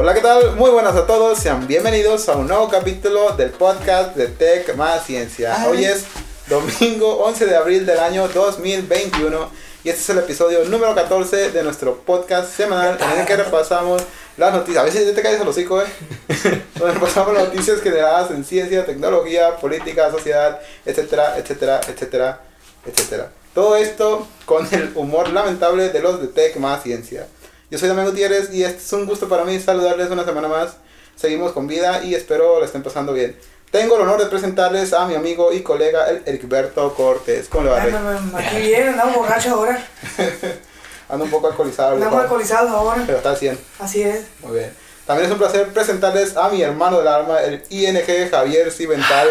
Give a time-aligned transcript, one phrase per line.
[0.00, 0.54] Hola, ¿qué tal?
[0.54, 1.40] Muy buenas a todos.
[1.40, 5.56] Sean bienvenidos a un nuevo capítulo del podcast de Tech más Ciencia.
[5.58, 5.68] Ay.
[5.68, 6.04] Hoy es
[6.46, 9.50] domingo 11 de abril del año 2021
[9.82, 14.00] y este es el episodio número 14 de nuestro podcast semanal en el que repasamos
[14.36, 14.82] las noticias.
[14.82, 15.86] A veces ya te caes el hocico, ¿eh?
[16.76, 22.40] Donde repasamos las noticias generadas en ciencia, tecnología, política, sociedad, etcétera, etcétera, etcétera,
[22.86, 23.32] etcétera.
[23.52, 27.26] Todo esto con el humor lamentable de los de Tech más Ciencia.
[27.70, 30.76] Yo soy Damián Gutiérrez y este es un gusto para mí saludarles una semana más.
[31.16, 33.36] Seguimos con vida y espero la estén pasando bien.
[33.70, 37.48] Tengo el honor de presentarles a mi amigo y colega, el Ericberto Cortés.
[37.48, 37.92] ¿Cómo le va, Rey?
[38.32, 39.86] me- Aquí bien, andamos borrachos ahora.
[41.10, 41.94] Ando un poco alcoholizado.
[41.96, 43.02] Andamos alcoholizados ahora.
[43.04, 43.58] Pero está al 100.
[43.78, 44.24] Así es.
[44.42, 44.72] Muy bien.
[45.06, 49.26] También es un placer presentarles a mi hermano del alma, el ING Javier Cimental,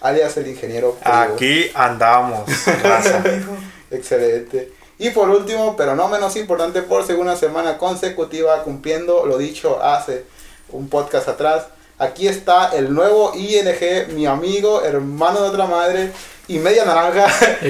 [0.00, 0.94] alias el ingeniero.
[0.94, 1.16] Privo.
[1.34, 2.48] Aquí andamos.
[2.66, 3.56] Hijo.
[3.90, 4.72] Excelente.
[4.98, 10.24] Y por último, pero no menos importante, por segunda semana consecutiva, cumpliendo lo dicho hace
[10.68, 11.64] un podcast atrás,
[11.98, 16.12] aquí está el nuevo ING, mi amigo, hermano de otra madre
[16.48, 17.26] y media naranja.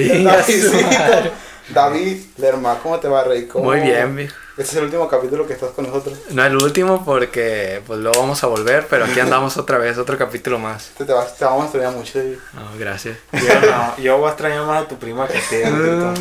[1.73, 2.79] David Lerma.
[2.83, 3.45] ¿Cómo te va, Rey?
[3.47, 4.35] ¿Cómo- Muy bien, viejo.
[4.55, 6.15] Este es el último capítulo que estás con nosotros.
[6.29, 10.15] No el último porque pues luego vamos a volver, pero aquí andamos otra vez, otro
[10.15, 10.91] capítulo más.
[10.95, 12.19] Te, te, vas- te vamos a extrañar mucho.
[12.19, 12.37] David.
[12.53, 13.17] No, gracias.
[13.31, 13.39] Yo
[13.71, 16.13] no, yo voy a extrañar más a tu prima que a ti, Enriquito.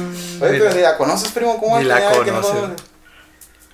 [0.46, 2.60] Oye, pero la conoces, primo, ¿cómo Ni la extrañar que no conoce.
[2.60, 2.86] conoces?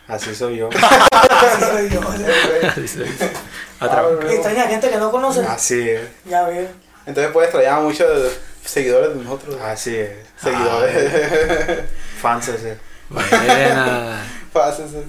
[0.08, 0.70] Así soy yo.
[1.12, 2.00] Así soy yo.
[2.82, 3.04] Dice,
[3.78, 4.32] Ah, otra vez.
[4.34, 5.40] Extraña gente que no conoce.
[5.44, 6.68] Así es, Ya ves.
[7.06, 8.08] Entonces puedes extrañar a muchos
[8.64, 9.56] seguidores de nosotros.
[9.62, 10.10] así es.
[10.42, 11.80] Seguidores.
[12.20, 12.76] Fans ese.
[13.08, 14.20] Buena.
[14.52, 15.04] Pásense.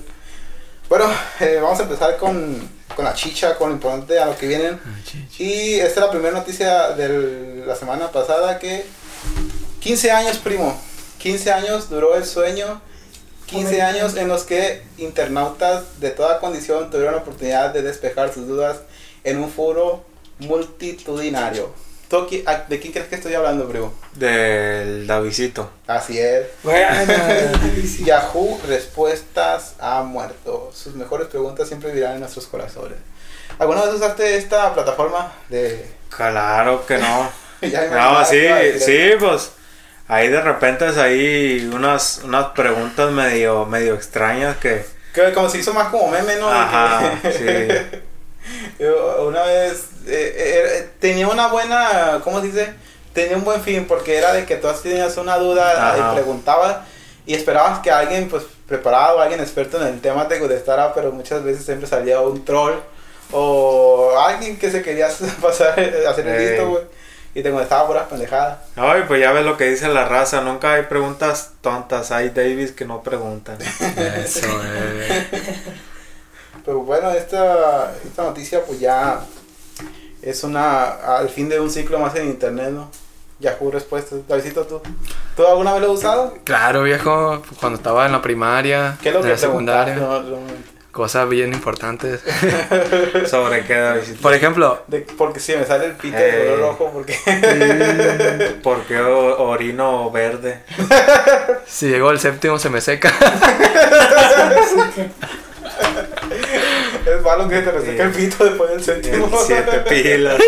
[0.87, 1.05] Bueno,
[1.39, 2.57] eh, vamos a empezar con,
[2.95, 4.79] con la chicha, con lo importante a lo que vienen.
[5.37, 8.85] Y esta es la primera noticia de la semana pasada que
[9.79, 10.79] 15 años, primo.
[11.19, 12.81] 15 años duró el sueño.
[13.45, 13.81] 15 Joder.
[13.81, 18.77] años en los que internautas de toda condición tuvieron la oportunidad de despejar sus dudas
[19.23, 20.05] en un foro
[20.39, 21.73] multitudinario.
[22.09, 23.93] ¿Tú qui- a- ¿De quién crees que estoy hablando, primo?
[24.13, 25.69] Del Davidito.
[25.87, 26.47] Así es.
[26.63, 26.87] Bueno,
[28.05, 30.71] Yahoo Respuestas ha muerto.
[30.73, 32.97] Sus mejores preguntas siempre vivirán en nuestros corazones.
[33.59, 35.85] ¿Alguna vez usaste esta plataforma de...
[36.09, 37.29] Claro que no.
[37.61, 38.39] Ya No, sí,
[38.79, 39.51] sí, pues.
[40.07, 44.83] Ahí de repente es ahí unas, unas preguntas medio, medio extrañas que.
[45.13, 46.49] Que como se hizo más como meme, ¿no?
[46.49, 47.99] Ajá, sí.
[48.79, 52.73] Yo una vez eh, eh, tenía una buena, ¿cómo se dice?
[53.13, 55.97] Tenía un buen fin porque era de que tú tenías una duda Ajá.
[55.97, 56.77] y preguntabas
[57.25, 61.43] y esperabas que alguien pues preparado, alguien experto en el tema te contestara, pero muchas
[61.43, 62.75] veces siempre salía un troll
[63.31, 65.09] o alguien que se quería
[65.41, 66.83] pasar, hacer el listo, güey,
[67.33, 68.59] y te contestaba puras pendejadas.
[68.75, 70.41] Ay, pues ya ves lo que dice la raza.
[70.41, 72.11] Nunca hay preguntas tontas.
[72.11, 73.57] Hay Davis que no preguntan.
[73.61, 75.27] Eso, eh.
[76.69, 79.21] Pero bueno, esta, esta noticia pues ya
[80.21, 80.83] es una
[81.17, 82.91] al fin de un ciclo más en internet, ¿no?
[83.39, 84.19] Yahoo Respuestas.
[84.27, 84.79] Davidito, ¿tú?
[85.35, 86.37] ¿Tú alguna vez lo has usado?
[86.43, 90.69] Claro, viejo, cuando estaba en la primaria, ¿Qué es lo en que la secundaria, normalmente?
[90.91, 92.21] cosas bien importantes.
[93.27, 94.21] Sobre qué Davidito.
[94.21, 96.45] Por ejemplo, De- porque si me sale el pito de Eh.
[96.51, 100.61] color rojo, porque ¿Por qué orino verde?
[101.65, 103.11] si llegó el séptimo se me seca.
[107.17, 109.25] Es malo que te reseca el pito después del séptimo.
[109.25, 110.39] En siete pilas.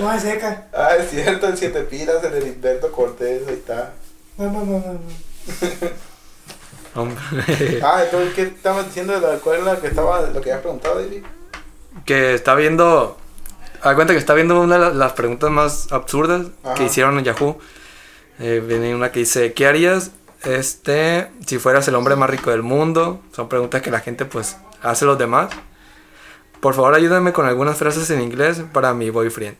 [0.00, 0.66] no se seca.
[0.72, 3.92] ah, es cierto, el siete pilas, el de Hilberto Cortés, ahí está.
[4.38, 5.00] No, no, no, no, no.
[7.00, 7.18] Hombre.
[7.82, 10.60] Ah, entonces, ¿qué estabas diciendo de la cuál era la que estaba, lo que habías
[10.62, 11.22] preguntado, David?
[12.04, 13.16] que está viendo.
[13.84, 16.74] Da cuenta que está viendo una de la- las preguntas más absurdas Ajá.
[16.74, 17.58] que hicieron en Yahoo.
[18.40, 20.10] Eh, viene una que dice: ¿Qué harías
[20.46, 23.20] este, si fueras el hombre más rico del mundo?
[23.34, 25.50] Son preguntas que la gente pues hace a los demás.
[26.60, 29.56] Por favor, ayúdame con algunas frases en inglés para mi boyfriend.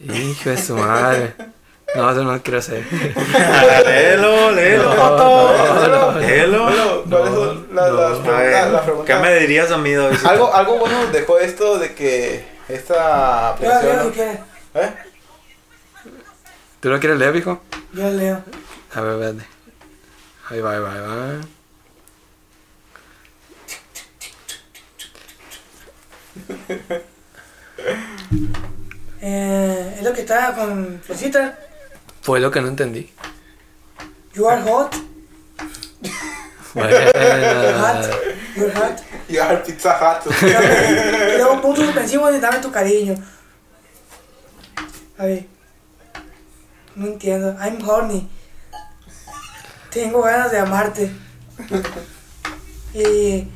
[0.00, 1.34] Hijo de su madre.
[1.94, 2.84] No, eso no quiero hacer.
[3.84, 5.88] léelo, léelo, No, Joto.
[5.88, 6.18] no, no.
[6.20, 6.62] Léelo.
[6.62, 9.04] Bueno, ¿cuáles No?
[9.04, 10.28] ¿Qué me dirías a mí, Davidito?
[10.28, 14.12] Algo, algo bueno dejó esto de que esta aplicación...
[14.74, 14.90] ¿Eh?
[16.80, 17.60] ¿Tú lo quieres leer, hijo?
[17.92, 18.42] Yo la leo.
[18.94, 19.49] A ver, vete.
[20.50, 21.40] Ahí va, ahí va, ahí va.
[29.22, 31.56] Eh, es lo que está con Florcita.
[32.22, 33.12] Fue lo que no entendí.
[34.34, 34.96] You are hot.
[36.74, 36.98] Buena.
[38.56, 39.00] You're hot.
[39.28, 40.32] Y al Pizza Hut.
[40.42, 40.46] Y
[41.36, 43.14] luego puntos suspensivos y dame tu cariño.
[45.16, 45.46] A ver.
[46.96, 47.56] No entiendo.
[47.60, 48.28] I'm horny.
[49.90, 51.10] Tengo ganas de amarte.
[52.94, 53.48] Y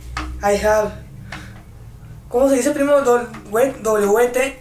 [0.43, 0.93] I have.
[2.29, 2.71] ¿Cómo se dice
[3.51, 4.57] we- WT.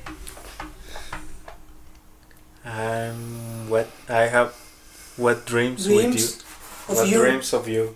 [2.66, 3.88] I'm wet.
[4.10, 4.54] I have
[5.18, 6.02] wet dreams, with you.
[6.12, 6.44] Dreams
[6.88, 7.22] of Wet you.
[7.22, 7.96] dreams of you.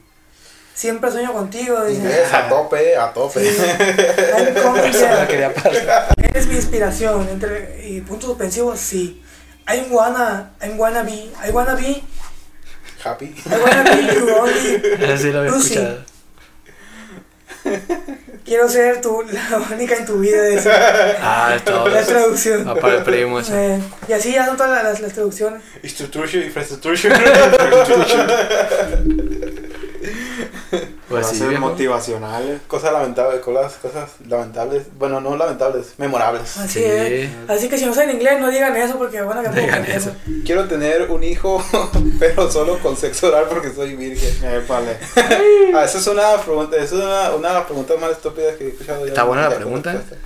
[0.73, 1.83] Siempre sueño contigo.
[1.85, 2.00] Dice.
[2.01, 3.39] Inglés a tope, a tope.
[4.83, 5.27] Pasar.
[6.18, 7.27] Eres mi inspiración.
[7.30, 9.21] Entre, y puntos suspensivos, sí.
[9.68, 12.01] I'm wanna, I'm wanna be, I wanna be,
[13.03, 13.35] Happy.
[13.45, 14.75] I wanna be you only.
[15.03, 15.73] Ese sí lo había Lucy.
[15.73, 16.05] escuchado.
[18.45, 20.39] Quiero ser tú, la única en tu vida.
[21.21, 21.89] Ah, es todo.
[21.89, 22.65] La traducción.
[22.65, 23.75] Va para el primo ese.
[23.75, 25.61] Eh, y así ya son todas las, las, traducciones.
[25.83, 27.13] Institution, infrastructure.
[31.09, 32.62] Pues sí, motivacionales.
[32.68, 34.83] cosas lamentables, cosas, cosas lamentables.
[34.98, 36.57] Bueno, no lamentables, memorables.
[36.57, 36.83] Así Sí.
[36.86, 37.30] es.
[37.48, 40.12] Así que si no saben inglés, no digan eso porque van a Digan pendejos.
[40.45, 41.63] Quiero tener un hijo,
[42.19, 44.44] pero solo con sexo oral porque soy virgen.
[44.54, 44.98] Épale.
[45.74, 48.65] Ah, esa es una pregunta, esa es una, una de las preguntas más estúpidas que
[48.65, 49.06] he escuchado.
[49.06, 49.94] Está buena la pregunta.
[49.94, 50.18] respuesta.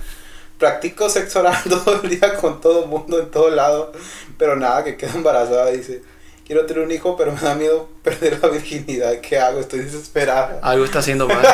[0.58, 3.92] Practico sexo oral todo el día con todo el mundo en todo lado,
[4.38, 6.02] pero nada, que queda embarazada, dice.
[6.46, 9.12] Quiero tener un hijo, pero me da miedo perder la virginidad.
[9.20, 9.60] ¿Qué hago?
[9.60, 10.58] Estoy desesperada.
[10.62, 11.42] Algo está haciendo mal.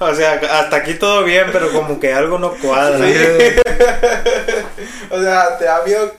[0.00, 2.98] O sea, hasta aquí todo bien, pero como que algo no cuadra.
[5.10, 6.12] O sea, te da miedo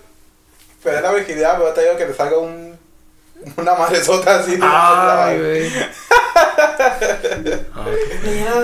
[0.82, 2.78] perder la virginidad, pero te digo que te salga un,
[3.58, 4.58] una madresota así.
[4.62, 5.72] Ay, güey.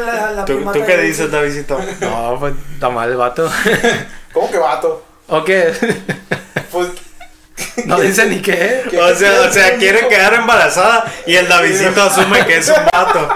[0.05, 1.77] La, la ¿Tú, primata ¿tú qué de- dices, Davidito?
[1.99, 3.51] No, pues está mal el vato.
[4.33, 5.03] ¿Cómo que vato?
[5.27, 5.73] ¿O qué?
[5.79, 5.91] Pues.
[7.85, 8.83] No dice ni qué.
[8.89, 12.85] ¿Qué- O sea, o sea, quiere quedar embarazada y el Davidito asume que es un
[12.91, 13.29] vato.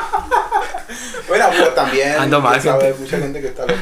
[1.27, 2.15] Bueno, pues también.
[2.19, 2.93] Ando mal, gente.
[2.99, 3.79] mucha gente que está loca.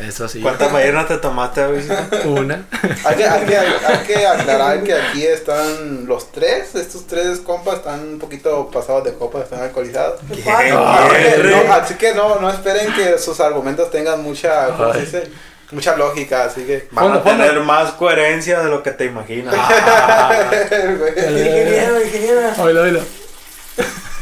[0.00, 0.40] Eso sí.
[0.40, 1.94] ¿Cuántas ballenas te tomaste, Davidito?
[2.24, 2.64] Una.
[3.04, 7.76] Hay que, hay, que, hay que aclarar que aquí están los tres, estos tres compas
[7.76, 10.20] están un poquito pasados de copa, están alcoholizados.
[10.28, 10.70] ¿Qué?
[10.72, 15.04] no, así que no, no esperen que sus argumentos tengan mucha, ¿cómo se Ay.
[15.04, 15.30] dice?
[15.72, 16.88] Mucha lógica, así que...
[16.92, 19.54] Van a tener más coherencia de lo que te imaginas.
[19.58, 20.50] Ah.
[21.16, 22.40] Ingeniero, ingeniero.
[22.58, 23.00] oílo, oílo.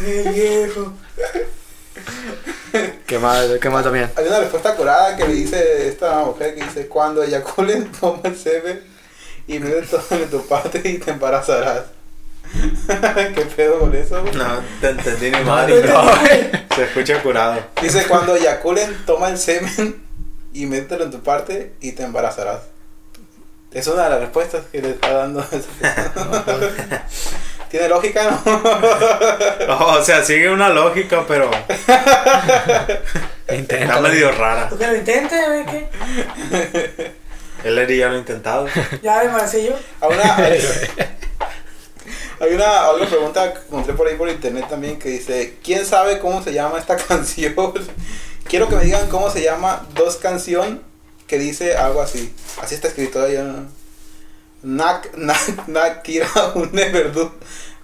[0.06, 0.92] El viejo.
[3.06, 3.46] ¿Qué más?
[3.60, 4.10] ¿Qué más también?
[4.16, 8.36] Hay una respuesta curada que le dice esta mujer que dice, cuando eyaculen, toma el
[8.38, 8.80] semen
[9.46, 11.84] y mete todo en tu parte y te embarazarás.
[13.34, 14.22] ¿Qué pedo con eso?
[14.22, 14.34] güey?
[14.34, 15.82] No, te entendí ni No, madre.
[15.82, 16.02] no.
[16.74, 17.60] Se escucha curado.
[17.82, 20.02] Dice, cuando eyaculen, toma el semen
[20.52, 22.60] y mételo en tu parte y te embarazarás.
[23.72, 26.04] Es una de las respuestas que le está dando esa
[26.44, 27.06] persona.
[27.70, 28.42] ¿Tiene lógica, no?
[29.96, 31.48] O sea, sigue una lógica, pero
[31.78, 34.00] está Intenta.
[34.00, 34.68] medio rara.
[34.68, 35.46] ¿Tú que lo intentes?
[35.46, 35.88] güey, ¿Qué?
[37.62, 38.66] Él ya lo ha intentado.
[39.02, 39.74] Ya embaracé yo.
[40.00, 40.36] Hay una,
[42.40, 46.18] hay una otra pregunta que encontré por ahí por internet también que dice, ¿quién sabe
[46.18, 47.54] cómo se llama esta canción?
[48.50, 50.82] Quiero que me digan cómo se llama dos canción
[51.28, 52.34] que dice algo así.
[52.60, 53.36] Así está escrito ahí.
[53.36, 53.68] ¿no?
[54.64, 55.38] Nak nak
[55.68, 56.26] nak kira
[56.56, 57.32] un never do.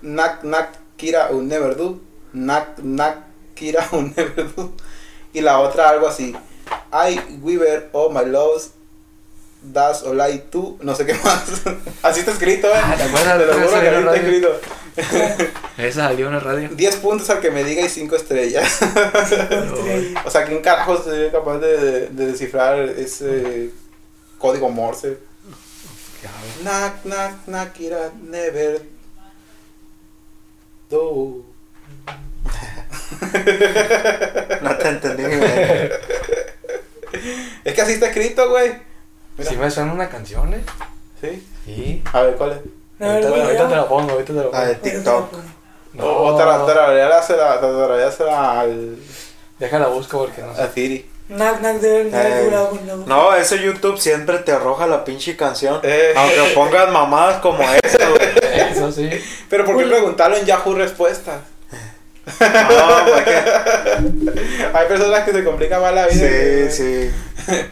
[0.02, 2.00] Nak nak kira un never do.
[2.32, 4.74] Nak nak kira un never do.
[5.32, 6.34] Y la otra algo así.
[6.92, 8.72] I Weaver oh my loves
[9.62, 11.44] Das Olay tú, no sé qué más.
[12.02, 12.80] Así está escrito, eh.
[12.82, 14.60] Ah, ¿te acuerdas Te lo juro que así está escrito.
[15.78, 16.68] Esa salió en la radio.
[16.72, 18.78] 10 puntos al que me diga y 5 estrellas.
[20.24, 23.70] o sea, ¿quién carajo sería capaz de, de- de descifrar ese
[24.38, 25.18] código Morse?
[26.64, 28.82] Nak, nak, nak, ira, never
[30.90, 31.44] do.
[34.62, 35.90] No te entendí ni madre.
[37.64, 38.72] Es que así está escrito, güey.
[39.38, 39.50] Mira.
[39.50, 40.60] Sí me suena una canción, ¿eh?
[41.20, 41.46] ¿Sí?
[41.64, 42.02] Sí.
[42.12, 42.58] A ver, ¿cuál es?
[42.98, 43.68] No, Ahorita, no, ahorita no.
[43.68, 44.64] te la pongo, ahorita te la La pongo.
[44.66, 45.32] de TikTok.
[45.98, 48.96] O o tara- tarareársela tarareársela al,
[49.58, 50.68] Déjala busco porque no a sé.
[50.74, 51.10] Siri.
[51.28, 55.80] Nac, nac, de de Eh, la- No, ese YouTube siempre te arroja la pinche canción.
[55.82, 56.12] Eh.
[56.16, 58.28] Aunque pongas mamadas como esa, güey.
[58.70, 59.08] Eso sí.
[59.50, 61.40] Pero ¿por qué preguntarlo en Yahoo Respuestas?
[62.40, 63.36] No, porque.
[64.74, 66.70] Hay personas que se complican más la vida.
[66.70, 67.10] Sí, sí.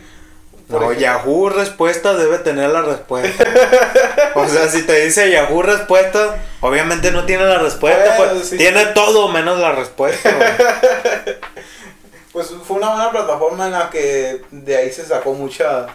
[0.68, 1.00] Por No, ejemplo.
[1.00, 3.44] Yahoo Respuestas debe tener la respuesta.
[4.34, 8.16] O sea, si te dice Yahoo Respuestas, obviamente no tiene la respuesta.
[8.16, 8.56] Bueno, pues, sí.
[8.56, 10.30] Tiene todo menos la respuesta.
[12.32, 15.86] Pues fue una buena plataforma en la que de ahí se sacó mucha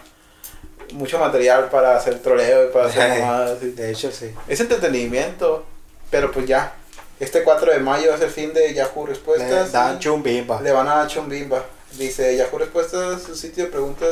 [0.94, 3.58] mucho material para hacer troleo y para hacer mamadas.
[3.60, 3.70] sí.
[3.72, 4.34] De hecho, sí.
[4.48, 5.64] Es entretenimiento,
[6.10, 6.72] pero pues ya.
[7.20, 9.70] Este 4 de mayo es el fin de Yahoo Le Respuestas.
[9.72, 10.62] dan y chumbimba.
[10.62, 11.62] le van a dar chumbimba.
[11.92, 14.08] Dice Yahoo Respuestas, su sitio de preguntas.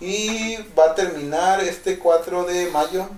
[0.00, 3.08] Y va a terminar este 4 de mayo.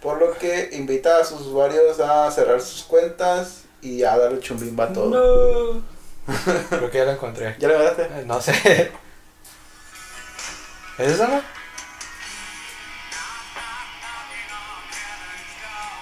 [0.00, 4.84] Por lo que invita a sus usuarios a cerrar sus cuentas y ya darle chumbimba
[4.84, 5.74] a todo.
[5.78, 5.82] No.
[6.68, 7.56] Creo que ya la encontré.
[7.58, 8.02] ¿Ya le mandaste?
[8.02, 8.92] Eh, No sé.
[10.98, 11.42] ¿Es esa, no?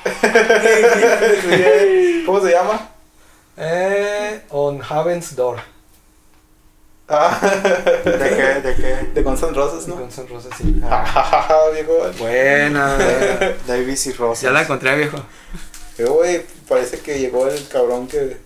[2.26, 2.88] ¿Cómo se llama?
[3.56, 5.58] Eh, on Heaven's Door.
[7.12, 7.40] Ah,
[8.04, 8.68] ¿De qué?
[8.68, 9.08] ¿De qué?
[9.14, 9.96] de Guns N' Roses, ¿no?
[9.96, 10.64] Guns N' Roses, sí.
[11.74, 12.10] viejo.
[12.18, 12.96] Buena.
[13.66, 14.42] Davis y Rosas.
[14.42, 15.18] ya la encontré, viejo.
[15.96, 18.36] Pero, güey, parece que llegó el cabrón que.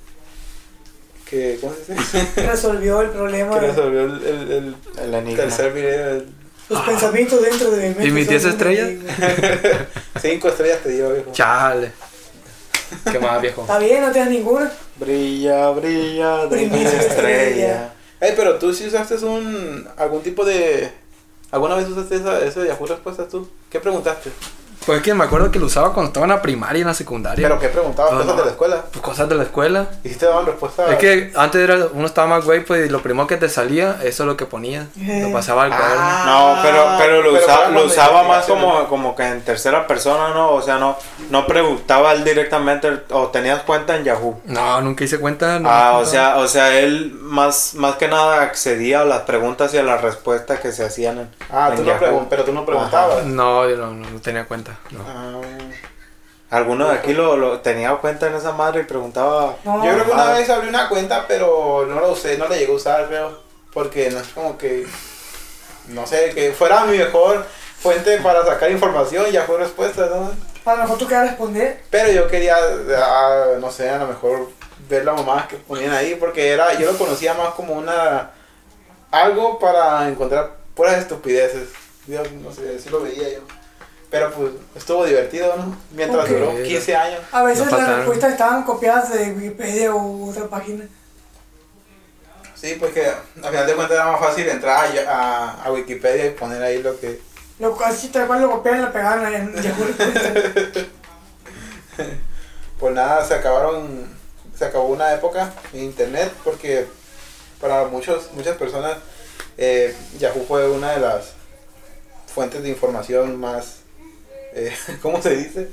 [1.29, 2.27] que ¿Cómo se dice?
[2.47, 3.61] Resolvió el problema.
[3.61, 5.37] que resolvió el, el, el El enigma.
[5.43, 6.11] tercer video.
[6.13, 6.29] el-
[6.71, 8.07] Los pensamientos dentro de mi mente.
[8.07, 8.91] ¿Y mis son 10 un estrellas?
[10.23, 11.31] Cinco estrellas te dio, viejo.
[11.33, 11.93] Chale.
[13.11, 13.61] ¿Qué más, viejo?
[13.63, 14.71] Está bien, no te das ninguna.
[14.97, 17.91] Brilla, brilla, Davis Primera estrella.
[18.25, 19.87] Ey, pero tú sí usaste un.
[19.99, 20.91] algún tipo de.
[21.51, 23.47] ¿Alguna vez usaste esa, ese Yahoo Respuestas tú?
[23.69, 24.31] ¿Qué preguntaste?
[24.87, 26.95] Pues que me acuerdo que lo usaba cuando estaba en la primaria y en la
[26.95, 27.49] secundaria.
[27.49, 28.13] ¿Pero qué preguntabas?
[28.13, 28.41] No, ¿Cosas no.
[28.41, 28.85] de la escuela?
[28.93, 29.87] Pues cosas de la escuela.
[30.05, 30.87] ¿Y si te daban respuesta?
[30.93, 33.97] Es que antes era, uno estaba más güey, pues y lo primero que te salía,
[34.03, 34.87] eso es lo que ponía.
[34.97, 35.97] Lo pasaba al cuaderno.
[35.99, 36.25] Ah.
[36.57, 39.87] No, pero, pero lo, Pero usa- para lo usaba más como, como que en tercera
[39.87, 40.53] persona, ¿no?
[40.53, 40.97] O sea, no,
[41.31, 44.41] no preguntaba él directamente o tenías cuenta en Yahoo.
[44.45, 45.59] No, nunca hice cuenta.
[45.61, 49.73] no Ah, o sea, o sea, él más, más que nada accedía a las preguntas
[49.73, 52.27] y a las respuestas que se hacían en, Ah, en tú Yahoo.
[52.29, 53.25] pero tú no preguntabas.
[53.25, 54.73] No, yo no, no, no tenía cuenta.
[54.91, 55.05] No.
[55.07, 55.41] Ah.
[56.51, 59.57] ¿Alguno de aquí lo, lo tenía cuenta en esa madre y preguntaba?
[59.65, 60.39] No, Yo creo que una Ah.
[60.39, 63.41] vez abrí una cuenta, pero no la usé, no la llegué a usar, creo.
[63.73, 64.87] Porque no es como que.
[65.89, 67.45] No sé, que fuera mi mejor
[67.81, 70.31] fuente para sacar información, ya fue respuesta, ¿no?
[70.65, 71.83] A lo mejor tú quieras responder.
[71.91, 72.57] Pero yo quería,
[72.97, 74.49] ah, no sé, a lo mejor
[74.89, 78.31] ver las mamás que ponían ahí, porque era, yo lo conocía más como una.
[79.11, 81.69] algo para encontrar puras estupideces.
[82.07, 83.41] Yo no sé, así lo veía yo.
[84.15, 85.77] Pero pues estuvo divertido, ¿no?
[85.91, 87.21] Mientras duró 15 años.
[87.33, 90.85] A veces No las respuestas estaban copiadas de Wikipedia u otra página.
[92.55, 96.31] Sí, porque al final de cuentas era más fácil entrar a, a, a Wikipedia y
[96.31, 97.21] poner ahí lo que...
[97.59, 99.85] Lo, así tal cual lo copiaban y lo pegaban en Yahoo.
[102.79, 104.09] Pues nada, se acabaron,
[104.57, 106.87] se acabó una época en internet porque
[107.61, 108.97] para muchos, muchas personas
[109.59, 111.33] eh, Yahoo fue una de las
[112.33, 113.84] fuentes de información más,
[114.55, 115.69] eh, ¿cómo se dice?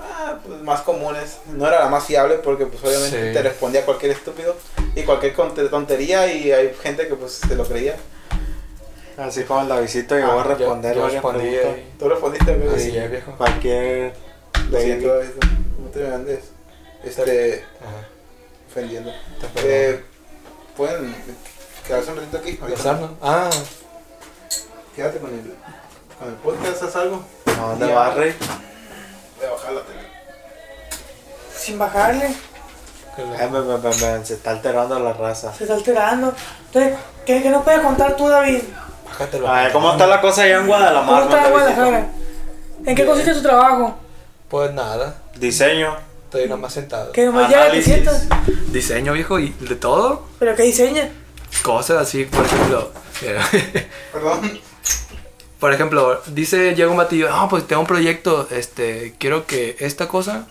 [0.00, 1.38] Ah, pues más comunes.
[1.46, 3.34] No era la más fiable porque pues obviamente Sí.
[3.34, 4.56] te respondía cualquier estúpido
[4.94, 5.34] y cualquier
[5.70, 7.96] tontería y hay gente que pues se lo creía.
[9.16, 11.56] Así como el Davidito llegó Ah, a responder yo varias respondí.
[11.98, 12.54] ¿Tú respondiste?
[12.56, 12.74] güey?
[12.74, 13.32] Así es, viejo.
[13.36, 14.14] Cualquier
[14.70, 15.20] Lo siento,
[15.82, 16.40] no te andes
[17.04, 18.08] este, Ajá.
[18.70, 19.10] ofendiendo.
[19.56, 20.04] Eh,
[20.76, 21.14] Pueden
[21.86, 22.58] quedarse un ratito aquí.
[23.20, 23.50] Ah,
[24.96, 25.54] Quédate con el,
[26.20, 27.24] con el podcast, ¿haz algo?
[27.46, 27.94] ¿A dónde Ya.
[27.94, 28.34] vas, Rey?
[29.38, 30.00] Voy a bajar la tele.
[31.56, 32.30] Sin bajarle,
[33.18, 35.52] me- me- me- me- se está alterando la raza.
[35.54, 36.32] se está alterando.
[36.66, 38.62] Entonces, ¿qué, qué nos puedes contar tú, David?
[39.06, 39.48] bájatelo.
[39.48, 41.06] A ver, ¿cómo está la cosa allá en Guadalajara?
[41.06, 41.52] ¿Cómo está Davidito?
[41.58, 42.06] Guadalajara?
[42.86, 43.98] ¿En qué consiste tu trabajo?
[44.48, 45.96] Pues nada, Diseño.
[46.24, 47.12] estoy nada más sentado.
[47.12, 47.92] Que nomás llega, te Análisis.
[47.94, 48.26] sientas.
[48.72, 50.26] Diseño, viejo, y de todo.
[50.38, 51.10] ¿Pero qué diseña?
[51.62, 52.90] Cosas así, por ejemplo.
[54.12, 54.60] Perdón.
[55.60, 60.08] Por ejemplo, dice, llega un batillo, ah, pues tengo un proyecto, este, quiero que esta
[60.08, 60.46] cosa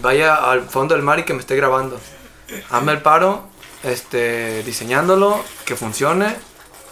[0.00, 2.00] vaya al fondo del mar y que me esté grabando.
[2.70, 3.44] Hazme el paro,
[3.82, 6.34] este, diseñándolo, que funcione,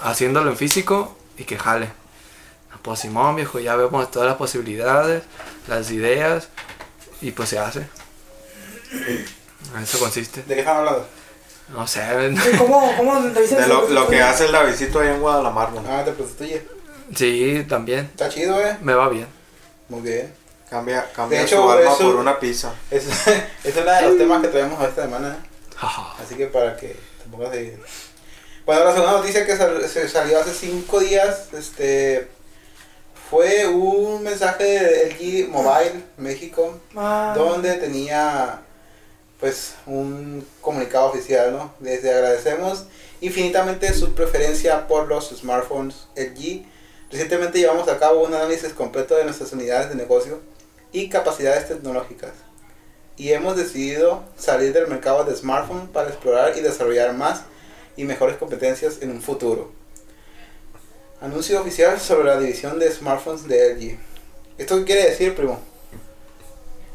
[0.03, 1.89] haciéndolo en físico y que jale.
[2.73, 5.23] Ah, Pues Simón, viejo, ya vemos todas las posibilidades,
[5.67, 6.49] las ideas
[7.23, 7.89] y pues se hace.
[9.83, 10.43] Eso consiste.
[10.43, 11.07] ¿De qué están hablando?
[11.69, 12.03] No sé,
[12.53, 15.71] ¿Y ¿Cómo, cómo te dicen De lo, lo que hace el Davidito allá en Guadalajara.
[15.71, 15.83] ¿no?
[15.89, 16.78] Ah, te prostituye.
[17.15, 18.77] Sí, también, Está chido, eh.
[18.81, 19.27] me va bien.
[19.89, 20.33] Muy bien.
[20.71, 22.73] Cambia, cambia De hecho, su alma eso- por una pizza.
[22.91, 23.05] Es,
[23.65, 25.39] es uno de los temas que traemos esta semana.
[26.23, 27.75] Así que para que te pongas ahí.
[28.67, 32.29] Bueno, la segunda noticia que sal- se salió hace cinco días, este,
[33.31, 38.61] fue un mensaje de LG Mobile México, Ah, donde tenía,
[39.41, 41.73] pues, un comunicado oficial, ¿no?
[41.79, 42.85] Desde agradecemos
[43.23, 46.67] infinitamente su preferencia por los smartphones LG.
[47.11, 50.41] Recientemente llevamos a cabo un análisis completo de nuestras unidades de negocio
[50.93, 52.33] y capacidades tecnológicas
[53.19, 57.43] y hemos decidido salir del mercado de smartphone para explorar y desarrollar más
[57.97, 59.73] y mejores competencias en un futuro.
[61.21, 63.99] Anuncio oficial sobre la división de smartphones de LG.
[64.57, 65.59] ¿Esto qué quiere decir, primo?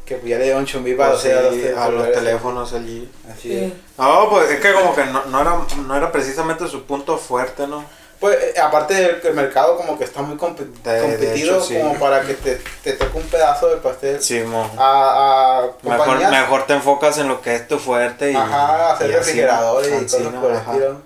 [0.06, 3.10] Que pues ya le dio un chumbipa Pues sí, a los, a los teléfonos allí.
[3.30, 3.72] Así es.
[3.72, 3.74] sí.
[3.98, 7.66] No, pues es que como que no, no era, no era precisamente su punto fuerte,
[7.66, 7.84] ¿no?
[8.20, 11.56] Pues eh, aparte del que el mercado como que está muy compe- De- de competido
[11.56, 11.76] hecho, sí.
[11.78, 14.70] como para que te, te toque un pedazo del pastel Sí, mo.
[14.78, 18.36] a, a Mejor, mejor te enfocas en lo que es tu fuerte y.
[18.36, 21.00] ajá, hacer y refrigeradores y así, cosas por el estilo.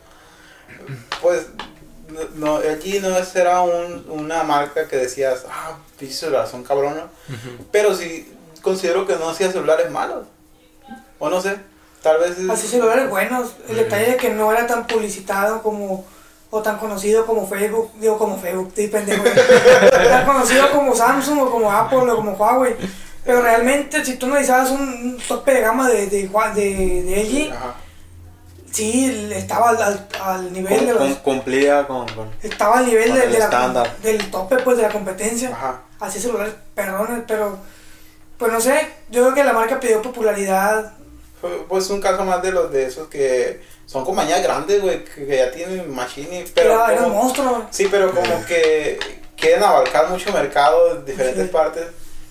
[1.23, 1.47] Pues
[2.35, 7.05] no, LG no era un, una marca que decías, ah, celulares son cabrones.
[7.73, 10.27] Pero sí considero que no hacía celulares malos.
[11.19, 11.57] O no sé,
[12.03, 13.53] tal vez es- Así celulares buenos.
[13.69, 16.07] El detalle de que no era tan publicitado como.
[16.51, 17.91] O tan conocido como Facebook.
[18.01, 19.23] Digo, como Facebook, sí, pendejo.
[19.91, 22.75] tan conocido como Samsung o como Apple o como Huawei.
[23.25, 27.53] Pero realmente, si tú analizabas un, un tope de gama de, de, de, de LG,
[27.55, 27.75] Ajá.
[28.73, 31.17] sí, estaba al, al, al nivel de los.
[31.19, 32.07] Cumplía con.
[32.15, 35.51] con- Estaba al nivel de, el de la- del tope pues de la competencia.
[35.51, 35.83] Ajá.
[36.01, 37.59] Así celulares perrones, pero.
[38.39, 40.93] Pues no sé, yo creo que la marca pidió popularidad.
[41.69, 45.37] Pues un caso más de los de esos que son compañías grandes, güey, que, que
[45.39, 47.67] ya tienen machine, pero era un como- monstruo.
[47.71, 48.99] sí, pero como que
[49.35, 51.51] quieren abarcar mucho mercado en diferentes Sí.
[51.53, 51.87] partes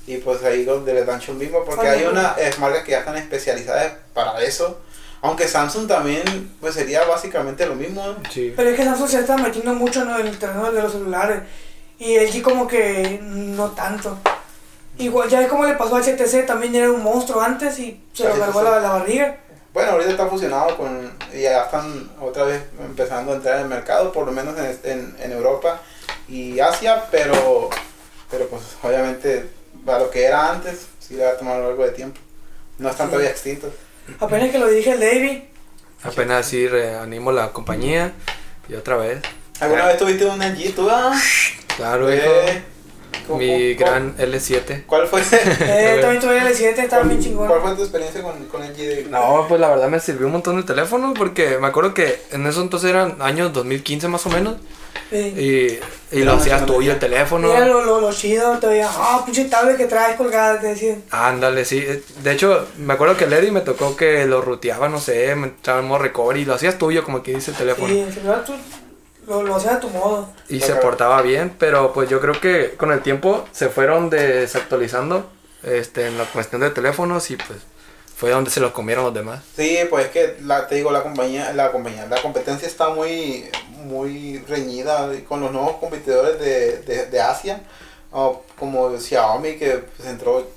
[0.06, 2.12] y pues ahí donde les dan mismo porque Ay, hay no.
[2.12, 4.80] unas marcas que ya están especializadas para eso.
[5.22, 6.24] Aunque Samsung también
[6.62, 8.06] pues sería básicamente lo mismo.
[8.06, 8.16] ¿no?
[8.32, 8.54] Sí.
[8.56, 11.42] Pero es que Samsung se está metiendo mucho en el terreno de los celulares.
[11.98, 14.16] Y LG como que no tanto.
[15.00, 18.28] Igual ya es como le pasó al HTC, también era un monstruo antes y se
[18.30, 19.38] lo cargó la, la barriga.
[19.78, 23.68] Bueno, ahorita está fusionado con y ya están otra vez empezando a entrar en el
[23.68, 25.80] mercado, por lo menos en, en, en Europa
[26.28, 27.70] y Asia, pero
[28.32, 29.46] pero pues obviamente
[29.86, 32.20] para lo que era antes sí le va a tomar algo de tiempo.
[32.80, 33.12] No están Sí.
[33.12, 33.72] todavía extintos.
[34.20, 35.42] Apenas que lo dirige el David,
[36.02, 38.14] Apenas así reanimo la compañía
[38.68, 39.20] y otra vez.
[39.60, 40.88] ¿Alguna vez tuviste un LG tú?
[40.90, 41.14] Ah,
[41.76, 42.24] Claro, hijo.
[42.26, 42.77] eh, ¿cu-
[43.30, 44.84] Mi gran L7.
[44.86, 45.22] ¿Cuál fue?
[45.60, 47.48] eh, también tuve el L7, estaba bien chingón.
[47.48, 48.76] ¿Cuál fue tu experiencia con, con LG?
[48.78, 52.22] de- No, pues la verdad me sirvió un montón el teléfono porque me acuerdo que
[52.32, 54.56] en eso entonces eran años 2015 más o menos.
[55.10, 55.80] Sí.
[56.12, 57.48] Y, y lo hacías tuyo el teléfono.
[57.48, 61.04] Mira lo, lo, lo chido, te veía, ah, pinche tablet que traes colgada, te decían.
[61.12, 61.86] Ándale, sí.
[62.24, 65.80] De hecho, me acuerdo que Lady me tocó que lo ruteaba, no sé, me entraba
[65.80, 67.88] en modo recovery y lo hacías tuyo, como que dice el teléfono.
[67.88, 68.54] Sí, el celular tú
[69.28, 70.30] lo, lo hacías a tu modo.
[70.50, 75.30] Y se portaba bien, pero pues yo creo que con el tiempo se fueron desactualizando
[75.64, 77.60] este, en la cuestión de teléfonos y pues
[78.16, 79.44] fue donde se los comieron los demás.
[79.56, 83.46] Sí, pues es que la, te digo, la compañía, la compañía, la competencia está muy,
[83.86, 87.62] muy reñida con los nuevos competidores de, de, de Asia,
[88.12, 90.48] o como Xiaomi que pues, entró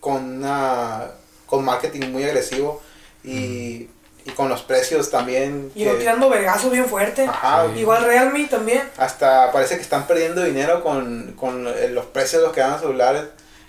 [0.00, 1.10] con una,
[1.46, 2.80] con marketing muy agresivo
[3.24, 3.88] y,
[4.26, 5.70] y con los precios también.
[5.74, 7.24] Y que- tirando vergazos bien fuerte.
[7.26, 7.80] Ajá, Sí.
[7.80, 8.82] Igual Realme también.
[8.98, 12.72] hasta parece que están perdiendo dinero con, con el- los precios de los que dan
[12.72, 13.22] los celulares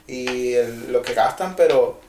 [0.07, 1.99] y el- lo que gastan, pero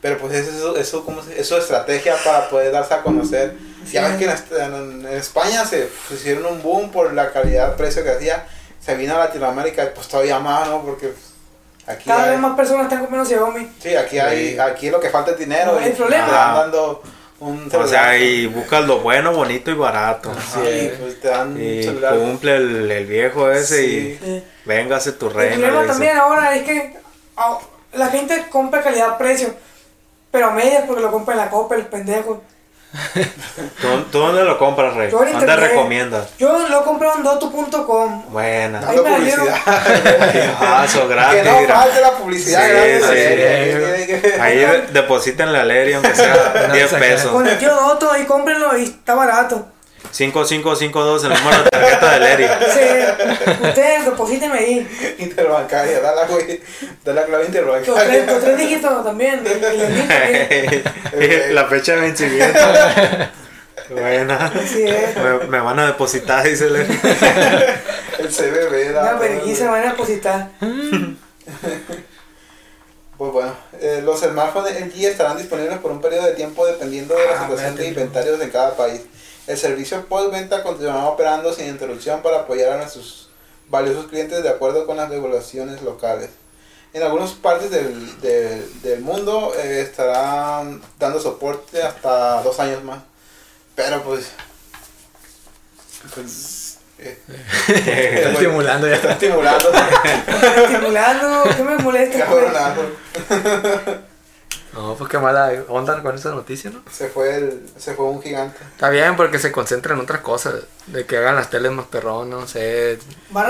[0.00, 3.56] pero pues eso, eso, eso, ¿cómo se- es su estrategia para poder darse a conocer.
[3.90, 4.24] Ya Sí.
[4.26, 8.10] ves que en, en- en España se hicieron un boom por la calidad precio que
[8.12, 8.46] hacía,
[8.80, 10.82] se vino a Latinoamérica y pues todavía más, ¿no?
[10.82, 11.24] Porque pues,
[11.88, 13.72] aquí Cada hay, vez más personas están comprando Xiaomi.
[13.82, 14.58] sí, aquí hay, Sí.
[14.60, 17.02] aquí lo que falta es dinero No, y el problema- te dan dando
[17.40, 20.30] un O sea, y buscas lo bueno, bonito y barato.
[20.30, 20.68] Ajá, Sí.
[20.70, 22.16] y, pues, te dan Y celular.
[22.16, 24.18] cumple el, el viejo ese Sí.
[24.22, 24.30] Sí.
[24.30, 25.56] y véngase tu El reina.
[25.68, 26.96] problema también ahora es que
[27.36, 27.58] ah,
[27.92, 29.54] la gente compra calidad-precio.
[30.30, 32.42] Pero a medias porque lo compra en la copa, el pendejo.
[33.80, 35.10] ¿Tú, tú dónde lo compras, Rey?
[35.10, 35.58] Yo ¿Dónde internet.
[35.60, 36.28] recomiendas?
[36.38, 38.24] Yo lo compré en dotu.com.
[38.30, 38.78] Buena.
[38.80, 39.56] Ahí Dando la publicidad.
[40.58, 41.44] Paso que gratis.
[41.44, 41.74] no mira.
[41.76, 43.06] falte la publicidad Sí, gratis.
[43.06, 47.00] sí, eh, que- que- que- Ahí de- deposítenle a Lery aunque sea No, 10 saca-
[47.00, 47.30] pesos.
[47.30, 49.66] Con el tío Doto, ahí cómprenlo y está barato.
[50.18, 52.44] 5552 el número de tarjeta de Lery.
[52.66, 53.14] Dice,
[53.62, 55.14] ustedes deposítenme ahí.
[55.18, 56.60] Interbancaria, da la, güey,
[57.04, 58.40] da la clave Los tres, los interbancaria.
[58.40, 59.44] tres dígitos también.
[61.12, 61.54] El.
[61.54, 62.58] La fecha de vencimiento.
[63.90, 64.46] Buena.
[64.46, 65.16] Así es.
[65.16, 66.98] Me, me van a depositar, dice Lery.
[68.18, 69.02] El CBB, da.
[69.02, 70.48] Una vergüenza van a depositar.
[73.16, 77.24] Pues bueno, eh, los smartphones LG estarán disponibles por un periodo de tiempo dependiendo de
[77.24, 79.00] la Ah, situación de inventarios de cada país.
[79.48, 83.30] El servicio postventa continuará operando sin interrupción para apoyar a nuestros
[83.68, 86.28] valiosos clientes de acuerdo con las regulaciones locales.
[86.92, 93.00] En algunas partes del, del, del mundo eh, estarán dando soporte hasta dos años más.
[93.74, 94.32] Pero pues...
[96.14, 97.18] pues eh,
[97.68, 98.96] Está estimulando ya.
[98.96, 99.70] está estimulando.
[100.64, 102.26] Estimulando, ¿qué me molesta?
[104.72, 106.82] No, pues qué mala onda con esa noticia, ¿no?
[106.92, 108.58] Se fue, el, se fue un gigante.
[108.74, 110.54] Está bien porque se concentra en otras cosas.
[110.86, 112.98] De que hagan las teles más perrón, no sé.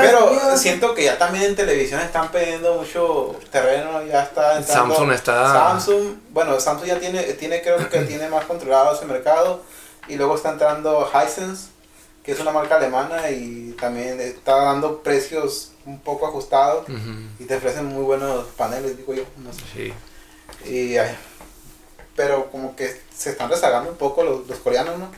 [0.00, 5.12] Pero siento que ya también en televisión están pidiendo mucho terreno, ya está entrando- Samsung
[5.12, 9.62] está- Samsung, bueno, Samsung ya tiene, tiene creo que tiene más controlado ese mercado
[10.08, 11.68] y luego está entrando Hisense,
[12.24, 16.84] que es una marca alemana y también está dando precios un poco ajustados
[17.38, 19.22] y te ofrecen muy buenos paneles, digo yo.
[19.38, 19.60] No sé.
[19.74, 19.94] Sí.
[20.64, 21.14] Y, ay,
[22.16, 25.10] pero como que se están rezagando un poco los, los coreanos, ¿no?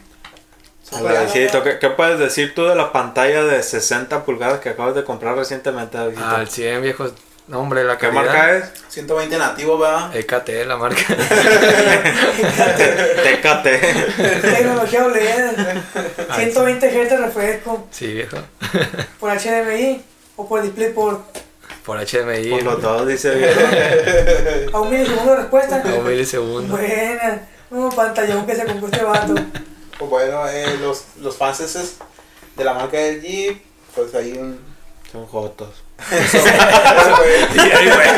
[1.32, 5.36] ¿Qué, qué puedes decir tú de la pantalla de 60 pulgadas que acabas de comprar
[5.36, 5.96] recientemente?
[5.96, 7.08] Al 100, viejo.
[7.46, 8.24] No, hombre, la ¿Qué calidad.
[8.24, 8.64] marca es?
[8.88, 10.14] 120 nativo, ¿verdad?
[10.16, 11.00] EKT, la marca.
[13.24, 13.66] TKT.
[14.42, 15.78] Tecnología OLED.
[16.36, 17.86] 120 Hz de refresco.
[17.90, 18.36] sí, viejo.
[19.18, 20.02] Por HDMI
[20.36, 21.38] o por DisplayPort.
[21.84, 22.50] Por HDMI.
[22.50, 23.50] Por los dos, dice bien.
[24.72, 25.82] A un milisegundo de respuesta.
[25.84, 26.76] A un milisegundo.
[26.76, 27.48] Buena.
[27.70, 29.34] Un pantallón que se compró este vato.
[29.98, 31.94] Pues bueno, eh, los, los fans esos
[32.56, 33.60] de la marca LG,
[33.94, 34.58] pues hay un...
[35.10, 35.82] Son jotos.
[36.10, 36.20] Güey.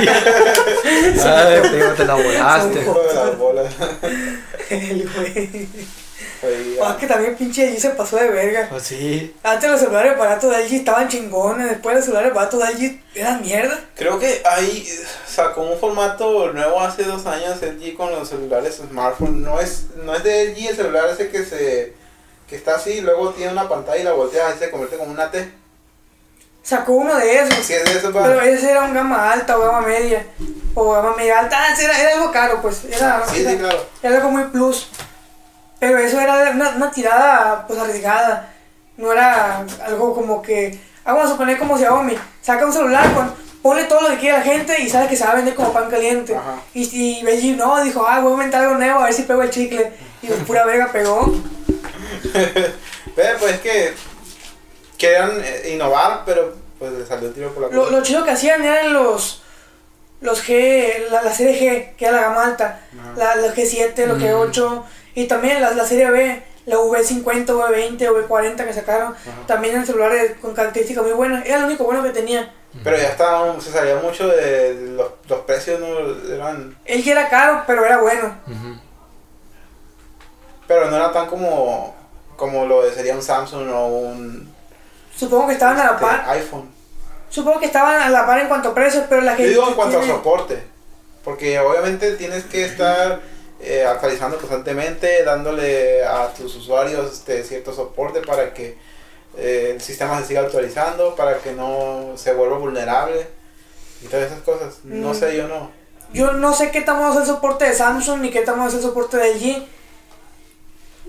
[1.24, 1.62] Ay,
[1.96, 2.82] te la volaste.
[2.82, 3.74] Hijo de las bolas.
[4.70, 5.68] El güey.
[6.82, 8.66] Ah, que también pinche allí se pasó de verga.
[8.68, 9.34] Pues sí.
[9.42, 13.40] Antes los celulares baratos de LG estaban chingones, después los celulares baratos de LG eran
[13.42, 13.78] mierda.
[13.94, 14.88] Creo que ahí
[15.26, 19.42] sacó un formato nuevo hace dos años LG con los celulares smartphone.
[19.42, 21.94] No es, no es de LG el celular ese que se
[22.48, 25.30] que está así, luego tiene una pantalla y la volteas y se convierte como una
[25.30, 25.50] T.
[26.62, 27.54] Sacó uno de esos.
[27.64, 28.22] Si es de eso, va.
[28.24, 30.26] Pero ese era un gama alta o gama media.
[30.74, 31.56] O gama media alta.
[31.58, 32.84] Ah, era, era algo caro, pues.
[32.84, 33.86] Era, Sí, sí, era, claro.
[34.02, 34.88] era algo muy plus.
[35.82, 38.48] Pero eso era una, una tirada pues arriesgada.
[38.96, 40.78] No era algo como que.
[41.04, 42.14] Ah, vamos a suponer como Xiaomi.
[42.40, 43.34] Saca un celular con.
[43.62, 45.72] Pone todo lo que quiere la gente y sabe que se va a vender como
[45.72, 46.36] pan caliente.
[46.36, 46.54] Ajá.
[46.72, 46.84] Y,
[47.18, 49.92] y no, dijo, ah, voy a inventar algo nuevo a ver si pego el chicle.
[50.22, 51.26] Y pues, pura verga pegó.
[53.16, 53.94] Ve, pues es que
[54.96, 58.30] querían eh, innovar, pero pues le salió el tiro por la Lo, lo chido que
[58.30, 59.42] hacían eran los
[60.20, 63.12] los G, la, la serie G, que era la gama alta, Ajá.
[63.16, 64.22] la, los G7, los Mm.
[64.22, 64.82] G8,
[65.14, 67.98] y también la, la serie B, la V50, V20,
[68.28, 69.14] V40 que sacaron,
[69.46, 72.52] también eran celulares con características muy buenas, era lo único bueno que tenía.
[72.82, 75.86] Pero ya estaba, se salía mucho de los, los precios, no
[76.34, 78.34] eran, El G era caro, pero era bueno.
[80.66, 81.94] Pero no era tan como,
[82.36, 84.52] como lo de sería un Samsung o un
[85.14, 86.70] Supongo que estaban a la este, par, iPhone.
[87.28, 89.68] supongo que estaban a la par en cuanto a precios, pero la Yo gente digo
[89.68, 90.62] en cuanto a tiene- soporte,
[91.24, 93.20] porque obviamente tienes que estar
[93.62, 98.76] eh, actualizando constantemente, dándole a tus usuarios este, cierto soporte para que
[99.38, 103.26] eh, el sistema se siga actualizando, para que no se vuelva vulnerable
[104.02, 104.78] y todas esas cosas.
[104.84, 105.14] No Mm.
[105.14, 105.70] sé, yo no.
[106.12, 108.82] Yo no sé qué bueno es el soporte de Samsung ni qué bueno es el
[108.82, 109.66] soporte de LG.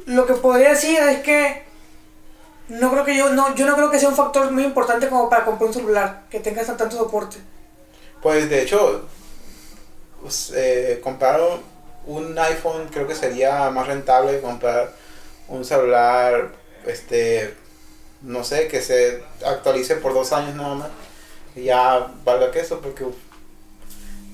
[0.05, 1.63] Lo que podría decir es que
[2.69, 5.29] no creo que yo no yo no creo que sea un factor muy importante como
[5.29, 7.37] para comprar un celular que tenga tan- tanto soporte.
[8.21, 9.01] Pues de hecho,
[10.21, 11.41] pues, eh, comprar
[12.05, 14.91] un iPhone creo que sería más rentable comprar
[15.47, 16.49] un celular,
[16.85, 17.53] este,
[18.21, 20.89] no sé, que se actualice por dos años nada más.
[21.55, 23.05] Y ya valga que eso, porque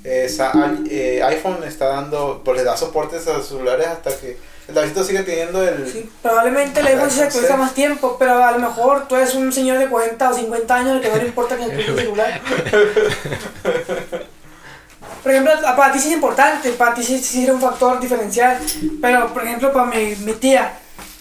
[0.04, 0.52] esa-
[0.90, 4.38] eh, iPhone está dando, pues le da soportes a los celulares hasta que
[4.70, 5.92] el Davidito sigue teniendo el...
[5.92, 9.52] Sí, probablemente el iPhone se actualiza más tiempo, pero a lo mejor tú eres un
[9.52, 12.40] señor de 40 o 50 años al que no le importa que el celular.
[15.24, 18.00] Por ejemplo, a- para ti sí es importante, para ti sí, sí es un factor
[18.00, 18.58] diferencial,
[19.02, 20.74] pero por ejemplo para mi, mi tía,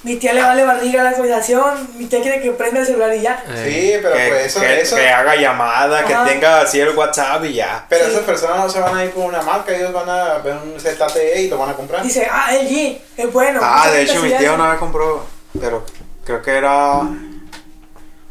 [0.05, 3.21] mi tía le vale barriga la actualización, mi tía quiere que prenda el celular y
[3.23, 3.43] ya.
[3.49, 4.61] Eh, Sí, pero que, pues eso...
[4.61, 6.25] que- eso que haga llamada, Ajá.
[6.25, 7.85] que tenga así el WhatsApp y ya.
[7.89, 8.13] pero Sí.
[8.13, 10.79] esas personas no se van a ir por una marca, ellos van a ver un
[10.81, 12.03] ZTE y lo van a comprar.
[12.03, 13.61] Dice, ah, LG, es bueno.
[13.63, 14.55] Ah, de hecho mi eso.
[14.55, 15.25] una vez compró,
[15.61, 15.85] pero
[16.25, 17.01] creo que era...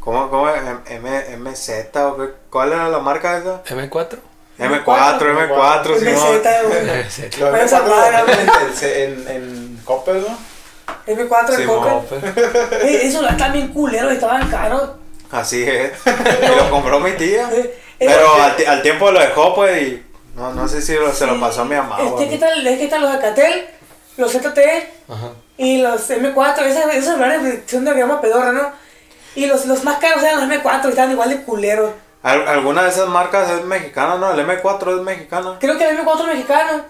[0.00, 0.62] ¿Cómo, cómo es?
[0.86, 2.30] M, MZ o qué?
[2.48, 3.62] ¿Cuál era la marca esa?
[3.64, 4.18] M4.
[4.58, 6.68] M4, M4, sí, MZ, mo.
[6.68, 7.10] güey.
[7.10, 7.22] Sí.
[7.22, 8.50] Los Pero esa M4 madre, los venden
[8.82, 10.38] en, en, en Coppel, ¿no?
[11.06, 11.80] M4 Sí, de mo.
[11.82, 12.20] Coppel.
[12.82, 14.90] Eh, Esos están bien culeros, estaban caros.
[15.30, 15.92] Así es.
[16.06, 17.48] Y lo compró mi tía.
[17.52, 20.02] Eh, Pero eh, al, ti- al tiempo lo dejó, pues, y
[20.34, 21.98] no, no sé si lo- se lo pasó a mi mamá.
[22.00, 22.24] Este.
[22.24, 23.66] Es que están los Alcatel,
[24.16, 25.30] los ZTE Ajá.
[25.56, 28.72] y los M4, esos, esos celulares son de gama pedorra, ¿no?
[29.34, 31.92] Y los, los más caros eran los M4 y estaban igual de culeros.
[32.22, 34.32] Al- alguna de esas marcas es mexicana, ¿no?
[34.32, 35.56] El M4 es mexicana.
[35.60, 36.84] Creo que el M4 es mexicano,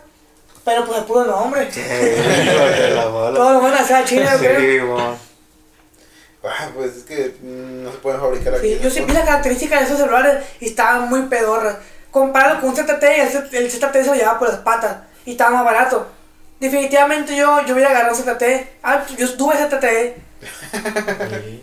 [0.65, 1.71] pero pues el puro nombre.
[1.71, 3.37] Sí, de la bola.
[3.37, 4.61] Todo lo van a hacer a China, yo creo.
[4.61, 5.19] Sí, mo.
[6.45, 8.75] Ah, pues es que no se pueden fabricar aquí.
[8.75, 11.77] Sí, yo sí vi las características de esos celulares y estaban muy pedorras.
[12.11, 15.51] Comparado con un ZT, el, el ZT se lo llevaba por las patas y estaba
[15.51, 16.07] más barato.
[16.59, 18.43] Definitivamente yo, yo hubiera agarrado un ZT.
[18.83, 20.17] Ah, yo tuve ZT.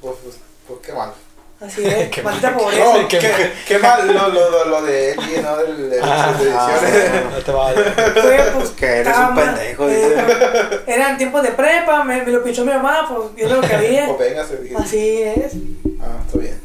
[0.00, 0.36] Pues, pues,
[0.68, 1.12] pues qué mal.
[1.58, 2.84] Así es, Qué maldita mal, pobreza.
[2.84, 7.10] No, qué, qué mal lo, lo, lo, lo de él no del de las ediciones.
[7.14, 7.82] Ah, No te vale.
[7.82, 12.44] Fue, pues, Que eres estaba un pendejo, eh, Eran tiempos de prepa, me, me lo
[12.44, 14.10] pichó mi mamá, pues yo lo que había.
[14.10, 14.76] O venga, se dije.
[14.76, 15.52] Así es.
[16.02, 16.60] Ah, está bien.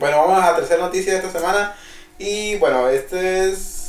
[0.00, 1.76] Bueno, vamos a la tercera noticia de esta semana.
[2.18, 3.80] Y bueno, este es.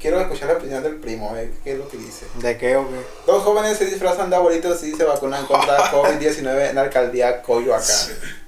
[0.00, 2.26] Quiero escuchar la opinión del primo, a ver qué es lo que dice.
[2.40, 2.96] ¿De qué o qué?
[3.24, 7.86] Dos jóvenes se disfrazan de abuelitos y se vacunan contra COVID-19 en la alcaldía Coyoacán.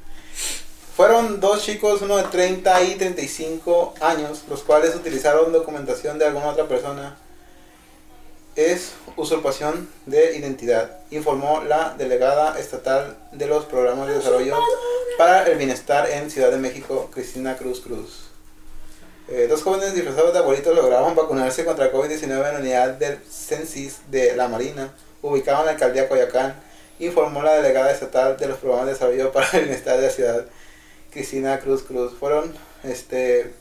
[0.96, 6.50] Fueron dos chicos, uno de 30 y 35 años, los cuales utilizaron documentación de alguna
[6.50, 7.16] otra persona.
[8.54, 14.56] Es usurpación de identidad, informó la delegada estatal de los programas de desarrollo
[15.18, 18.28] para el bienestar en Ciudad de México, Cristina Cruz Cruz.
[19.26, 23.98] Eh, dos jóvenes disfrazados de abuelitos lograron vacunarse contra COVID-19 en la unidad del Censis
[24.12, 26.54] de la Marina, ubicada en la alcaldía Coyacán,
[27.00, 30.44] informó la delegada estatal de los programas de desarrollo para el bienestar de la ciudad,
[31.14, 32.12] Cristina Cruz Cruz.
[32.18, 33.54] Fueron, este,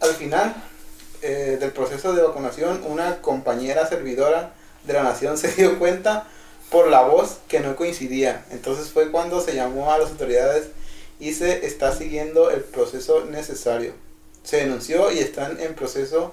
[0.00, 0.54] al final
[1.22, 6.28] eh, del proceso de vacunación, una compañera servidora de la nación se dio cuenta
[6.70, 8.46] por la voz que no coincidía.
[8.50, 10.68] Entonces fue cuando se llamó a las autoridades
[11.18, 13.92] y se está siguiendo el proceso necesario.
[14.44, 16.32] Se denunció y están en proceso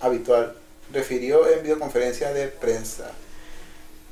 [0.00, 0.56] habitual,
[0.90, 3.10] refirió en videoconferencia de prensa.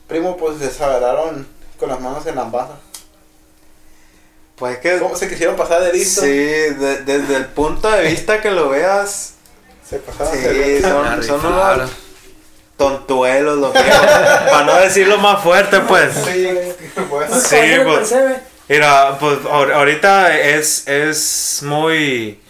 [0.08, 1.46] Primo, pues se agarraron
[1.78, 2.78] con las manos en la ambasa.
[4.56, 4.98] Pues que.
[4.98, 6.20] ¿Cómo se quisieron pasar de listo?
[6.22, 9.34] Sí, de- desde el punto de vista que lo veas.
[9.88, 11.90] Se pasaron Sí, de son, son unos
[12.76, 13.78] tontuelos, lo que.
[14.50, 16.12] para no decirlo más fuerte, pues.
[16.14, 16.48] Sí,
[17.10, 17.34] bueno.
[17.40, 18.14] Sí, pues.
[18.68, 22.40] Mira, pues ahor- ahorita es, es muy,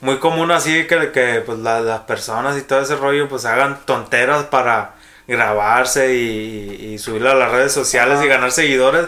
[0.00, 3.80] muy común así que, que pues, la- las personas y todo ese rollo pues hagan
[3.84, 4.94] tonteras para
[5.26, 9.06] grabarse y, y subirlo a las redes sociales y ganar seguidores.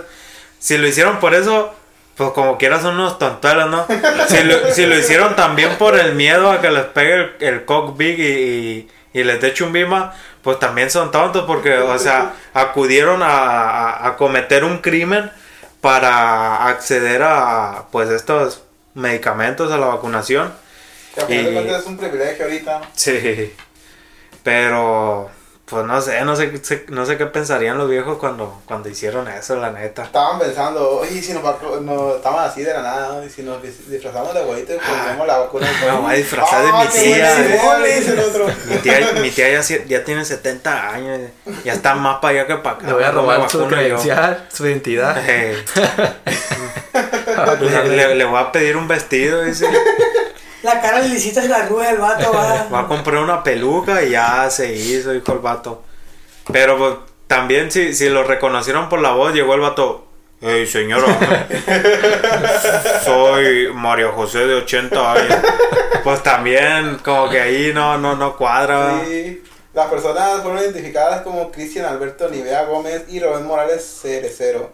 [0.58, 1.72] Si lo hicieron por eso,
[2.16, 3.86] pues como quiera son unos tonteros, ¿no?
[4.28, 7.64] Si lo, si lo hicieron también por el miedo a que les pegue el, el
[7.64, 12.34] cock big y, y, y les dé chumbima, pues también son tontos porque, o sea,
[12.54, 15.30] acudieron a, a- a cometer un crimen
[15.80, 18.62] para acceder a pues estos
[18.94, 20.52] medicamentos a la vacunación.
[21.14, 22.80] Que a de Y- es un privilegio ahorita.
[22.94, 23.52] Sí.
[24.42, 25.30] Pero
[25.66, 29.26] pues no sé, no sé, sé- no sé qué pensarían los viejos cuando cuando hicieron
[29.28, 30.02] eso, la neta.
[30.04, 31.42] Estaban pensando, oye, si nos,
[31.82, 33.24] nos estaban así de la nada, ¿no?
[33.24, 35.66] y si nos dis- disfrazamos de abuelito y ponemos la vacuna.
[35.80, 37.36] Me voy a disfrazar de Ah, mi tía.
[38.68, 41.30] Mi tía, mi tía ya, tiene 70 años,
[41.64, 42.86] ya está más para allá que para acá.
[42.86, 45.16] Le voy a robar su credencial, su identidad.
[45.26, 45.64] Eh,
[47.60, 49.66] le, le- le voy a pedir un vestido, dice.
[50.64, 52.66] La cara lisita se la arruga el vato, va.
[52.70, 55.82] Voy a comprar una peluca y ya se hizo, dijo el vato.
[56.50, 56.94] Pero pues,
[57.26, 60.06] también si, si lo reconocieron por la voz, llegó el vato.
[60.40, 61.06] Hey señora,
[63.04, 65.36] soy Mario José de 80 años.
[66.02, 69.02] Pues también como que ahí no, no, no cuadra.
[69.06, 69.42] Sí.
[69.74, 74.70] Las personas fueron identificadas como Cristian Alberto Nivea Gómez y Rubén Morales Cerecero.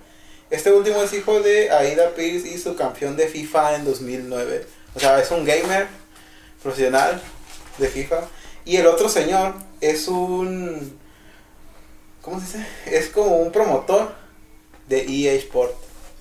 [0.51, 4.67] Este último es hijo de Aida Pierce y su campeón de FIFA en 2009.
[4.95, 5.89] O sea, es un gamer
[6.63, 7.21] profesional
[7.79, 8.23] de FIFA.
[8.65, 10.99] Y el otro señor es un...
[12.23, 12.67] ¿Cómo se dice?
[12.87, 14.13] Es como un promotor
[14.89, 15.75] de EA Sport.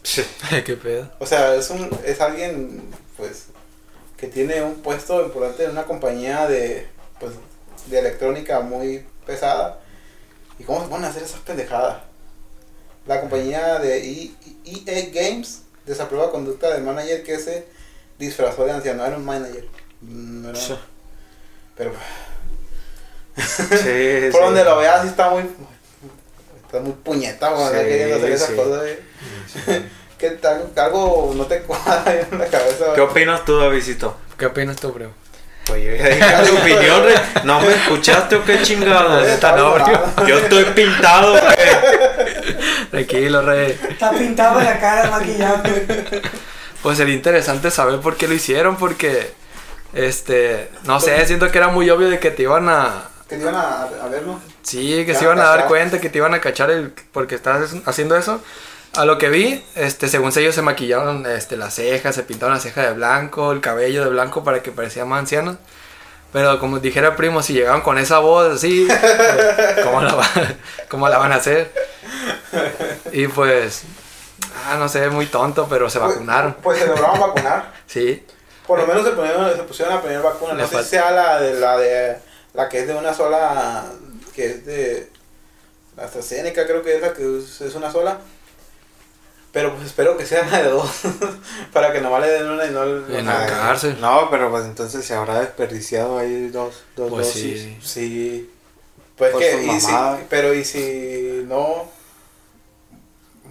[0.65, 1.11] ¿Qué pedo?
[1.19, 2.81] O sea, es un es alguien
[3.17, 3.47] pues
[4.15, 6.87] que tiene un puesto importante en una compañía de
[7.19, 7.33] pues
[7.87, 9.81] de electrónica muy pesada.
[10.57, 12.01] ¿Y cómo se van a hacer esas pendejadas?
[13.07, 14.31] La compañía de
[14.65, 17.65] EA Games desaprueba conducta del manager que se
[18.19, 19.65] disfrazó de anciano, era un manager.
[20.47, 20.75] Era- Sí.
[21.75, 21.91] pero
[23.35, 23.63] Sí,
[24.31, 24.45] por sí.
[24.45, 25.43] donde lo veas sí está muy
[26.65, 28.83] está muy puñeta cuando está Sí, queriendo hacer esas cosas.
[28.85, 29.83] eh.
[30.17, 32.93] que algo, algo no te cuadra ahí en la cabeza.
[32.93, 34.17] ¿Qué opinas tú, Davidito?
[34.37, 35.11] ¿Qué opinas tú, primo?
[35.65, 37.03] Pues yo ya dije tu opinión.
[37.45, 38.57] ¿No me escuchaste o qué
[39.55, 39.85] novio.
[39.87, 40.27] llorando.
[40.27, 42.87] Yo estoy pintado, güey.
[42.91, 43.79] Tranquilo, rey.
[43.89, 45.63] Está pintado la cara, maquillado.
[46.83, 49.31] Pues sería interesante saber por qué lo hicieron, porque,
[49.93, 53.41] este, no sé, siento que era muy obvio de que te iban a, Que te
[53.41, 54.39] iban a, a verlo.
[54.63, 57.71] sí, que se iban a dar cuenta, que te iban a cachar el, porque estás
[57.85, 58.41] haciendo eso.
[58.95, 62.59] A lo que vi, este, según ellos se maquillaron, este, las cejas, se pintaron la
[62.61, 65.57] ceja de blanco, el cabello de blanco para que parecían más ancianos.
[66.33, 70.29] Pero como dijera primo, si llegaban con esa voz así, pues, ¿cómo la, va-
[70.89, 71.71] ¿cómo la van a hacer?
[73.11, 73.83] Y pues,
[74.65, 76.55] ah, no sé, muy tonto, pero se Pues- vacunaron.
[76.61, 77.73] Pues, se lograron vacunar.
[77.87, 78.23] Sí,
[78.67, 80.53] Por lo menos se, pusieron, se pusieron a poner vacuna.
[80.53, 82.17] No Le sé si sea la de la de
[82.53, 83.85] la que es de una sola,
[84.35, 85.09] que es de
[85.97, 88.19] la AstraZeneca, creo que es la que es, una sola.
[89.51, 90.87] Pero pues espero que sea de dos.
[91.73, 93.97] para que nomás le den una y no la Ay, cárcel.
[93.99, 97.61] No, pero pues entonces se habrá desperdiciado ahí dos, dos Pues dosis.
[97.61, 97.77] sí.
[97.81, 98.51] Sí.
[99.17, 99.93] Pues Por que, su y si,
[100.29, 101.89] pero y si no.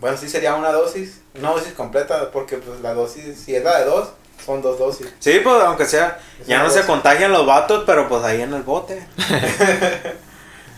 [0.00, 1.20] Bueno, sí sería una dosis.
[1.38, 4.10] Una dosis completa, porque pues la dosis, si es la de dos,
[4.44, 5.08] son dos dosis.
[5.18, 8.54] Sí, pues aunque sea, Es ya no se contagian los vatos, pero pues ahí en
[8.54, 9.06] el bote.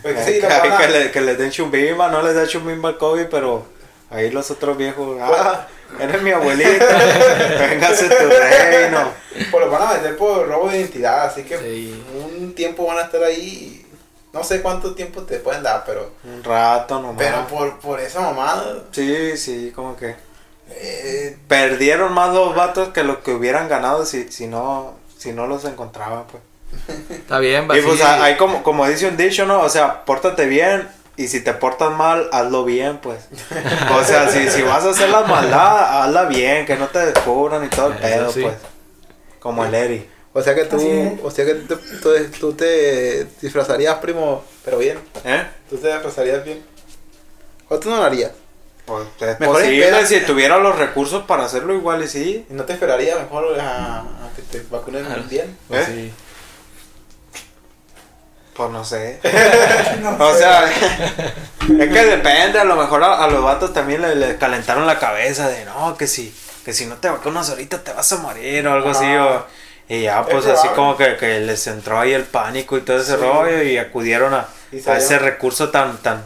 [0.02, 2.88] Pues Eh, sí, que, a- que le, que les den chumbimba, no les da chumbimba
[2.88, 3.66] al COVID, pero
[4.11, 5.66] ahí los otros viejos, ah,
[6.00, 6.87] eres mi abuelita,
[7.68, 9.12] véngase tu reino.
[9.50, 12.02] pues lo van a meter por robo de identidad, así que Sí.
[12.14, 13.85] un tiempo van a estar ahí.
[14.33, 16.12] No sé cuánto tiempo te pueden dar, pero.
[16.25, 17.16] Un rato nomás.
[17.19, 18.85] Pero por, por esa mamada.
[18.93, 20.14] Sí, sí, como que
[20.71, 25.47] eh, perdieron más los vatos que lo que hubieran ganado si, si no si no
[25.47, 26.43] los encontraban, pues.
[27.11, 29.61] Está bien, Y pues hay como, como dice un dicho, ¿no?
[29.61, 33.29] O sea, pórtate bien y si te portas mal, hazlo bien, pues.
[33.95, 37.64] O sea, si, si vas a hacer la maldad, hazla bien, que no te descubran
[37.64, 38.43] y todo el Eso pedo, sí.
[38.43, 38.55] pues.
[39.40, 40.09] Como el Eri.
[40.33, 44.99] O sea que tú, o sea que tú, tú- tú te disfrazarías, primo, pero bien.
[45.25, 45.45] ¿Eh?
[45.69, 46.62] Tú te disfrazarías bien.
[47.69, 48.33] ¿O tú no lo harías?
[48.87, 52.47] Pues es Mejor posible, si tuviera los recursos para hacerlo igual y sí.
[52.51, 55.23] ¿Y no te esperaría mejor a, a que te vacunen Claro.
[55.29, 55.57] bien?
[55.69, 55.93] Pues ¿Eh?
[55.95, 56.12] sí.
[58.55, 59.21] Pues no sé.
[60.03, 64.14] No O sea, es que depende, a lo mejor a, a los vatos también le,
[64.16, 67.93] le calentaron la cabeza de no, que si, que si no te vacunas ahorita te
[67.93, 69.05] vas a morir o algo así.
[69.07, 69.47] O,
[69.90, 72.98] y ya, pues Es así como que, que les entró ahí el pánico y todo
[73.00, 73.20] ese Sí.
[73.20, 76.22] rollo y acudieron a, Y a ese recurso tan, tan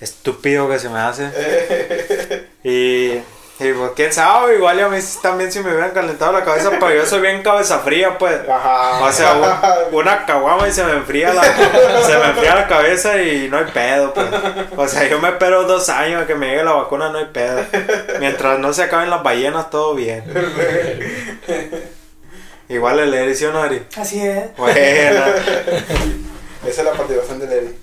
[0.00, 1.30] estúpido que se me hace.
[2.62, 3.12] Y,
[3.62, 6.94] y pues quién sabe, igual a mí también si me hubieran calentado la cabeza, pero
[6.94, 8.38] yo soy bien cabeza fría, pues.
[8.48, 9.04] Ajá.
[9.04, 11.42] O sea, un- una caguama y se me enfría la,
[12.06, 14.26] se me enfría la cabeza y no hay pedo, pues.
[14.76, 17.26] O sea, yo me espero dos años a que me llegue la vacuna, no hay
[17.26, 17.64] pedo.
[18.18, 20.24] Mientras no se acaben las ballenas, todo bien.
[22.70, 23.84] Igual el Eri, ¿sí o no, Eri?
[23.96, 24.56] Así es.
[24.56, 24.74] Bueno,
[26.66, 27.74] Esa es la participación de Levi.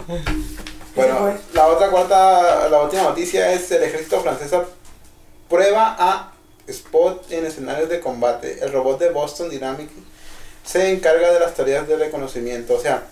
[0.96, 4.52] Bueno, la otra cuarta, la última noticia es el ejército francés
[5.50, 6.32] prueba a
[6.68, 8.60] Spot en escenarios de combate.
[8.62, 9.92] El robot de Boston Dynamics
[10.66, 12.76] se encarga de las tareas de reconocimiento.
[12.76, 13.04] O sea,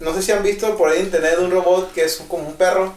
[0.00, 2.54] no sé si han visto por ahí en internet un robot que es como un
[2.54, 2.92] perro.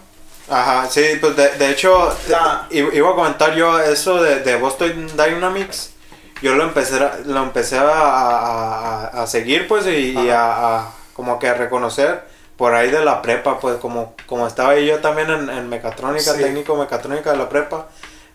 [0.50, 4.56] ajá, sí, pues de, de hecho, La- i- iba a comentar yo eso de, de
[4.58, 5.92] Boston Dynamics.
[6.42, 10.92] Yo lo empecé, a- lo empecé a, a- a- seguir, pues, y, y a, a
[11.14, 12.22] como que a reconocer
[12.58, 16.42] por ahí de la prepa, pues, como, como estaba yo también en, en mecatrónica, Sí.
[16.42, 17.88] técnico mecatrónica de la prepa.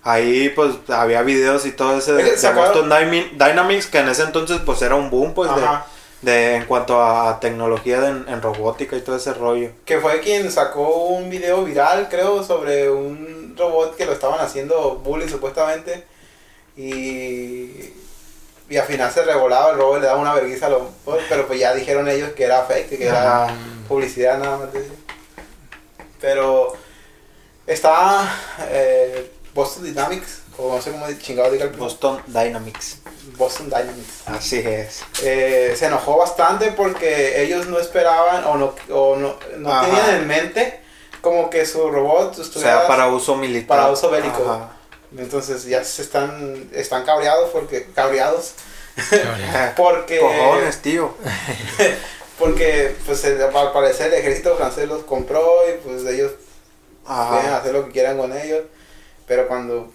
[0.03, 2.89] Ahí, pues, había videos y todo ese de, de Boston
[3.37, 5.87] Dynamics, que en ese entonces, pues, era un boom, pues, de, Ajá.
[6.23, 9.71] de, en cuanto a tecnología de- en robótica y todo ese rollo.
[9.85, 14.97] Que fue quien sacó un video viral, creo, sobre un robot que lo estaban haciendo
[15.05, 16.07] bullying supuestamente.
[16.79, 17.93] Y,
[18.71, 20.83] y al final se revolaba el robot y le daba una vergüenza a los
[21.29, 23.49] pero pues ya dijeron ellos que era fake, que era
[23.89, 24.69] publicidad nada más.
[26.21, 26.73] Pero
[27.67, 28.33] está
[28.71, 32.99] eh, Boston Dynamics, o no sé cómo chingado diga el Boston Dynamics.
[33.37, 34.23] Boston Dynamics.
[34.27, 35.03] Así es.
[35.23, 40.27] Eh, se enojó bastante porque ellos no esperaban o no, o no, no tenían en
[40.29, 40.81] mente
[41.21, 43.79] como que su robot O estuviera sea, para uso militar.
[43.79, 44.49] para uso bélico.
[44.49, 44.78] Ajá.
[45.17, 48.53] Entonces ya se están están cabreados porque cabreados.
[49.77, 51.15] Porque Cojones, tío.
[52.39, 56.33] porque pues el- al parecer el ejército francés los compró y pues ellos
[57.05, 58.63] pueden hacer lo que quieran con ellos.
[59.27, 59.93] Pero cuando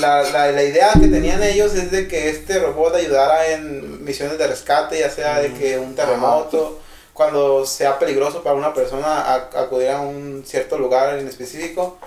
[0.00, 4.38] la, la, la idea que tenían ellos es de que este robot ayudara en misiones
[4.38, 6.80] de rescate ya sea de que un terremoto
[7.12, 11.98] cuando sea peligroso para una persona a- acudir a un cierto lugar en específico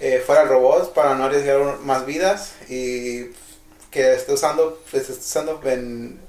[0.00, 3.26] eh, fuera el robot para no arriesgar más vidas y
[3.90, 6.20] que esté usando pues esté usando en,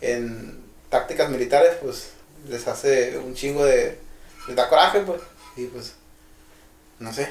[0.00, 2.10] en tácticas militares pues
[2.48, 3.98] les hace un chingo de
[4.46, 5.20] les da coraje pues
[5.56, 5.94] y pues
[6.98, 7.28] no sé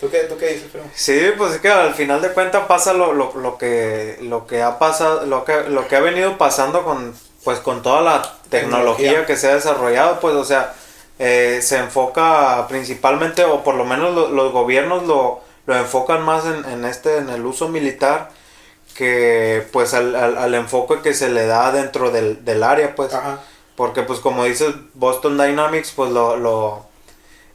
[0.00, 0.90] ¿Tú qué, tú qué dices, primo?
[0.94, 4.62] Sí, pues es que al final de cuentas pasa lo, lo, lo que lo que
[4.62, 7.14] ha pasado, lo que lo que ha venido pasando con
[7.44, 9.26] pues con toda la tecnología, Tecnología.
[9.26, 10.74] que se ha desarrollado, pues o sea,
[11.20, 16.46] eh, se enfoca principalmente o por lo menos lo- los gobiernos lo, lo enfocan más
[16.46, 18.30] en, en este en el uso militar
[18.96, 23.14] que pues al, al, al enfoque que se le da dentro del, del área, pues
[23.14, 23.40] Ajá.
[23.76, 26.86] porque pues como dices Boston Dynamics pues lo, lo,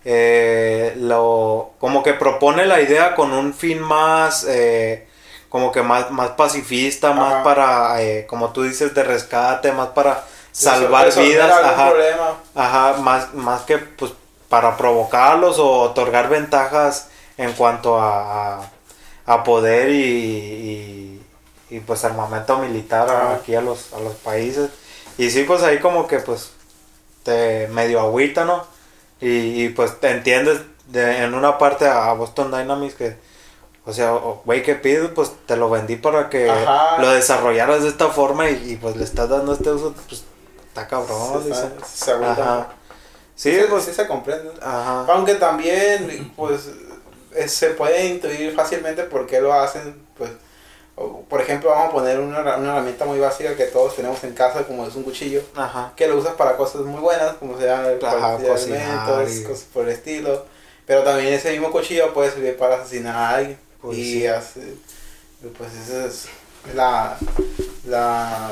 [0.05, 5.07] eh, lo como que propone la idea con un fin más eh,
[5.49, 10.23] como que más, más pacifista, más para eh, como tú dices de rescate, más para
[10.55, 12.33] salvar vidas, ajá, problema.
[12.55, 14.13] ajá, más, más que pues
[14.47, 18.71] para provocarlos o otorgar ventajas en cuanto a, a,
[19.25, 21.21] a poder y, y,
[21.69, 24.69] y, pues armamento militar aquí a los, a los países.
[25.17, 26.51] Y sí, pues ahí como que pues
[27.23, 28.63] te medio agüita, ¿no?
[29.19, 33.17] Y, y, pues te entiendes de, en una parte a Boston Dynamics que,
[33.85, 34.11] o sea,
[34.45, 35.09] güey, ¿qué pides?
[35.13, 36.97] Pues te lo vendí para que Ajá.
[36.99, 40.23] lo desarrollaras de esta forma y, y, pues le estás dando este uso, pues
[40.75, 41.41] está cabrón.
[41.43, 41.69] se, dice.
[41.93, 42.11] se.
[42.11, 42.67] Ajá.
[43.35, 44.51] Sí, Sí, pues, sí se comprende.
[44.61, 45.05] ajá.
[45.09, 46.69] Aunque también, pues,
[47.47, 50.31] se puede intuir fácilmente por qué lo hacen, pues,
[50.95, 54.63] por ejemplo, vamos a poner una, una herramienta muy básica que todos tenemos en casa,
[54.63, 55.91] como es un cuchillo, Ajá.
[55.97, 59.83] que lo usas para cosas muy buenas, como sea Ajá, cocinar alimentos, y- cosas por
[59.83, 60.45] el estilo,
[60.85, 64.27] pero también ese mismo cuchillo puede servir para asesinar a alguien, Pues y sí.
[64.27, 64.75] hace-
[65.57, 66.27] pues esa es
[66.73, 67.17] la,
[67.85, 68.51] la,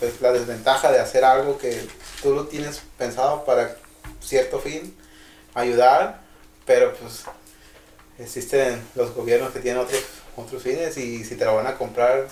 [0.00, 1.86] pues, la desventaja de hacer algo que
[2.22, 3.76] tú lo tienes pensado para
[4.20, 4.96] cierto fin,
[5.54, 6.20] ayudar,
[6.66, 7.22] pero pues
[8.18, 10.02] existen los gobiernos que tienen otros
[10.36, 12.26] otros fines y si te lo van a comprar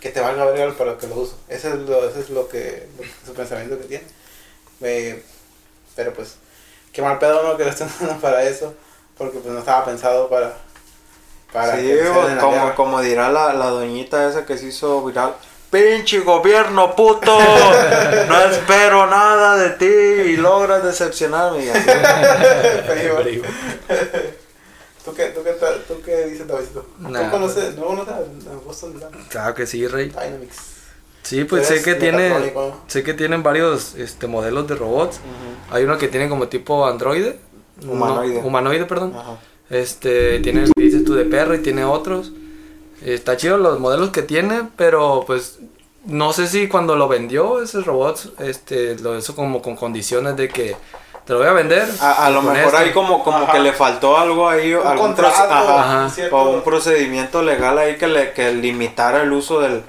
[0.00, 1.38] que te valga verga para lo que lo uso.
[1.48, 4.04] Eso es lo, eso es lo que lo que- su pensamiento que tiene.
[4.80, 5.22] Eh,
[5.94, 6.34] pero pues
[6.92, 8.74] qué mal pedo no que lo estén usando para eso,
[9.16, 10.56] porque pues no estaba pensado para
[11.52, 11.98] para sí, que
[12.40, 15.34] como, como dirá la, la doñita esa que se hizo viral.
[15.72, 17.38] Pinche gobierno puto,
[18.28, 21.64] no espero nada de ti y logras decepcionarme.
[21.64, 21.88] Y así.
[23.22, 23.44] Primo.
[25.02, 25.52] ¿Tú qué, tú qué,
[25.88, 26.86] tú qué dices, Davidito?
[26.98, 28.20] Nah, ¿Tú conoces, no conoces a,
[28.66, 29.28] Boston Dynamics?
[29.30, 30.10] Claro que sí, Rey.
[30.10, 30.58] Dynamics?
[31.22, 32.52] Sí, pues sé que tiene,
[32.86, 35.20] sé que tienen varios este, modelos de robots.
[35.70, 37.38] Hay uno que tiene como tipo androide.
[37.80, 38.40] no, Humanoide.
[38.40, 39.14] humanoide, perdón.
[39.16, 39.38] Ajá.
[39.70, 42.30] Este, tiene dices tú de perro y tiene otros.
[43.04, 45.58] Está chido los modelos que tiene, pero pues
[46.04, 50.48] no sé si cuando lo vendió ese robot, este, lo hizo como con condiciones de
[50.48, 50.76] que
[51.24, 51.88] te lo voy a vender.
[52.00, 52.76] A, a lo mejor esto.
[52.78, 53.52] ahí como, como Ajá.
[53.52, 56.36] que le faltó algo ahí, Un algún contrato, proce- ajá, Ajá.
[56.36, 59.82] un procedimiento legal ahí que le que limitara el uso del,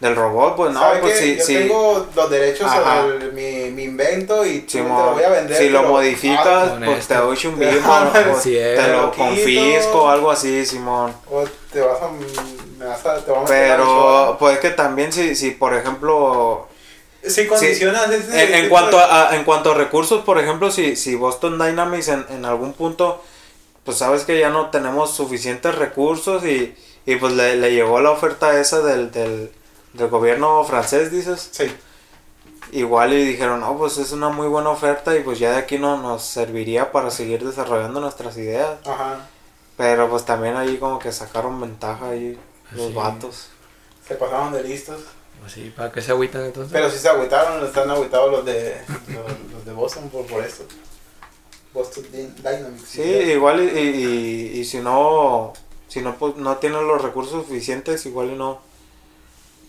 [0.00, 1.54] del robot, pues no, ¿Sabe pues sí, Yo sí.
[1.56, 3.02] tengo los derechos Ajá.
[3.02, 5.56] sobre el- mi, mi invento y tú te Simón, lo voy a vender.
[5.58, 9.10] si lo modificas, ah, pues te doy un Te- bimbo, Ah, o sí, te lo
[9.10, 9.24] Quito.
[9.24, 11.14] confisco o algo así, Simón.
[11.30, 12.08] o te vas a.
[12.78, 16.66] Me vas a te vas a Pero pues que también si, si por ejemplo
[17.22, 18.58] Si condicionas ese.
[18.58, 22.24] en, cuanto de- a- en cuanto a recursos, por ejemplo, si, si Boston Dynamics en,
[22.30, 23.22] en algún punto,
[23.84, 26.74] pues sabes que ya no tenemos suficientes recursos y,
[27.04, 29.52] y pues le, le llegó la oferta esa del, del,
[29.92, 31.70] del gobierno francés, dices, Sí.
[32.72, 35.78] igual y dijeron, no, pues es una muy buena oferta y pues ya de aquí
[35.78, 38.78] no nos serviría para seguir desarrollando nuestras ideas.
[38.86, 39.26] Ajá.
[39.76, 42.38] Pero pues también ahí como que sacaron ventaja ahí
[42.72, 42.92] los Sí.
[42.94, 43.48] vatos.
[44.06, 45.00] Se pasaron de listos.
[45.40, 46.70] Pues sí, para que se agüitan entonces.
[46.72, 48.76] Pero si se agüitaron, están agüitados los de,
[49.08, 50.64] los, los de Boston por, por esto.
[51.72, 52.88] Boston Dy- Dynamics.
[52.88, 53.80] Sí, igual y, y,
[54.56, 55.52] y- y si no,
[55.88, 58.60] si no, pues, no tienen los recursos suficientes, igual y no,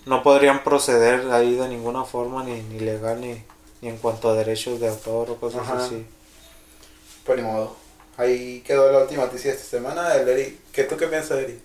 [0.05, 3.43] no podrían proceder ahí de ninguna forma, ni, ni legal, ni,
[3.81, 5.85] ni en cuanto a derechos de autor o cosas Ajá.
[5.85, 6.05] así.
[7.25, 7.75] Pues ni modo.
[8.17, 10.13] Ahí quedó la última noticia de esta semana.
[10.15, 10.59] El Eri.
[10.71, 11.59] ¿Qué, ¿Tú qué piensas, Eri?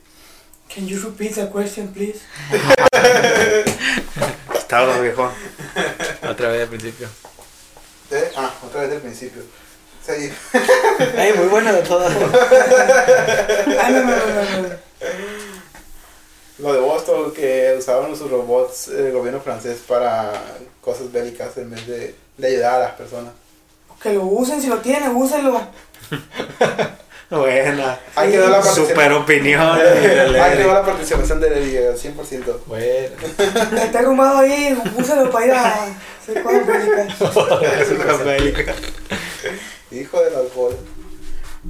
[0.72, 2.20] Can you repeat the question, please?
[4.54, 5.30] Estaba viejón.
[6.28, 7.08] Otra vez al principio.
[8.10, 8.32] ¿Eh?
[8.36, 9.42] Ah, otra vez del principio.
[10.04, 10.32] Sí.
[11.16, 12.12] Ay, muy buena de todas.
[13.78, 14.76] Ah, no, no, no, no.
[16.58, 20.32] Lo de Boston, que usaban sus robots el gobierno francés para
[20.80, 23.32] cosas bélicas en vez de, de ayudar a las personas.
[24.02, 25.60] Que lo usen, si lo tienen, úsenlo.
[27.30, 27.98] Buena.
[28.14, 29.60] Ahí quedó la Super opinión.
[30.40, 32.56] Ahí quedó la participación de al 100%.
[32.66, 33.16] Bueno.
[33.82, 35.74] Está arrumado ahí, úsenlo para ir a
[36.22, 38.76] hacer cosas bélicas.
[39.90, 40.76] Hijo del alcohol.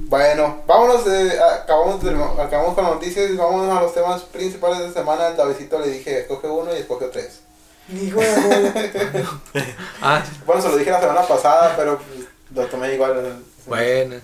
[0.05, 4.79] Bueno, vámonos, eh, acabamos, de- acabamos con las noticias y vámonos a los temas principales
[4.79, 5.27] de esta semana.
[5.29, 7.41] El Davidito le dije, escoge uno y escoge tres.
[7.89, 9.25] Hijo de.
[10.01, 13.41] Ah, Bueno, se lo dije la semana pasada, pero pues, lo tomé igual.
[13.65, 14.15] bueno.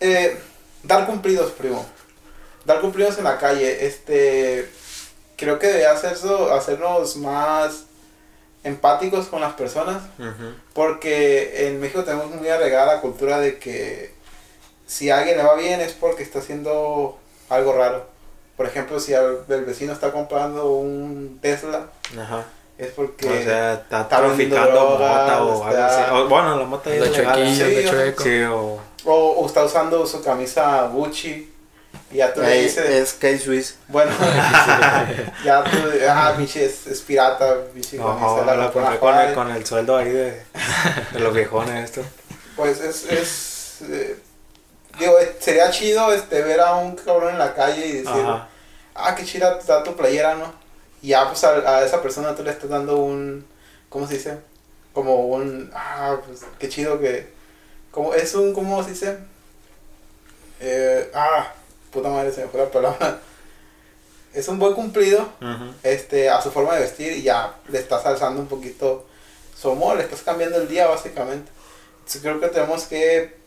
[0.00, 0.38] Eh,
[0.82, 1.84] dar cumplidos, primo.
[2.64, 3.86] Dar cumplidos en la calle.
[3.86, 4.70] Este.
[5.36, 7.84] Creo que debe hacerlo, hacernos más
[8.64, 10.02] empáticos con las personas.
[10.72, 14.14] Porque en México tenemos muy arraigada la cultura de que
[14.92, 17.18] si a alguien le va bien es porque está haciendo
[17.48, 18.06] algo raro.
[18.56, 21.86] Por ejemplo, si al- el vecino está comprando un Tesla,
[22.20, 22.44] Ajá.
[22.76, 23.26] es porque...
[23.26, 26.14] O sea, está está traficando droga, mota o algo está- así.
[26.14, 28.14] O, bueno, la mota es de.
[28.18, 28.78] Sí, o...
[29.06, 31.50] o, o está usando su camisa Gucci
[32.10, 32.88] y ya tú le dices...
[32.90, 33.76] es K-Swiss.
[33.88, 34.12] Bueno,
[35.44, 35.78] ya tú,
[36.08, 39.96] ah, biche, es, es pirata, biche, Ojo, camisa, la la con el, con el sueldo
[39.96, 40.42] ahí de,
[41.12, 42.02] de los viejones esto.
[42.56, 44.18] Pues es, es, eh,
[44.98, 48.48] digo, sería chido este, ver a un cabrón en la calle y decir, Ajá.
[48.94, 50.52] ah, qué chida está tu playera, ¿no?
[51.00, 53.46] Y ya, pues a, a esa persona tú le estás dando un,
[53.88, 54.38] ¿cómo se dice?
[54.92, 57.32] Como un, ah, pues qué chido que,
[57.90, 59.18] como, es un, ¿cómo se dice?
[60.60, 61.52] Eh, ah,
[61.90, 63.18] puta madre, se me fue la palabra.
[64.32, 65.28] Es un buen cumplido
[65.82, 69.04] este, a su forma de vestir y ya le estás alzando un poquito
[69.60, 71.50] su humor, le estás cambiando el día básicamente.
[71.98, 73.41] Entonces creo que tenemos que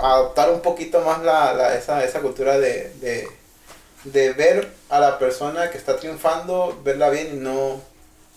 [0.00, 3.28] adoptar un poquito más la, la- esa, esa cultura de, de,
[4.04, 7.80] de ver a la persona que está triunfando, verla bien y no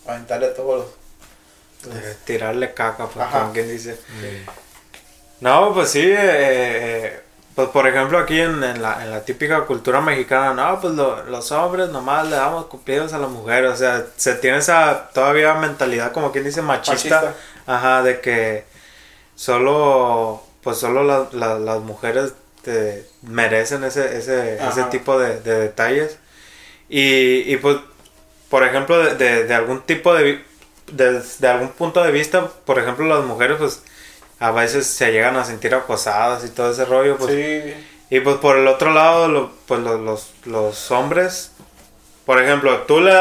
[0.07, 0.85] aventarle todos
[1.83, 1.93] los...
[1.95, 3.97] los- Eh, tirarle caca, pues, como quien dice.
[5.41, 7.19] No, pues sí, eh, eh,
[7.55, 11.23] pues por ejemplo aquí en, en la, en la típica cultura mexicana, no, pues lo-
[11.23, 15.53] los hombres nomás le damos cumplidos a las mujeres, o sea, se tiene esa todavía
[15.55, 17.33] mentalidad como quien dice machista, Machista.
[17.67, 18.63] ajá, de que
[19.35, 22.33] solo, pues solo la- la- las mujeres
[22.63, 26.17] te merecen ese, ese, ese tipo de, de detalles
[26.89, 27.77] y, y pues,
[28.49, 30.41] por ejemplo, de, de- de algún tipo de,
[30.91, 33.81] de, de algún punto de vista, por ejemplo, las mujeres pues
[34.39, 37.73] a veces se llegan a sentir acosadas y todo ese rollo, pues Sí,
[38.09, 41.51] y pues por el otro lado, lo- pues lo- los, los hombres,
[42.25, 43.13] por ejemplo, tú le...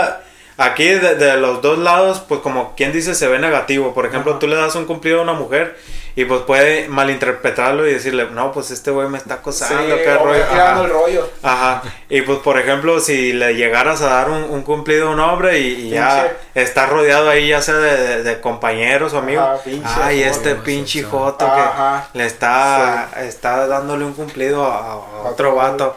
[0.59, 3.95] Aquí de, de los dos lados, pues como quien dice, se ve negativo.
[3.95, 4.39] Por ejemplo, Ajá.
[4.39, 5.77] tú le das un cumplido a una mujer
[6.15, 10.11] y pues puede malinterpretarlo y decirle, no, pues este güey me está sí, acosando, qué
[10.13, 10.45] o rollo.
[10.45, 10.81] Ajá.
[10.83, 11.31] el rollo.
[11.43, 11.83] Ajá.
[12.09, 15.59] Y pues por ejemplo, si le llegaras a dar un, un cumplido a un hombre
[15.61, 19.45] y, y ya está rodeado ahí ya sea de, de- de compañeros o amigos.
[19.45, 21.05] Ajá, pinche Ay, este pinche sí.
[21.11, 22.09] joto Ajá.
[22.13, 24.97] que le está, está dándole un cumplido a, a
[25.31, 25.97] otro vato.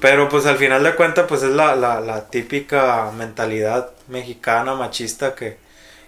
[0.00, 5.34] Pero pues al final de cuentas pues es la, la, la típica mentalidad mexicana machista
[5.34, 5.56] que,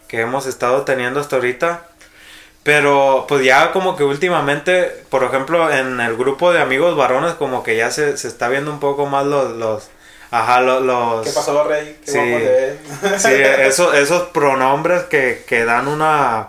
[0.06, 1.84] que hemos estado teniendo hasta ahorita.
[2.68, 7.62] Pero pues ya como que últimamente, por ejemplo, en el grupo de amigos varones como
[7.62, 9.56] que ya se, se está viendo un poco más los...
[9.56, 9.88] los
[10.30, 10.82] ajá, los...
[10.82, 11.96] los ¿Qué pasó, Rey?
[12.04, 12.18] ¿Qué Sí.
[12.18, 12.76] ves?
[13.22, 16.48] Sí, esos, esos pronombres que, que dan una...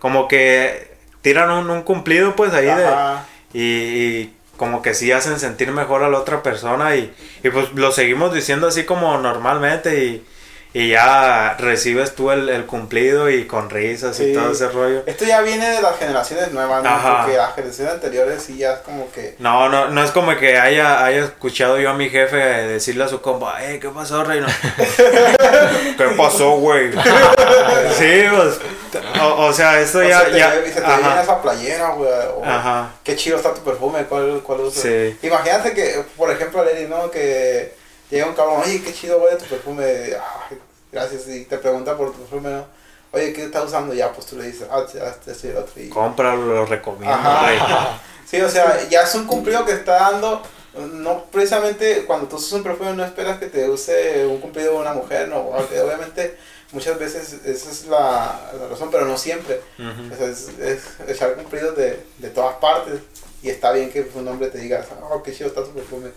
[0.00, 2.84] Como que tiran un, un cumplido pues ahí de...
[2.84, 3.24] Ajá.
[3.54, 7.10] Y, y como que sí hacen sentir mejor a la otra persona y,
[7.42, 10.26] y pues lo seguimos diciendo así como normalmente y,
[10.74, 15.02] y ya recibes tú el, el cumplido y con risas y todo ese rollo.
[15.04, 16.88] Esto ya viene de las generaciones nuevas, ¿no?
[16.88, 17.22] Ajá.
[17.22, 19.36] Porque las generaciones anteriores sí ya es como que...
[19.38, 23.08] No, no, no es como que haya, haya escuchado yo a mi jefe decirle a
[23.08, 24.46] su compa, eh, ¿qué pasó, Reino?
[25.98, 26.90] ¿Qué pasó, güey?
[27.98, 28.58] sí, pues,
[29.20, 30.96] o, o sea, esto o ya, se te, ya, se te ajá.
[30.96, 32.10] viene esa playera, güey.
[32.44, 32.92] Ajá.
[33.04, 34.82] Qué chido está tu perfume, ¿cuál, cuál usas?
[34.82, 35.18] Sí.
[35.22, 37.10] Imagínate que, por ejemplo, Lenny, ¿no?
[37.10, 37.81] Que
[38.12, 39.84] llega un cabrón, oye, qué chido huele tu perfume.
[39.84, 40.58] Ay,
[40.92, 42.66] gracias, y te pregunta por tu perfume, ¿no?
[43.12, 43.92] Oye, ¿qué estás usando?
[43.94, 45.82] Ya, pues tú le dices, ah, ya, este es el otro.
[45.82, 45.88] Y...
[45.88, 48.00] Cómpralo, lo recomiendo, Ajá.
[48.26, 50.40] Sí, o sea, ya es un cumplido que está dando.
[50.94, 54.78] No precisamente cuando tú usas un perfume no esperas que te use un cumplido de
[54.78, 55.48] una mujer, no.
[55.48, 56.38] Obviamente
[56.70, 59.60] muchas veces esa es la, la razón, pero no siempre.
[59.78, 63.00] O sea, es, es echar cumplidos de, de todas partes.
[63.42, 66.08] Y está bien que un hombre te diga, oh, qué chido está tu perfume.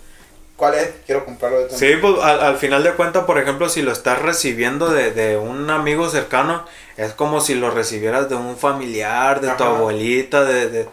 [0.55, 0.89] ¿Cuál es?
[1.05, 3.91] Quiero comprarlo de tu Sí, pues al, al final de cuentas, por ejemplo, si lo
[3.91, 6.65] estás recibiendo de, de un amigo cercano,
[6.97, 9.77] es como si lo recibieras de un familiar, de tu Ajá.
[9.77, 10.89] abuelita, de, de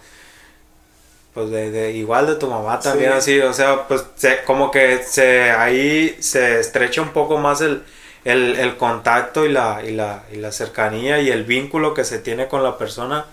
[1.34, 3.16] pues de, de- igual de tu mamá también Sí.
[3.18, 7.82] así, o sea, pues se, como que se ahí se estrecha un poco más el,
[8.24, 12.18] el, el contacto y la, y la y la cercanía y el vínculo que se
[12.18, 13.26] tiene con la persona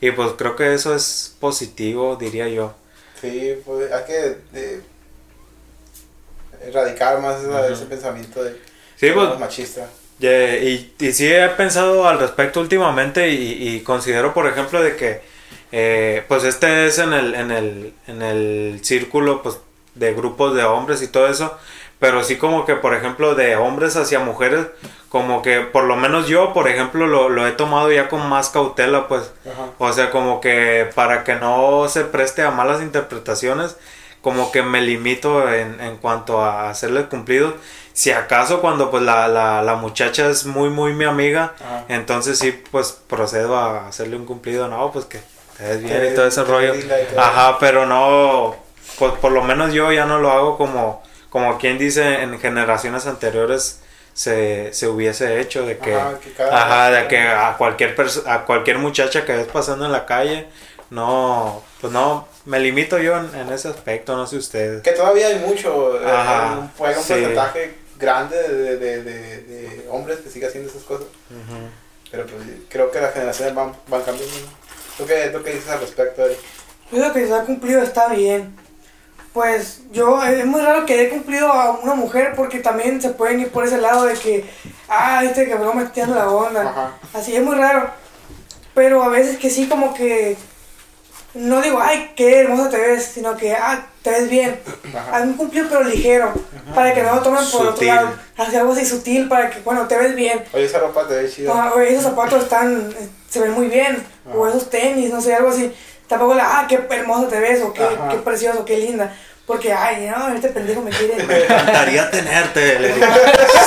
[0.00, 2.74] y pues creo que eso es positivo, diría yo.
[3.20, 4.12] Sí, pues hay que
[4.52, 4.82] de-
[6.68, 7.72] erradicar más esa- Ujú.
[7.74, 8.52] ese pensamiento de
[8.96, 9.88] Sí, pues los machistas.
[10.18, 14.96] Yeah, y, y sí he pensado al respecto últimamente y, y considero, por ejemplo, de
[14.96, 15.20] que
[15.72, 19.58] eh, pues este es en el, en el, en el círculo pues,
[19.94, 21.58] de grupos de hombres y todo eso,
[21.98, 24.66] pero sí como que, por ejemplo, de hombres hacia mujeres,
[25.10, 28.48] como que por lo menos yo, por ejemplo, lo, lo he tomado ya con más
[28.50, 29.70] cautela, pues, Ajá.
[29.78, 33.76] o sea, como que para que no se preste a malas interpretaciones,
[34.26, 37.54] como que me limito en, en cuanto a hacerle cumplidos.
[37.92, 41.84] Si acaso cuando pues la, la, la muchacha es muy muy mi amiga, Ajá.
[41.86, 45.20] entonces sí pues procedo a hacerle un cumplido, no, pues que
[45.56, 46.74] te ves bien y todo ese rollo.
[47.16, 48.56] Ajá, pero no,
[48.98, 53.06] pues por lo menos yo ya no lo hago como, como quien dice en generaciones
[53.06, 53.80] anteriores
[54.12, 57.94] se, se hubiese hecho de que, Ajá, que ajá, de que a cualquier
[58.26, 60.48] a cualquier muchacha que ves pasando en la calle,
[60.90, 64.82] no, pues no, me limito yo en, en ese aspecto, no sé ustedes.
[64.82, 67.12] Que todavía hay mucho, eh, Ajá, un, hay un sí.
[67.12, 71.06] porcentaje grande de, de, de, de hombres que sigue haciendo esas cosas.
[71.30, 71.68] Ujú.
[72.10, 74.34] Pero pues creo que las generaciones van, van cambiando.
[74.96, 76.38] ¿Tú qué, ¿Tú qué dices al respecto, Eric?
[76.92, 78.56] Yo creo que se ha cumplido está bien.
[79.32, 83.40] Pues yo, es muy raro que haya cumplido a una mujer porque también se pueden
[83.40, 84.48] ir por ese lado de que,
[84.88, 86.62] ah, este cabrón me está tirando la onda.
[86.70, 86.94] Ajá.
[87.12, 87.90] Así es muy raro.
[88.72, 90.38] Pero a veces que sí, como que,
[91.36, 94.58] no digo, ay, qué hermosa te ves, sino que, ah, te ves bien.
[94.94, 95.16] Ajá.
[95.16, 96.32] Haz un cumplido pero ligero,
[96.74, 98.10] para que no lo tomen por otro lado.
[98.36, 100.42] Hacer algo así sutil para que, bueno, te ves bien.
[100.52, 101.52] Oye, esa ropa te ve chida.
[101.54, 102.94] Ah, o esos zapatos están,
[103.28, 104.02] se ven muy bien,
[104.34, 105.72] o esos tenis, no sé, algo así.
[106.08, 109.14] Tampoco la, ah, qué hermoso te ves, o qué, qué precioso, qué linda.
[109.46, 111.22] Porque, ay, no, este pendejo me quiere.
[111.26, 113.06] Me encantaría tenerte, le digo.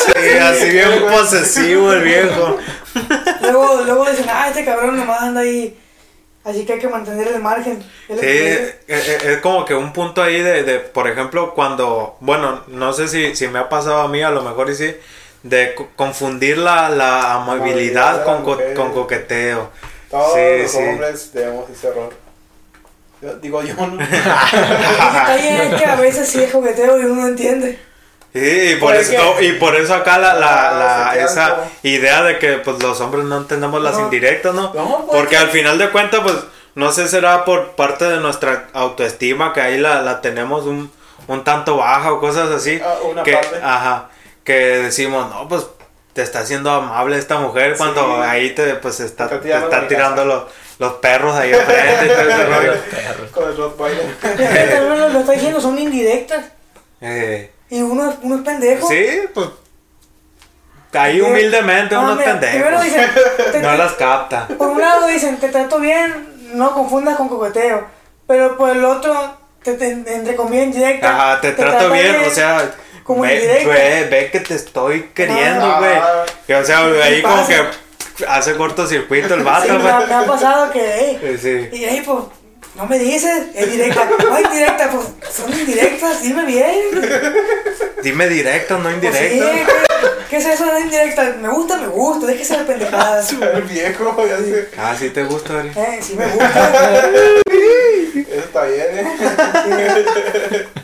[0.06, 2.58] Sí, así bien posesivo el viejo.
[3.42, 5.78] luego, luego dicen, ah, este cabrón nomás anda ahí.
[6.50, 7.84] Así que hay que mantener el margen.
[8.08, 12.18] Es Sí, que es, es- como que un punto ahí de, de, por ejemplo, cuando,
[12.22, 14.96] bueno, no sé si, si me ha pasado a mí, a lo mejor y sí,
[15.44, 19.70] de co- confundir la, la amabilidad con, co- con coqueteo.
[20.10, 20.78] Todos Sí, los sí.
[20.80, 22.14] hombres tenemos ese error.
[23.22, 24.02] Yo- digo yo, ¿no?
[24.02, 27.78] El detalle es que a veces sí es jugueteo y uno no entiende.
[28.34, 30.70] Sí, y por, es eso, y por eso acá la, la,
[31.10, 34.02] Ah, la- esa como- idea de que pues los hombres no entendemos las No.
[34.06, 34.72] indirectas, ¿no?
[34.74, 35.18] No, pues.
[35.20, 36.36] Porque al final de cuentas, pues,
[36.76, 40.92] no sé, será por parte de nuestra autoestima que ahí la, la tenemos un,
[41.28, 42.80] un tanto baja o cosas así.
[42.84, 43.60] Ah, una que, parte.
[43.64, 44.10] Ajá,
[44.44, 45.66] que decimos, no, pues,
[46.14, 48.22] te está haciendo amable esta mujer cuando Sí.
[48.30, 50.44] ahí te, pues, está, Te tirando están la tirando los,
[50.78, 52.74] los perros ahí enfrente y todo ese rollo.
[53.34, 55.12] Con el Rottweiler.
[55.14, 56.46] Lo, diciendo, son indirectas.
[57.02, 58.88] Eh, Y uno, es- uno es pendejo.
[58.88, 59.48] sí, pues,
[60.94, 62.82] ahí humildemente ah, uno es pendejo.
[62.84, 63.10] Dicen,
[63.52, 64.48] te- No te- las capta.
[64.48, 67.86] por un lado dicen, te trato bien, no confundas con coqueteo.
[68.28, 71.10] Pero por el otro, te, te, entre comillas indirecta.
[71.10, 72.72] Ajá, te, trato trata bien, o sea,
[73.04, 73.70] como ve, indirecta.
[73.70, 75.80] ve, ve que te estoy queriendo, Ah.
[75.80, 75.98] güey.
[76.48, 77.48] Y, o sea, ahí como pasa.
[78.18, 80.08] que hace cortocircuito el Sí, vato, me, ha, güey.
[80.08, 81.38] me ha pasado que, hey, Sí,
[81.72, 81.78] sí.
[81.78, 82.20] y hey, pues,
[82.76, 84.08] no me dices, es directa.
[84.30, 86.76] No, indirecta, pues, son indirectas, dime bien.
[88.02, 89.46] Dime directo, no Pues indirecto.
[89.46, 91.36] sí, ¿qué, ¿qué es eso de indirecta?
[91.42, 93.32] Me gusta, me gusta, déjese de pendejadas.
[93.54, 94.70] El viejo, ya sé.
[94.78, 95.70] Ah, sí te gusta, Ari.
[95.76, 97.10] Eh, sí me gusta.
[98.30, 100.66] Eso está bien, ¿eh?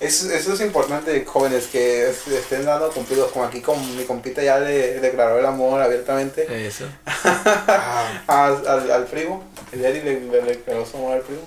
[0.00, 3.30] Eso, eso es importante, jóvenes, que es- estén dando cumplidos.
[3.32, 6.86] Como aquí, con mi compita ya le declaró el amor abiertamente Eso.
[8.26, 9.44] al, al, al primo.
[9.72, 11.42] El Eri le, le declaró su amor al primo.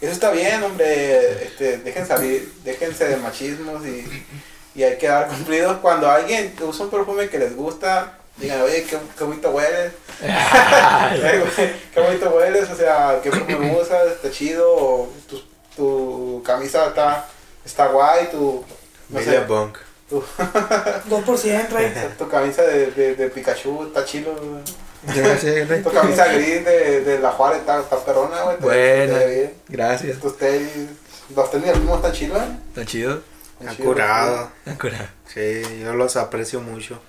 [0.00, 1.44] Eso está bien, hombre.
[1.44, 4.24] Este, dejen salir, déjense de machismos y,
[4.74, 5.78] y hay que dar cumplidos.
[5.78, 9.92] Cuando alguien usa un perfume que les gusta, digan, oye, qué, qué bonito hueles.
[11.92, 15.42] Qué bonito hueles, o sea, qué perfume usas, está chido, o tu,
[15.76, 17.26] tu camisa está,
[17.70, 18.64] está guay, tu,
[19.08, 19.78] no sé, Media bunk.
[20.08, 20.20] tu,
[21.10, 21.92] 2% rey.
[22.18, 24.62] tu camisa de, de, de Pikachu está chido, güey.
[25.02, 25.82] Gracias, Rey.
[25.82, 28.56] tu camisa gris de, de la Juárez está, está perrona, güey,
[29.06, 29.54] bien.
[29.68, 30.18] Gracias.
[30.18, 30.68] tus tenis,
[31.34, 32.36] los tenis del mismo están chido.
[32.68, 33.20] Están chidos,
[33.66, 34.50] Acurado.
[34.78, 35.10] Cura.
[35.32, 37.00] Sí, yo los aprecio mucho.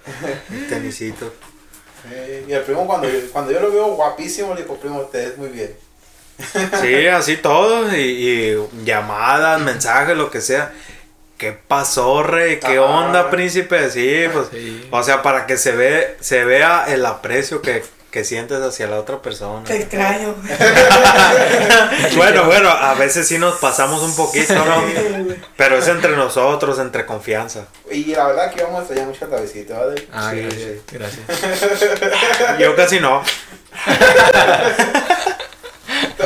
[0.50, 1.34] El tenisito.
[2.04, 5.38] Sí, y el primo cuando, cuando yo lo veo guapísimo, le digo, primo, te ves
[5.38, 5.76] muy bien.
[6.82, 7.96] Sí, así todo.
[7.96, 10.72] Y, y llamadas, mensajes, lo que sea.
[11.38, 12.60] ¿Qué pasó, rey?
[12.60, 12.82] ¿Qué Ajá.
[12.86, 13.90] onda, príncipe?
[13.90, 14.48] Sí, pues.
[14.52, 14.88] Sí.
[14.92, 19.00] O sea, para que se ve, se vea el aprecio que, que sientes hacia la
[19.00, 19.64] otra persona.
[19.64, 20.36] Te extraño.
[22.16, 24.84] Bueno, bueno, a veces sí nos pasamos un poquito, ¿no?
[25.58, 27.66] Pero es entre nosotros, entre confianza.
[27.90, 30.08] Y la verdad que vamos a extrañar mucho visita, ¿vale?
[30.14, 30.42] Ah, Sí,
[30.92, 31.26] gracias.
[31.28, 32.60] Gracias.
[32.60, 33.24] Yo casi no.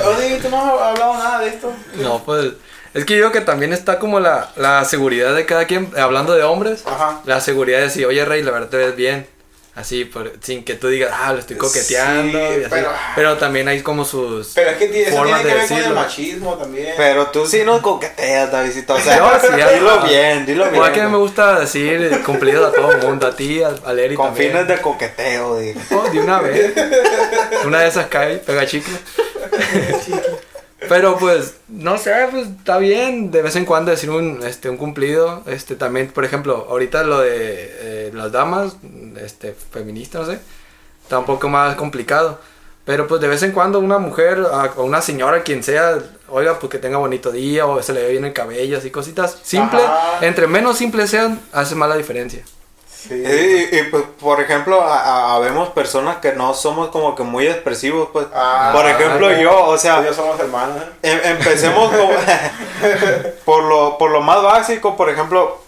[0.07, 1.71] Oye, ¿tú no has hablado nada de esto?
[1.95, 2.53] No, pues.
[2.93, 6.33] Es que yo digo que también está como la, la seguridad de cada quien, hablando
[6.33, 7.21] de hombres, Ajá.
[7.25, 9.27] la seguridad de decir, oye Rey, la verdad te ves bien.
[9.75, 12.39] Así, por- sin que tú digas, ah, lo estoy coqueteando.
[12.39, 12.67] Sí, y así.
[12.69, 14.53] pero- Pero, también hay como sus.
[14.55, 16.01] Pero es que tiene- Formas tiene que de ver con el decirlo.
[16.01, 16.93] machismo también.
[16.95, 18.93] Pero tú sí nos coqueteas, Davidito.
[18.93, 20.07] O sea, Yo sí, dilo ajá.
[20.07, 20.75] bien, dilo bien.
[20.75, 24.15] Igual que me gusta decir cumplido a todo el mundo, a ti, a, a Leri
[24.15, 24.51] Con también.
[24.53, 25.81] fines de coqueteo, digo.
[25.91, 26.73] Oh, de una vez.
[27.65, 28.93] Una de esas cae, pega chicle.
[30.89, 34.77] Pero pues, no sé, pues está bien de vez en cuando decir un, este, un
[34.77, 35.43] cumplido.
[35.47, 38.77] Este, también, por ejemplo, ahorita lo de eh, las damas,
[39.19, 40.39] este, feministas, no sé,
[41.01, 42.39] está un poco más complicado.
[42.85, 44.39] Pero pues de vez en cuando una mujer
[44.75, 48.11] o una señora, quien sea, oiga, pues que tenga bonito día o se le ve
[48.11, 49.39] bien el cabello, así cositas.
[49.41, 50.23] Simple, Ajá.
[50.23, 52.43] entre menos simples sean, hace más la diferencia.
[53.07, 53.13] Sí.
[53.23, 57.45] Y, y, pues, por ejemplo, a- a- habemos personas que no somos como que muy
[57.47, 58.25] expresivos, pues.
[58.33, 60.77] Ah, por ejemplo, yo, o sea, yo somos hermanos.
[61.03, 61.11] ¿eh?
[61.23, 62.09] Em- empecemos como-
[63.45, 65.59] por lo por lo más básico por ejemplo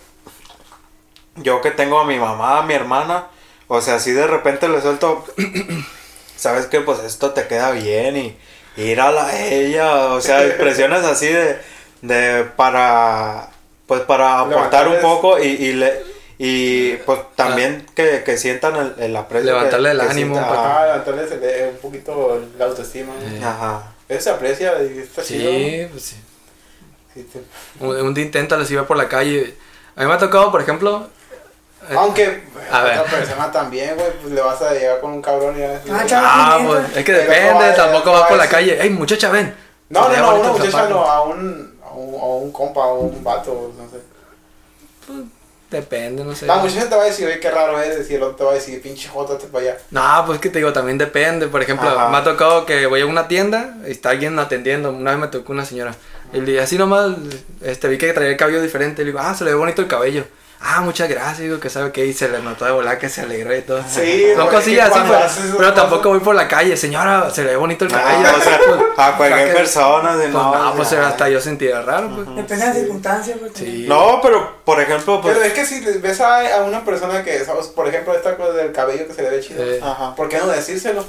[1.35, 3.27] yo que tengo a mi mamá a mi hermana
[3.67, 5.23] o sea si de repente le suelto
[6.35, 8.37] sabes que pues esto te queda bien y
[8.77, 11.59] ir a la ella, o sea, expresiones así de,
[12.03, 13.49] de para,
[13.87, 16.16] pues para aportar un poco y, y le...
[16.39, 19.47] Y pues también que, que sientan el, el aprecio.
[19.47, 23.13] que- Levantarle el que ánimo, sientan- para- ajá, levantarles el- eh, un poquito la autoestima.
[23.21, 23.41] Eh.
[23.43, 23.93] Ajá.
[24.07, 25.49] Eso se aprecia y está chido.
[25.51, 26.15] Sí, pues sí.
[27.13, 29.55] Sí, te- Un, un día inténtalo si va por la calle.
[29.95, 31.07] A mí me ha tocado, por ejemplo.
[31.89, 32.99] eh, Aunque A a ver.
[32.99, 36.05] otra persona también, güey, pues le vas a llegar con un cabrón y a Ah,
[36.05, 36.29] chaval.
[36.31, 38.79] Ah, pues es que no depende, va- tampoco vas va por la calle.
[38.79, 39.55] ¡Ey, muchacha, ven!
[39.89, 43.23] No, no, no, una muchacha no, a un, a un, a un compa, a un
[43.23, 45.23] vato, no sé.
[45.69, 46.45] Depende, no sé.
[46.45, 48.51] La muchacha te va a decir, oye, qué raro eres, y el otro te va
[48.51, 49.77] a decir, pinche jótate para allá.
[49.91, 51.47] No, pues que te digo, también depende.
[51.47, 52.07] Por ejemplo, Ajá.
[52.09, 54.91] me ha tocado que voy a una tienda y está alguien atendiendo.
[54.91, 55.93] Una vez me tocó una señora.
[56.33, 57.17] Y así nomás,
[57.61, 59.01] este, vi que traía el cabello diferente.
[59.03, 60.25] Le digo, ah, se le ve bonito el cabello.
[60.59, 63.21] Ah, muchas gracias, digo que sabe que y se le notó de volar que se
[63.21, 63.81] alegró y todo.
[63.87, 65.19] Sí, Son cosillas así, pues,
[65.51, 68.37] pero cosas- tampoco voy por la calle, señora, se le ve bonito el Ah, cabello.
[68.37, 71.39] o sea, Pues, a cualquier que- persona, de Pues no, no, pues sea, hasta yo
[71.39, 72.27] sentía raro, pues.
[72.35, 73.51] Depende de las circunstancias, pues.
[73.55, 73.85] Sí.
[73.87, 75.35] No, pero por ejemplo, pues.
[75.37, 77.67] Pero es que si ves a, a una persona que, ¿sabes?
[77.67, 80.15] por ejemplo, esta cosa del cabello que se le ve chido, Ajá.
[80.15, 81.05] ¿por qué no decírselo?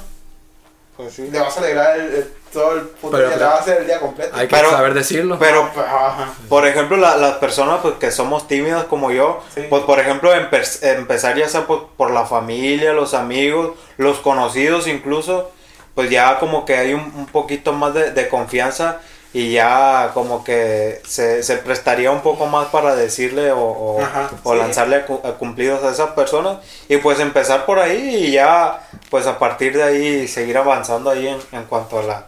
[0.99, 1.29] Pues sí.
[1.31, 3.77] Le vas a alegrar el, el- todo el puto Pero- día, le vas a hacer
[3.77, 4.35] el día completo.
[4.35, 5.37] Hay que Pero- saber decirlo.
[5.39, 6.33] Pero, Ajá.
[6.49, 9.61] por ejemplo, la- las personas pues, que somos tímidas como yo, Sí.
[9.69, 14.87] pues por ejemplo, empe- empezar ya sea por, por la familia, los amigos, los conocidos
[14.87, 15.49] incluso,
[15.95, 18.97] pues ya como que hay un, un poquito más de, de confianza
[19.33, 24.31] y ya como que se, se prestaría un poco más para decirle o, o- Ajá,
[24.43, 24.57] o sí.
[24.59, 26.57] lanzarle a a cumplidos a esas personas
[26.87, 31.27] y pues empezar por ahí y ya pues a partir de ahí seguir avanzando ahí
[31.27, 32.25] en, en cuanto a la,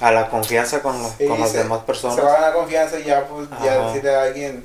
[0.00, 2.16] a la confianza con, los- Sí, con las se- demás personas.
[2.16, 4.64] Se va a ganar confianza y ya, pues, ya decirle a alguien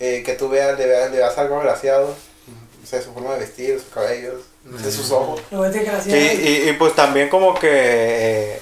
[0.00, 2.14] eh, que tú veas, le veas, le veas algo agraciado.
[2.82, 5.40] O sea, su forma de vestir, sus cabellos, no sé, sus ojos.
[5.50, 6.16] Desgraciado.
[6.18, 8.60] y, y pues también como que eh,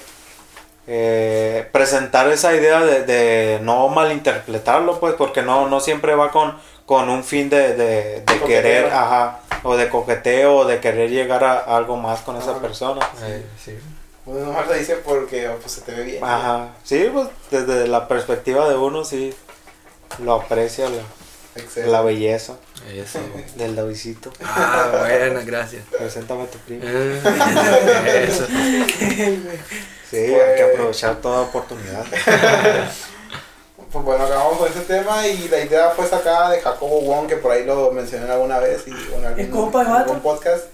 [0.87, 6.55] eh, presentar esa idea de, de no malinterpretarlo, pues, porque no, no siempre va con,
[6.85, 11.57] con un fin de, de, querer, ajá, o de coqueteo, o de querer llegar a
[11.75, 13.07] algo más con esa persona.
[13.23, 13.77] Eh, sí.
[14.27, 16.23] Uno mejor te dice porque pues, se te ve bien.
[16.23, 19.33] Ajá, sí, pues desde la perspectiva de uno sí
[20.19, 22.55] lo aprecia la, la belleza
[22.93, 23.19] Eso.
[23.55, 24.31] del Davidcito.
[24.43, 25.83] Ah, buena, gracias.
[25.97, 26.83] Preséntame a tu primo.
[26.85, 28.45] Eh, Eso.
[30.09, 32.05] Sí, hay que aprovechar toda oportunidad.
[33.91, 37.37] Pues bueno, acabamos con este tema y la idea fue sacada de Jacobo Wong, que
[37.37, 40.65] por ahí lo mencioné alguna vez y en algún, ¿El compa de en algún podcast.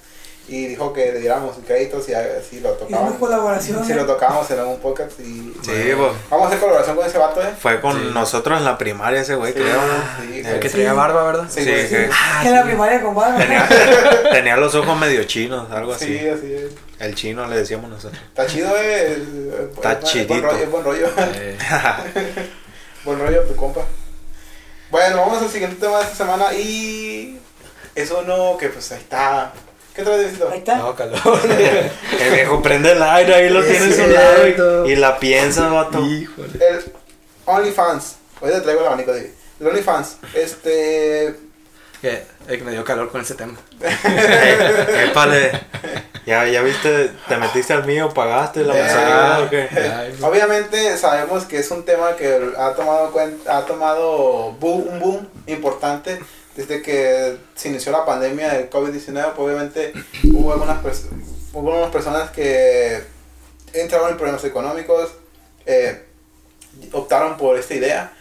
[0.53, 2.13] Y dijo que le diéramos créditos y
[2.49, 3.13] si lo tocábamos.
[3.17, 3.85] colaboración.
[3.85, 5.53] Si lo tocábamos en algún podcast y...
[5.63, 6.11] Sí, pues.
[6.29, 7.51] Vamos a hacer colaboración con ese vato, ¿eh?
[7.57, 8.11] Fue con Sí.
[8.13, 9.79] nosotros en la primaria ese güey, Sí, creo.
[10.19, 10.59] sí, güey.
[10.59, 10.73] Que Sí.
[10.75, 11.45] traía barba, ¿verdad?
[11.49, 12.47] Sí, Sí, güey, que- sí.
[12.47, 13.37] En la primaria con barba.
[13.37, 13.69] Tenía,
[14.31, 16.19] tenía los ojos medio chinos, algo así.
[16.19, 16.71] Sí, así es.
[16.99, 18.21] El chino le decíamos nosotros.
[18.21, 19.11] Está chido, eh.
[19.13, 20.33] es- es- Está es buen- chidito.
[20.33, 21.07] Buen rollo, es buen rollo.
[21.33, 21.57] Eh,
[23.05, 23.81] buen rollo tu compa.
[24.89, 27.39] Bueno, vamos al siguiente tema de esta semana y
[27.95, 29.53] es uno que pues ahí está.
[29.95, 30.49] ¿Qué traes, Diosito?
[30.51, 30.77] Ahí está.
[30.77, 31.19] no, calor.
[32.19, 35.17] El viejo prende el aire, ahí lo Es tienes a un lado y, y la
[35.19, 35.99] piensa, vato.
[36.05, 36.49] Híjole.
[36.65, 36.83] El
[37.45, 38.15] OnlyFans.
[38.39, 40.17] Hoy te traigo el abanico de El OnlyFans.
[40.33, 41.35] Este.
[42.01, 43.53] Que, eh, que me dio calor con ese tema.
[44.05, 45.51] Eh, épale.
[46.25, 49.67] Ya, ya viste, te metiste al mío, pagaste la mensualidad o qué.
[50.21, 55.27] Obviamente sabemos que es un tema que ha tomado cuenta, ha tomado boom- un boom
[55.47, 56.19] importante
[56.55, 59.03] desde que se inició la pandemia del COVID-19.
[59.13, 59.93] pues, obviamente
[60.33, 61.05] hubo algunas, pers-
[61.53, 63.01] hubo algunas personas que
[63.73, 65.11] entraron en problemas económicos,
[65.65, 66.03] eh,
[66.91, 68.13] optaron por esta idea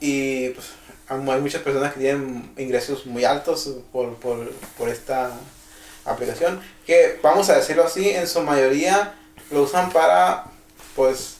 [0.00, 0.66] y pues
[1.08, 5.30] hay muchas personas que tienen ingresos muy altos por, por, por esta
[6.04, 9.14] aplicación que vamos a decirlo así en su mayoría
[9.50, 10.44] lo usan para
[10.94, 11.36] pues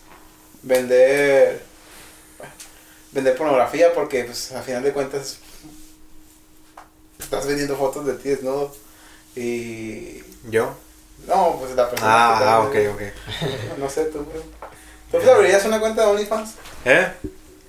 [0.63, 1.63] vender
[3.13, 5.39] vender pornografía porque pues a final de cuentas
[7.19, 8.75] estás vendiendo fotos de ti desnudo
[9.35, 10.75] y ¿Yo?
[11.27, 13.79] no pues la persona Ah, que ah, ok, vendiendo- ok.
[13.79, 14.43] no sé tú bro.
[15.11, 16.55] ¿tú te abrirías una cuenta de OnlyFans?
[16.85, 17.13] ¿Eh?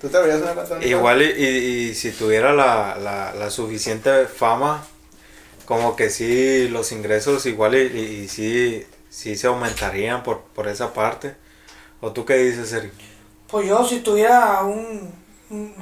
[0.00, 0.98] ¿tú te abrirías una cuenta de OnlyFans?
[0.98, 4.86] Igual y, y- y si tuviera la, la, la suficiente fama,
[5.64, 10.66] como que sí, los ingresos igual y, y, y sí, sí se aumentarían por, por
[10.68, 11.34] esa parte.
[12.00, 12.92] ¿O tú qué dices, Eric?
[13.50, 15.12] Pues yo, si tuviera un,
[15.50, 15.74] un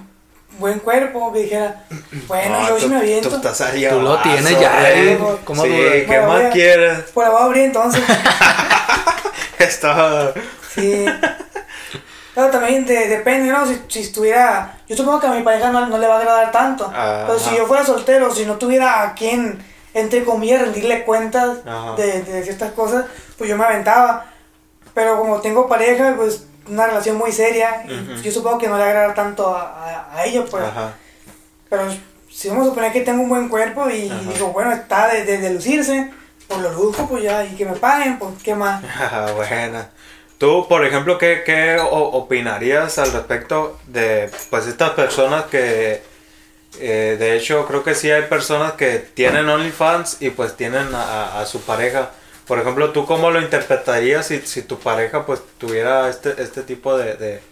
[0.58, 1.84] buen cuerpo, que dijera,
[2.28, 3.28] bueno, No, yo sí me aviento.
[3.28, 5.18] Tú estás ahí Tú lo tienes ya, eh.
[5.44, 5.70] ¿Cómo sí?
[5.70, 6.98] ¿qué Bueno, más a- quieres?
[7.14, 8.02] Pues la voy a abrir entonces.
[9.58, 10.32] Está...
[10.74, 11.06] Sí.
[12.34, 13.66] Pero también de- depende, ¿no?
[13.66, 14.74] Si, si estuviera.
[14.88, 16.84] Yo supongo que a mi pareja no, no le va a agradar tanto.
[16.86, 17.24] Ajá.
[17.26, 21.58] Pero si yo fuera soltero, si no tuviera a quien, entre comillas, rendirle cuentas
[21.96, 23.06] de, de ciertas cosas,
[23.38, 24.26] pues yo me aventaba.
[24.92, 28.84] Pero como tengo pareja, pues una relación muy seria, y yo supongo que no le
[28.84, 30.64] agrada tanto a, a, a ellos, pues.
[30.64, 30.94] Ajá.
[31.68, 31.84] Pero
[32.30, 34.20] si vamos a suponer que tengo un buen cuerpo y Ajá.
[34.32, 36.10] digo, bueno, está de, de, de lucirse,
[36.48, 38.82] por lo luzco, pues ya, y que me paguen, pues qué más.
[38.98, 39.88] Ah, buena.
[40.38, 46.02] Tú, por ejemplo, ¿qué, qué opinarías al respecto de pues estas personas que
[46.78, 51.02] eh, de hecho creo que sí hay personas que tienen OnlyFans y pues tienen a,
[51.02, 52.10] a- a su pareja?
[52.46, 56.96] Por ejemplo, ¿tú cómo lo interpretarías si, si tu pareja pues tuviera este, este tipo
[56.96, 57.42] de, de,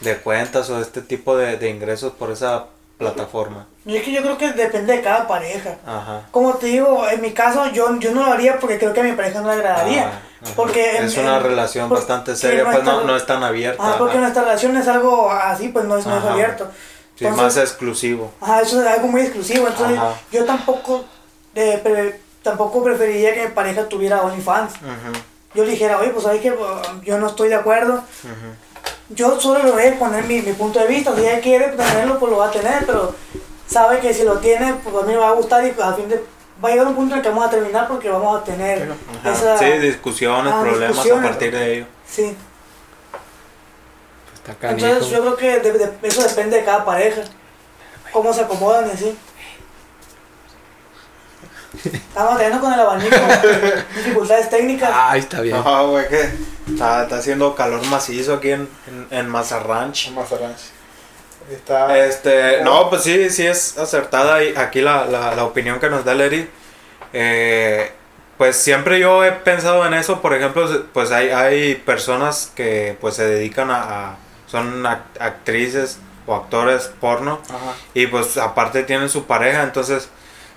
[0.00, 2.66] de cuentas o este tipo de, de ingresos por esa
[2.96, 3.66] plataforma?
[3.84, 5.76] Y es que yo creo que depende de cada pareja.
[5.86, 6.22] Ajá.
[6.30, 9.04] Como te digo, en mi caso yo, yo no lo haría porque creo que a
[9.04, 10.04] mi pareja no le agradaría.
[10.08, 10.52] Ah, ajá.
[10.56, 13.82] porque en- es una en- relación bastante seria, pues nuestra- no, no es tan abierta.
[13.82, 16.70] Ajá, porque nuestra relación es algo así, pues no es, no es abierto.
[17.16, 18.32] Sí, más exclusivo.
[18.40, 19.68] Ajá, eso es algo muy exclusivo.
[19.68, 19.98] Entonces,
[20.32, 21.04] yo tampoco,
[21.54, 24.72] eh, tampoco preferiría que mi pareja tuviera OnlyFans.
[25.54, 26.54] Yo le dijera, oye, pues sabes que
[27.04, 28.02] yo no estoy de acuerdo.
[29.10, 31.14] Yo solo le voy a exponer mi, mi punto de vista.
[31.16, 32.86] Si ella quiere tenerlo, pues lo va a tener.
[32.86, 33.12] Pero
[33.66, 35.94] sabe que si lo tiene, pues a mí me va a gustar y pues, a
[35.94, 36.22] fin de.
[36.64, 38.92] Va a llegar un punto en el que vamos a terminar porque vamos a tener
[39.24, 39.58] esa.
[39.58, 41.24] Sí, discusiones, Ah, problemas discusiones.
[41.24, 41.86] a partir de ello.
[42.06, 42.36] Sí.
[44.34, 44.86] Está canijo.
[44.86, 47.22] Entonces yo creo que de- de- eso depende de cada pareja.
[48.12, 49.16] Cómo se acomodan y así.
[51.84, 53.16] Estamos teniendo con el abanico
[53.96, 54.90] dificultades técnicas.
[54.92, 55.56] Ay, está bien.
[55.56, 56.20] No, güey, que
[56.72, 60.10] está, está haciendo calor macizo aquí en, en, en Mazarranch.
[60.10, 60.58] Mazarranch.
[61.50, 61.98] Está.
[62.06, 66.14] Este, no, pues sí, sí es acertada aquí la, la, la opinión que nos da
[66.14, 66.48] Leri.
[67.12, 67.90] Eh,
[68.38, 73.14] pues siempre yo he pensado en eso, por ejemplo, pues hay, hay personas que pues
[73.16, 74.16] se dedican a, a-
[74.46, 77.74] son act- actrices o actores porno Ajá.
[77.94, 80.08] y pues aparte tienen su pareja, entonces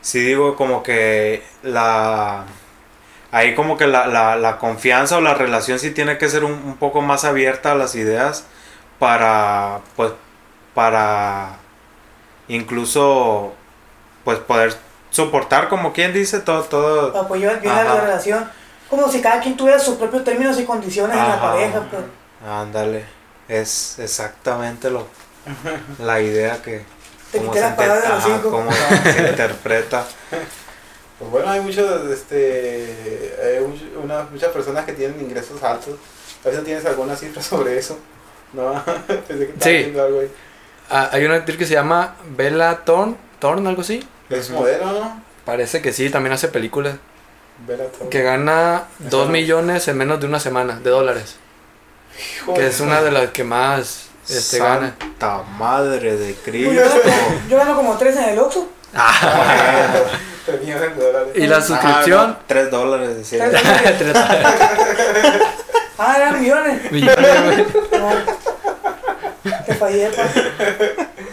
[0.03, 2.43] sí digo como que la
[3.31, 6.51] ahí como que la, la, la confianza o la relación sí tiene que ser un,
[6.53, 8.45] un poco más abierta a las ideas
[8.99, 10.11] para pues
[10.75, 11.57] para
[12.47, 13.53] incluso
[14.23, 14.75] pues poder
[15.09, 18.49] soportar como quien dice todo todo Apoyo bien la relación.
[18.89, 21.81] Como si cada quien tuviera sus propios términos y condiciones en la pareja.
[21.89, 22.03] Pues.
[22.47, 23.05] ándale
[23.47, 25.07] es exactamente lo
[25.99, 26.85] la idea que
[27.33, 28.71] Te cómo se, los ajá, cómo
[29.13, 30.05] se interpreta
[31.19, 35.95] Pues bueno, hay muchos, este, hay una- muchas personas que tienen ingresos altos.
[36.45, 37.97] A veces tienes alguna cifra sobre eso.
[38.53, 38.81] No,
[39.27, 39.69] pensé que Sí.
[39.83, 40.31] viendo algo ahí.
[40.89, 44.07] Ah, hay una actriz que se llama Bella Thorne, Thorne, algo así.
[44.29, 45.23] Es modelo, ¿no?
[45.45, 46.95] Parece que sí, también hace películas.
[47.67, 48.09] Vela todo.
[48.09, 48.87] Que gana Ajá.
[48.99, 51.35] 2 millones en menos de una semana de dólares.
[52.37, 54.95] Hijo Que es una de las que más este, gana.
[54.99, 57.01] Santa madre de yo, gano Cristo.
[57.03, 58.67] como, yo gano como tres en el Oxxo.
[60.45, 61.29] Tres millones de dólares.
[61.35, 62.37] Y la suscripción.
[62.47, 63.49] 3 dólares, decía.
[63.49, 64.13] Tres-
[65.97, 66.91] Ah, eran millones.
[66.91, 67.65] millones, güey.
[68.01, 68.09] No.
[69.65, 70.23] Te fallé, pa.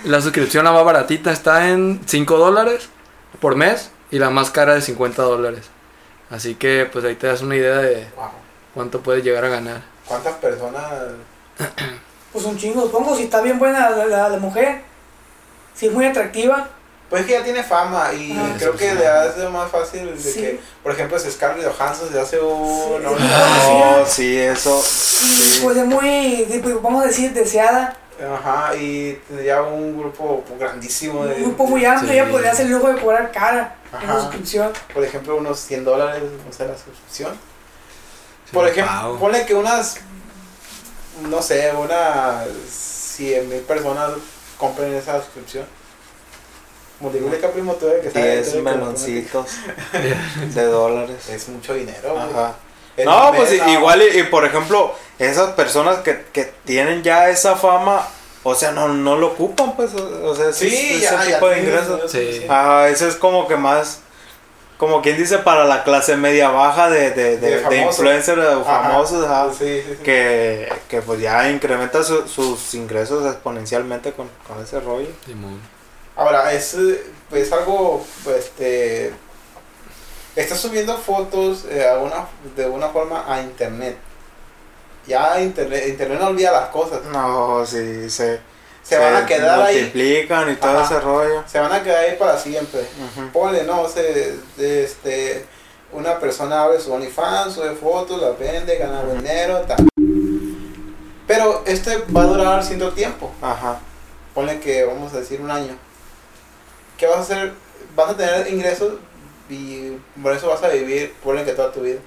[0.05, 2.89] La suscripción la más baratita está en 5 dólares
[3.41, 5.67] por mes y la más cara de 50 dólares.
[6.31, 8.29] Así que pues ahí te das una idea de Wow.
[8.75, 9.81] cuánto puedes llegar a ganar.
[10.07, 10.85] ¿Cuántas personas?
[12.33, 14.83] Pues un chingo, supongo, si está bien buena la, la- la mujer.
[15.75, 16.69] Si es muy atractiva.
[17.09, 20.21] Pues es que ya tiene fama y Ah, creo que le hace más fácil de
[20.33, 20.41] Sí.
[20.41, 23.01] que, por ejemplo, si Scarlett Johansson se hace un...
[23.01, 23.07] Sí.
[23.07, 23.31] un-
[23.69, 24.81] Oh, sí, eso.
[24.81, 25.61] Sí.
[25.63, 27.97] pues es muy, pues, vamos a decir, deseada.
[28.23, 31.37] Ajá, y tendría un grupo grandísimo de...
[31.37, 32.19] Un grupo muy amplio, Sí.
[32.19, 34.13] ella podría hacer el lujo de cobrar cara en Ajá.
[34.13, 34.73] una suscripción.
[34.95, 37.33] por ejemplo, unos 100 dólares, no sé, la suscripción.
[38.53, 39.19] Por ejemplo, wow.
[39.19, 39.97] ponle que unas,
[41.29, 44.13] no sé, unas 100 mil personas
[44.59, 45.65] compren esa suscripción.
[47.01, 49.47] Multiplica primo, tú el que sabe, tú 10 eres el que lo meloncitos
[50.55, 51.29] de dólares.
[51.31, 52.25] Es mucho dinero, güey.
[52.25, 52.55] Ajá.
[53.05, 57.03] No, un pues mes, i- igual y, y, por ejemplo, esas personas que, que tienen
[57.03, 58.07] ya esa fama,
[58.43, 61.35] o sea, no, no lo ocupan, pues, o o sea, ese, Sí, ese ya, ya
[61.37, 62.11] tipo de tienes ingresos.
[62.13, 62.47] Sí.
[62.51, 64.01] Ah, eso es como que más,
[64.81, 67.87] como quien dice, para la clase media baja de, de, de, De de famosos.
[67.99, 70.03] influencers o famosos, ajá, Sí, sí, sí.
[70.03, 75.09] que, que pues ya incrementa su- sus ingresos exponencialmente con, con ese rollo.
[75.27, 75.61] Simón.
[76.17, 76.77] Ahora, es,
[77.29, 79.13] pues algo, pues, este,
[80.35, 82.27] estás subiendo fotos eh, a una-
[82.57, 83.99] de una forma a internet.
[85.07, 87.03] Ya internet, internet no olvida las cosas.
[87.13, 88.41] No, sí, se,
[88.91, 90.85] Se van a quedar ahí, multiplican y todo Ajá.
[90.85, 91.45] ese rollo.
[91.47, 92.81] se van a quedar ahí para siempre.
[92.81, 93.31] Ujú.
[93.33, 95.47] Ponle, no, se, este,
[95.93, 99.87] una persona abre su OnlyFans, sube fotos, las vende, gana dinero, tal.
[101.27, 103.33] Pero este va a durar cierto tiempo.
[103.41, 103.79] Ajá.
[104.35, 105.77] Ponle que vamos a decir un año.
[106.99, 107.53] ¿Qué vas a hacer?
[107.95, 108.95] Vas a tener ingresos
[109.49, 112.01] y por eso vas a vivir, ponle que toda tu vida.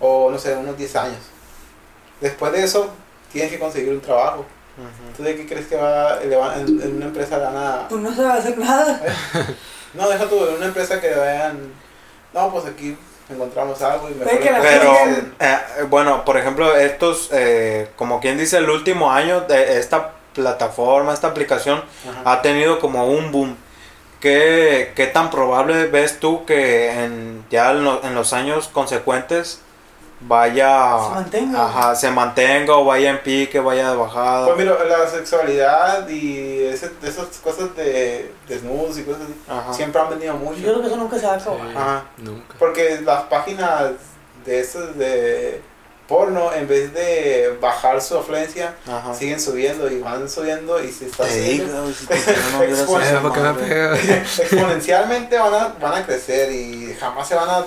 [0.00, 1.20] O no sé, unos 10 años.
[2.22, 2.88] Después de eso,
[3.32, 4.46] tienes que conseguir un trabajo.
[5.16, 7.86] ¿Tú de qué crees que va, le va- en, en una empresa gana?
[7.88, 9.00] Pues no se va a hacer nada.
[9.94, 11.70] No, deja tú, en una empresa que vayan,
[12.32, 12.96] no, pues aquí
[13.28, 14.94] encontramos algo y que la Pero,
[15.38, 15.58] eh,
[15.90, 21.26] bueno, por ejemplo, estos, eh, como quien dice, el último año de esta plataforma, esta
[21.26, 22.32] aplicación, Ajá.
[22.32, 23.54] ha tenido como un boom.
[24.20, 29.60] ¿Qué, qué tan probable ves tú que en, ya en, lo- en los años consecuentes
[30.26, 30.96] vaya...
[31.04, 31.64] Se mantenga.
[31.66, 34.46] Ajá, se mantenga o vaya en pique, vaya de bajada.
[34.46, 39.72] Pues mira, la sexualidad y ese, esas cosas de desnudos y cosas así, Ajá.
[39.72, 40.60] siempre han venido Yo mucho.
[40.62, 41.60] creo que eso nunca se va a acabar.
[41.76, 42.04] Ajá.
[42.18, 42.54] Nunca.
[42.58, 43.92] Porque las páginas
[44.44, 45.62] de esas de
[46.08, 49.14] porno, en vez de bajar su afluencia, Ajá.
[49.14, 51.88] siguen subiendo y van subiendo y si está subiendo,
[54.42, 57.64] exponencialmente van a, van a crecer y jamás se van a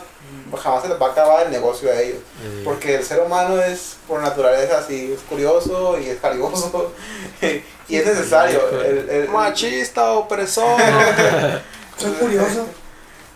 [0.62, 2.20] jamás se les va a acabar el negocio a ellos.
[2.64, 6.94] Porque el ser humano es por naturaleza así, es curioso y es carigoso
[7.42, 8.62] y es necesario.
[8.82, 10.80] El, el- Machista, opresor.
[11.98, 12.68] Soy curioso.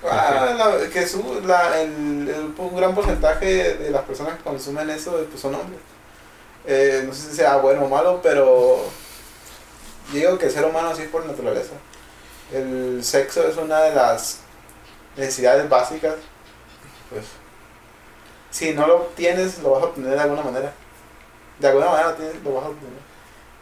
[0.10, 4.90] Ah, la- que su- la- el, el- un gran porcentaje de las personas que consumen
[4.90, 5.80] eso pues, son hombres.
[6.66, 8.78] Eh, no sé si sea bueno o malo, pero
[10.14, 11.74] yo digo que el ser humano así es por naturaleza.
[12.54, 14.40] El sexo es una de las
[15.18, 16.16] necesidades básicas.
[17.10, 17.26] Pues,
[18.52, 20.74] si no lo tienes, lo vas a obtener de alguna manera.
[21.60, 23.10] De alguna manera lo, tienes, lo vas a obtener.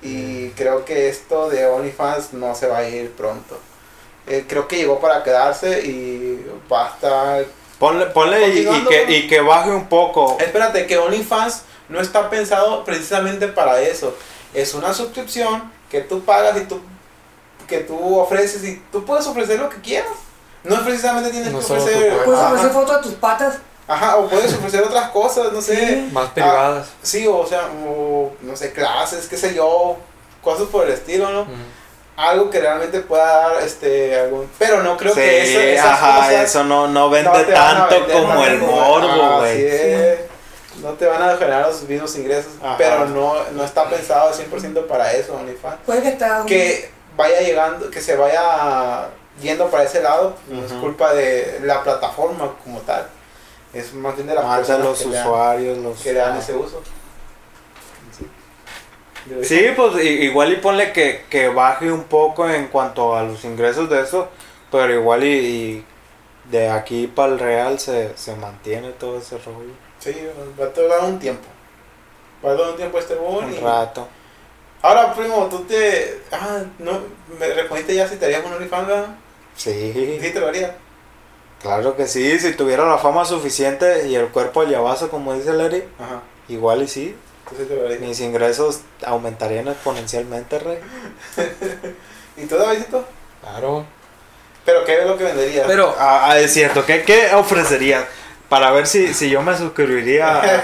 [0.02, 3.58] Y creo que esto de OnlyFans no se va a ir pronto.
[4.28, 7.46] Eh, creo que llegó para quedarse y va a estar...
[7.80, 10.38] Ponle, ponle y, y que, y que baje un poco.
[10.40, 14.16] Espérate, que OnlyFans no está pensado precisamente para eso.
[14.54, 16.82] Es una suscripción que tú pagas y tú,
[17.68, 20.12] que tú ofreces y tú puedes ofrecer lo que quieras.
[20.68, 22.24] No es precisamente tienes No que ofrecer...
[22.24, 23.56] Puedes ofrecer fotos de tus patas.
[23.88, 25.76] Ajá, o puedes ofrecer otras cosas, no sé.
[25.88, 26.10] Sí.
[26.12, 26.88] Más privadas.
[27.02, 29.96] Sí, o sea, o, no sé, clases, qué sé yo,
[30.42, 31.48] cosas por el estilo, ¿no?
[32.18, 34.50] Algo que realmente pueda dar, este, algún...
[34.58, 38.00] Pero no creo sí, que eso, esas ajá, cosas eso no, no vende no tanto
[38.00, 39.52] vender como el morbo, Ah, güey.
[39.54, 40.20] así es.
[40.82, 42.76] No te van a generar los mismos ingresos, Ajá.
[42.78, 45.78] pero no, no está pensado 100% para eso, OnlyFans.
[45.86, 46.44] Puede que está.
[46.46, 49.08] Que vaya llegando, que se vaya
[49.42, 50.82] yendo para ese lado, no es Ujú.
[50.82, 53.08] culpa de la plataforma como tal.
[53.74, 56.02] Es más bien de las de personas los que, le dan- usuarios, los...
[56.02, 56.82] que le dan ese uso.
[59.44, 59.74] Sí.
[59.76, 64.02] Pues igual y ponle que, que baje un poco en cuanto a los ingresos de
[64.02, 64.30] eso,
[64.72, 65.86] pero igual y, y
[66.50, 69.74] de aquí para el real se, se mantiene todo ese rollo.
[70.00, 70.16] Sí,
[70.60, 71.46] va a tardar un tiempo.
[72.46, 73.46] Va a tardar un tiempo este boom.
[73.46, 74.08] Un y- rato.
[74.82, 76.22] Ahora, primo, tú te.
[76.32, 77.02] Ah, no.
[77.40, 78.88] Me respondiste ya si te harías un OnlyFans.
[79.58, 80.72] Sí, Sí, te lo harías.
[81.62, 85.52] claro que sí, si tuviera la fama suficiente y el cuerpo al llavazo, como dice
[85.54, 86.22] Larry, Ajá.
[86.48, 87.16] igual y sí,
[87.68, 90.80] te lo mis ingresos aumentarían exponencialmente, rey.
[92.38, 93.06] ¿Y tú, Davidito?
[93.42, 93.86] Claro.
[94.66, 95.66] ¿Pero qué es lo que venderías?
[95.66, 98.06] Pero, Ah, ah, es cierto, ¿qué, qué ofrecerías?
[98.50, 100.62] Para ver si, si yo me suscribiría a,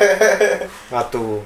[1.00, 1.42] a tu...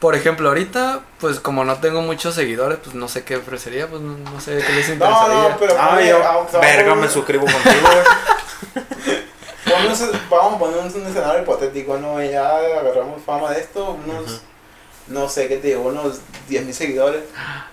[0.00, 4.00] por ejemplo, ahorita, pues como no tengo muchos seguidores, pues no sé qué ofrecería, pues
[4.02, 5.48] no, no sé qué les No, interesaría.
[5.50, 5.76] no, pero.
[5.78, 7.88] Ah, ponle- yo, vamos- verga, me suscribo contigo,
[10.30, 12.22] Vamos a poner un, escenario hipotético, ¿no?
[12.22, 14.42] Ya agarramos fama de esto, unos.
[15.06, 17.22] No sé qué te digo, unos 10.000 seguidores.
[17.36, 17.66] Ah,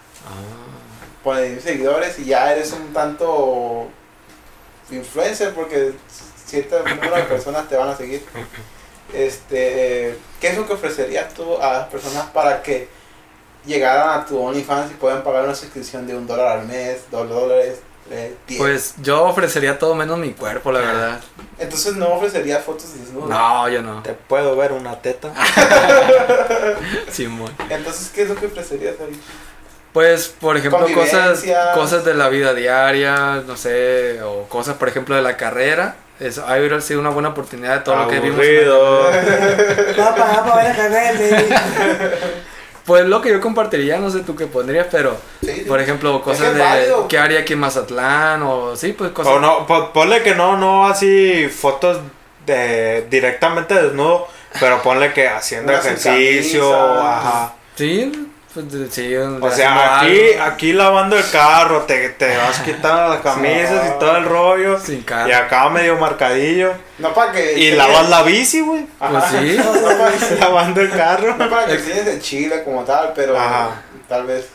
[1.23, 3.87] Ponle 10.000 seguidores y ya eres un tanto.
[4.89, 5.93] influencer porque
[6.45, 8.23] cierto número de personas te van a seguir.
[9.13, 12.89] Este, ¿qué es lo que ofrecerías tú a las personas para que
[13.65, 17.29] llegaran a tu OnlyFans y puedan pagar una suscripción de un dólar al mes, dos
[17.29, 18.59] dólares, tres, diez?
[18.59, 21.19] Pues yo ofrecería todo menos mi cuerpo, la verdad.
[21.57, 23.29] Entonces no ofrecerías fotos desnudas.
[23.29, 24.03] No, yo no.
[24.03, 25.33] Te puedo ver una teta.
[27.11, 27.51] Simón.
[27.69, 29.19] Entonces, ¿qué es lo que ofrecerías ahí?
[29.93, 31.43] Pues, por ejemplo, cosas,
[31.73, 35.95] cosas de la vida diaria, no sé, o cosas, por ejemplo, de la carrera.
[36.19, 38.39] Eso ha hubiera sido una buena oportunidad de todo lo que vimos.
[38.39, 39.11] Aburrido.
[39.95, 41.55] Carrera del David.
[42.85, 46.53] Pues lo que yo compartiría, no sé tú qué pondrías, pero Sí, por ejemplo, cosas
[46.55, 47.07] de válido.
[47.09, 49.33] qué haría aquí en Mazatlán o sí, pues cosas.
[49.33, 51.99] O no, po- ponle que no, no así fotos
[52.45, 57.17] de directamente desnudo, pero ponle que haciendo ejercicio, camisa.
[57.17, 57.53] ajá.
[57.75, 58.26] Sí,
[58.61, 63.21] pues sí, O sea, aquí, algo aquí lavando el carro, te, te vas quitando las
[63.23, 64.79] camisas y todo el rollo.
[64.79, 66.73] sin Y acá medio marcadillo.
[66.97, 67.59] No para que.
[67.59, 68.85] Y lavas la bici, güey.
[68.97, 69.57] Pues sí.
[69.63, 71.35] No, para, Lavando el carro.
[71.37, 73.81] no para que enseñes de Chile como tal, pero Ajá.
[74.07, 74.49] tal vez.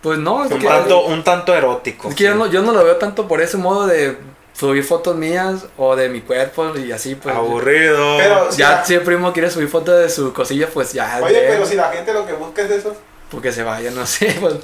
[0.00, 2.08] Pues no, es Un que, tanto, un tanto erótico.
[2.08, 4.16] es que yo, no, yo no lo veo tanto por ese modo de
[4.58, 7.34] subir fotos mías o de mi cuerpo y así pues.
[7.34, 8.16] Aburrido.
[8.18, 11.20] Pero- si Ya la- si el primo quiere subir fotos de su cosilla, pues ya.
[11.22, 12.96] Oye, pero si la gente lo que busca es eso.
[13.30, 14.36] Porque se vaya, no sé.
[14.40, 14.54] Pues.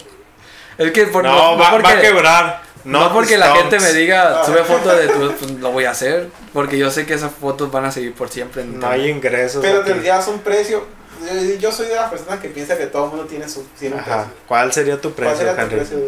[0.78, 2.62] Es que por, no, va, porque, va a quebrar.
[2.84, 4.44] No, porque la gente me diga, Ah.
[4.44, 6.28] sube fotos de tu, pues lo voy a hacer.
[6.52, 8.62] Porque yo sé que esas fotos van a seguir por siempre.
[8.62, 9.62] en No hay ingresos.
[9.62, 10.84] Pero tendrías un precio.
[11.20, 13.94] Yo, yo soy de las personas que piensa que todo el mundo tiene, su, tiene
[13.96, 14.16] un Ajá.
[14.24, 14.32] precio.
[14.46, 15.98] ¿Cuál sería tu ¿Cuál precio, sería tu precio,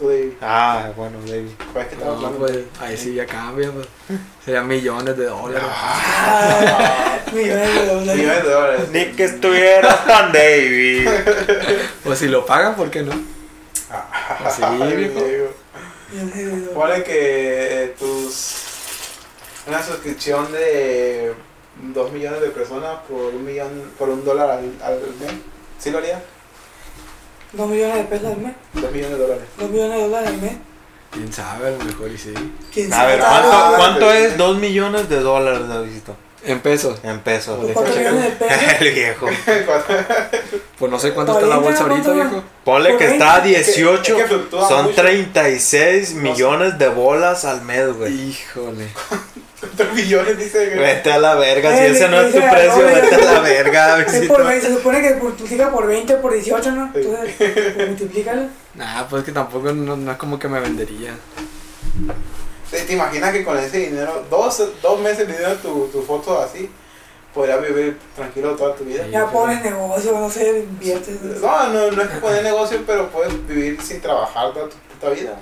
[0.00, 0.32] David.
[0.42, 1.50] Ah, bueno, David.
[1.72, 2.38] ¿Cuál es que No, hablando?
[2.38, 3.70] pues ahí sí ya cambia.
[3.70, 3.86] Pues.
[4.44, 5.62] Serían millones de dólares.
[5.70, 8.16] Ah, millones de dólares.
[8.16, 8.88] Millones de dólares.
[8.90, 11.08] Ni que estuvieras tan David.
[12.04, 13.12] Pues si lo pagan, ¿por qué no?
[14.42, 15.20] Pues sí, Ay, viejo.
[16.74, 18.54] Ponle que eh, tus.
[19.66, 21.32] Una suscripción de
[21.80, 25.32] 2 millones de personas por un millón, por un dólar al, al mes.
[25.78, 26.22] ¿Sí lo haría?
[27.52, 28.52] Dos millones de pesos al mes.
[28.74, 29.44] 2 millones de dólares.
[29.58, 30.52] Dos millones de dólares al mes.
[31.10, 32.32] Quién sabe, a lo mejor y sí.
[32.72, 33.16] ¿Quién A sabe?
[33.16, 36.16] ver, ¿cuánto, cuánto es 2 millones de dólares, Davidito?
[36.44, 36.98] En pesos.
[37.04, 37.58] En pesos.
[37.60, 38.62] Pues, Cuatro millones de pesos.
[38.80, 39.26] El viejo.
[40.78, 42.42] Pues no sé cuánto está la bolsa ahorita, viejo.
[42.64, 44.16] Ponle que está a es que- 18.
[44.16, 44.96] es que fluctúa son mucho.
[45.00, 48.12] 36 No millones de bolas al mes, güey.
[48.30, 48.88] Híjole.
[49.76, 50.70] 3 millones dice.
[50.70, 51.70] Vete a la verga.
[51.76, 55.00] Si Eh, ese no es tu precio, vete a la verga, Es por, se supone
[55.00, 56.90] que multiplica por 20 por 18, ¿no?
[56.94, 58.42] Entonces, pues, multiplícalo.
[58.74, 61.14] Nah, pues que tampoco no, no es como que me vendería.
[62.70, 66.70] ¿Te, imaginas que con ese dinero, dos, dos meses viviendo tu, tu foto así,
[67.34, 69.04] podrías vivir tranquilo toda tu vida?
[69.04, 69.10] Sí.
[69.10, 71.20] Ya pones negocio, no sé, inviertes.
[71.22, 75.10] No, no, no es que poner negocio, pero puedes vivir sin trabajar toda tu puta
[75.10, 75.38] vida.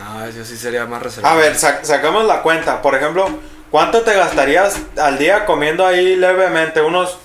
[0.00, 1.34] Ah, eso sí sería más reservado.
[1.34, 2.80] A ver, sac- sacamos la cuenta.
[2.82, 3.28] Por ejemplo,
[3.70, 6.80] ¿cuánto te gastarías al día comiendo ahí levemente?
[6.80, 7.18] Unos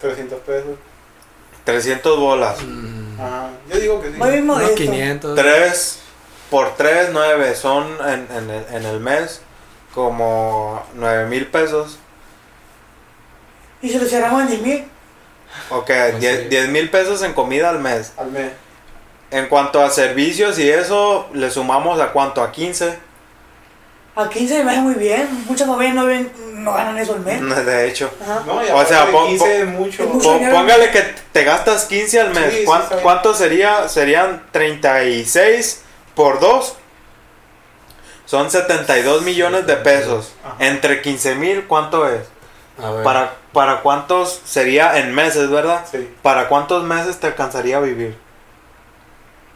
[0.00, 0.76] 300 pesos.
[1.64, 2.56] 300 bolas.
[2.62, 4.16] Mm, Ajá, yo digo que sí.
[4.16, 4.74] Muy bien unos modesto.
[4.76, 5.34] 500.
[5.36, 5.98] 3
[6.50, 7.54] por 3, 9.
[7.56, 9.40] Son en, en el, en el mes
[9.92, 11.98] como 9 mil pesos.
[13.82, 14.88] Y si lo cerramos en 10 mil,
[15.70, 16.48] Ok, Pues 10 sí.
[16.48, 18.12] 10 mil pesos en comida al mes.
[18.18, 18.52] Al mes.
[19.30, 22.42] En cuanto a servicios y eso, le sumamos a cuánto?
[22.42, 22.98] A 15.
[24.16, 25.28] a 15 me hace muy bien.
[25.46, 27.40] Muchas familias no, ven, no ganan eso al mes.
[27.66, 28.10] De hecho.
[28.46, 30.02] No, O sea, pon- 15 pon- es mucho.
[30.04, 30.28] Es mucho.
[30.28, 30.54] Po- dinero.
[30.56, 31.02] Póngale que
[31.32, 32.52] te gastas 15 al mes.
[32.52, 33.02] Sí, sí, ¿Cuán- está bien.
[33.04, 33.88] ¿Cuánto sería?
[33.88, 35.82] Serían 36
[36.14, 36.76] por 2.
[38.24, 40.32] Son 72 millones de pesos.
[40.44, 40.56] Ajá.
[40.58, 42.22] Entre 15 mil, ¿cuánto es?
[42.82, 43.02] A ver.
[43.04, 45.84] ¿Para, ¿Para cuántos sería en meses, verdad?
[45.90, 46.08] Sí.
[46.22, 48.16] ¿Para cuántos meses te alcanzaría a vivir?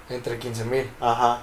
[0.08, 0.90] Entre 15 mil.
[1.00, 1.40] Ajá.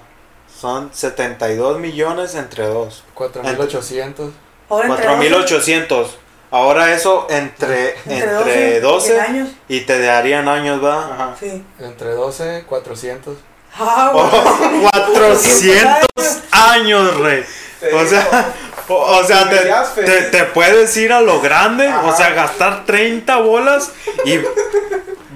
[0.60, 3.04] Son 72 millones entre 2.
[3.14, 4.30] 4800.
[4.68, 6.18] Ahora entre 4800.
[6.52, 9.48] Ahora eso entre, entre, 12, 12 años.
[9.68, 11.12] y te darían años, ¿verdad?
[11.12, 11.36] Ajá.
[11.38, 11.64] Sí.
[11.78, 13.36] Entre 12, 400.
[13.78, 14.90] Ah, Oh, bueno.
[14.90, 16.04] 400
[16.50, 17.44] años, rey.
[17.78, 18.52] Te O digo, sea,
[18.88, 22.16] o, o sea te, te, te puedes ir a lo grande, o Ajá.
[22.16, 23.92] sea, gastar 30 bolas
[24.24, 24.38] y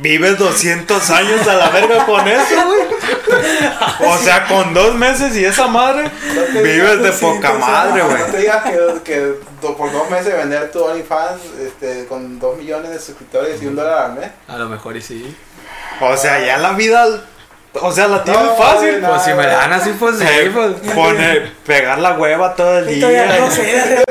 [0.04, 4.10] vives 200 años a la verga con eso, güey.
[4.10, 6.10] O sea, con dos meses y esa madre,
[6.54, 8.30] no vives de poca madre, No güey.
[8.30, 12.98] te digas que, que por dos meses vender tu OnlyFans este, con 2 millones de
[13.00, 14.30] suscriptores y un dólar al mes.
[14.46, 15.34] A lo mejor y sí.
[16.00, 17.06] O sea, ya la vida,
[17.80, 19.00] o sea, la tienes No, fácil.
[19.00, 19.08] no.
[19.10, 20.24] Pues si me la dan así, pues sí.
[20.28, 20.94] Eh, Pues.
[20.94, 23.38] Poner, pegar la hueva todo el Y todavía día.
[23.40, 24.04] no sé.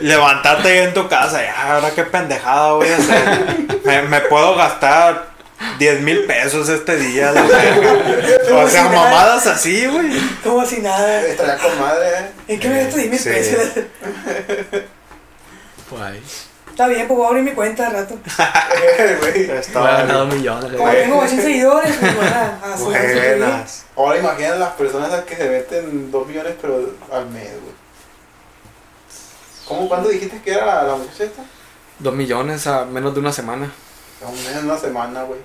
[0.00, 3.78] Levantarte ahí en tu casa, ya, ahora qué pendejada voy a hacer.
[3.84, 5.26] Me, me puedo gastar
[5.78, 7.32] 10 mil pesos este día.
[7.32, 7.42] la.
[8.54, 10.10] O sea, mamadas así, güey.
[10.44, 11.20] Como si nada.
[11.22, 12.30] Estaría con madre, ¿eh?
[12.48, 13.28] ¿En qué me gasto 10 mil Sí.
[13.28, 13.68] pesos?
[15.90, 16.22] Pues ahí.
[16.78, 18.14] Está bien, pues voy a abrir mi cuenta al rato.
[18.24, 20.72] Me ha ganado millones.
[20.76, 23.84] Como tengo 100 seguidores, pues bueno, a su buenas.
[23.96, 27.74] Ahora imagina las personas a que se meten 2 millones pero al mes, güey.
[29.66, 31.42] ¿Cómo, cuánto dijiste que era la, la muchacha esta?
[31.98, 33.72] Dos millones a menos de una semana.
[34.24, 35.40] A un mes, una semana, güey.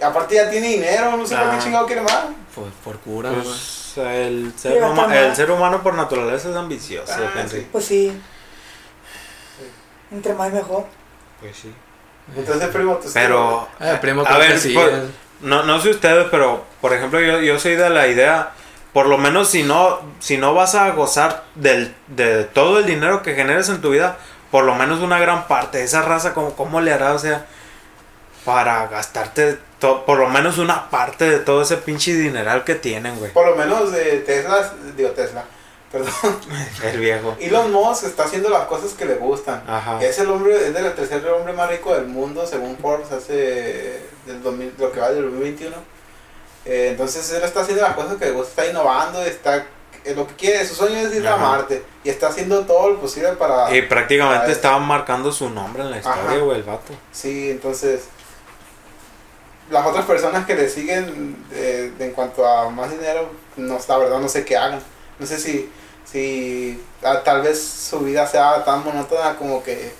[0.00, 1.52] Y aparte ya tiene dinero, no sé por Ah.
[1.56, 2.24] qué chingado quiere más.
[2.56, 3.44] Pues por cura, güey.
[3.44, 7.60] Pues, el, ser huma- el ser humano por naturaleza es ambicioso, Ah, Henry.
[7.60, 7.68] sí.
[7.70, 8.20] Pues sí.
[10.10, 10.84] Entre más mejor.
[11.40, 11.72] Pues sí.
[12.36, 14.76] Entonces, primo, tú Pero, Eh, primo, a ver, sí.
[14.78, 15.02] eh.
[15.40, 18.50] no, no sé ustedes, pero por ejemplo, yo, yo soy de la idea,
[18.92, 23.22] por lo menos si no, si no vas a gozar del, de todo el dinero
[23.22, 24.16] que generes en tu vida,
[24.50, 27.14] por lo menos una gran parte, esa raza, ¿cómo, cómo le hará?
[27.14, 27.46] O sea,
[28.44, 33.16] para gastarte to- por lo menos una parte de todo ese pinche dineral que tienen,
[33.18, 33.32] güey.
[33.32, 35.44] Por lo menos de Tesla, digo Tesla,
[35.90, 36.10] perdón.
[36.84, 37.36] El viejo.
[37.40, 39.62] Elon Musk está haciendo las cosas que le gustan.
[39.66, 40.02] Ajá.
[40.02, 44.42] Es el hombre, es el tercer hombre más rico del mundo, según Forbes, hace del
[44.42, 45.76] 2000, lo que va del 2021.
[46.66, 49.66] Eh, entonces él está haciendo las cosas que le gusta, está innovando, está
[50.04, 51.36] eh, lo que quiere, su sueño es ir a.
[51.36, 53.74] Marte y está haciendo todo lo posible para...
[53.74, 56.92] Y prácticamente para- estaban marcando su nombre en la historia, güey, el vato.
[57.12, 58.04] Sí, entonces
[59.70, 64.18] las otras personas que le siguen eh, en cuanto a más dinero, no, la verdad
[64.18, 64.80] no sé qué hagan.
[65.20, 65.70] No sé si,
[66.10, 69.92] si ah, tal vez su vida sea tan monótona como que,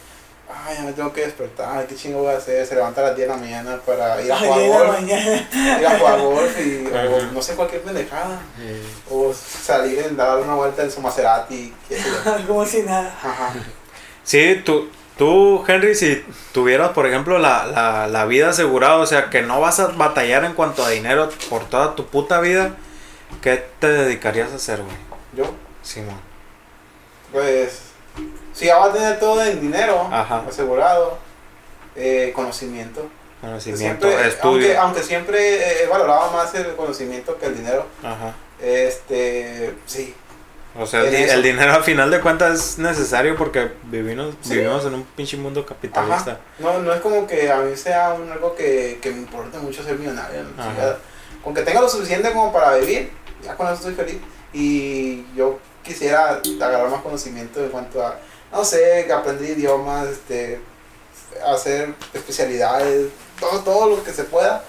[0.48, 3.16] ay, ya me tengo que despertar, qué chingo voy a hacer, se levanta a las
[3.16, 5.48] 10 de la mañana para ir a jugar de la golf, mañana.
[5.78, 8.40] ir a jugar golf y, o no sé, cualquier pendejada.
[9.10, 12.46] O salir a dar una vuelta en su Maserati, qué sé yo.
[12.46, 13.14] Como si nada.
[13.22, 13.52] Ajá.
[14.24, 14.88] Sí, tú,
[15.18, 19.60] tú, Henry, si tuvieras, por ejemplo, la, la, la vida asegurada, o sea, que no
[19.60, 22.74] vas a batallar en cuanto a dinero por toda tu puta vida,
[23.42, 25.09] ¿qué te dedicarías a hacer, güey?
[25.34, 25.44] Yo,
[25.82, 26.20] Simón.
[27.32, 27.80] pues,
[28.52, 30.42] si ya va a tener todo en dinero Ajá.
[30.48, 31.18] asegurado,
[31.96, 33.08] eh, conocimiento.
[33.40, 34.80] Conocimiento, Siempre, estudio.
[34.80, 38.34] aunque siempre he valorado más el conocimiento que el dinero, Ajá.
[38.60, 40.14] este, sí,
[40.78, 44.54] O sea, el, el dinero al final de cuentas es necesario porque vivimos, Sí.
[44.56, 46.32] vivimos en un pinche mundo capitalista.
[46.32, 46.40] Ajá.
[46.58, 49.82] No, no es como que a mí sea un, algo que, que me importe mucho
[49.82, 50.42] ser millonario.
[50.42, 50.50] ¿no?
[51.42, 53.10] Con que tenga lo suficiente como para vivir,
[53.42, 54.18] ya con eso estoy feliz.
[54.52, 58.18] Y yo quisiera agarrar más conocimiento en cuanto a,
[58.52, 60.60] no sé, aprender idiomas, este,
[61.46, 63.08] hacer especialidades,
[63.38, 64.64] todo, todo lo que se pueda.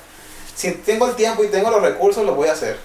[0.56, 2.77] Si tengo el tiempo y tengo los recursos, lo voy a hacer.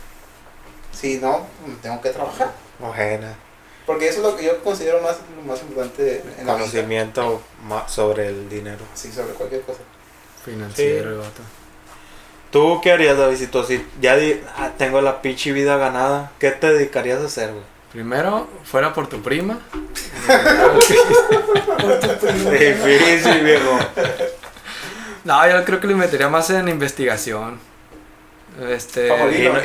[0.98, 1.46] Si no,
[1.82, 2.52] tengo que trabajar.
[2.80, 3.36] Ojena.
[3.84, 6.64] Porque eso es lo que yo considero más, lo más importante en la vida.
[6.64, 8.84] Conocimiento ma- sobre el dinero.
[8.94, 9.80] Sí, sobre cualquier cosa.
[10.44, 11.28] Financiero, Sí.
[12.56, 13.62] ¿Tú qué harías, Davidito?
[13.64, 17.62] Si ya di- ah, tengo la pinche vida ganada, ¿qué te dedicarías a hacer, güey?
[17.92, 19.58] Primero, fuera por tu prima.
[20.26, 22.50] Por tu primo.
[22.50, 23.78] Difícil, viejo.
[25.24, 27.58] No, yo creo que le metería más en investigación.
[28.70, 29.08] Este.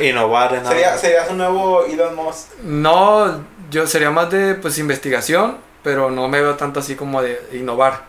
[0.06, 1.00] Innovar en Sería, algo.
[1.00, 2.58] serías un nuevo Elon Musk.
[2.62, 7.40] No, yo sería más de pues investigación, pero no me veo tanto así como de
[7.52, 8.02] innovar,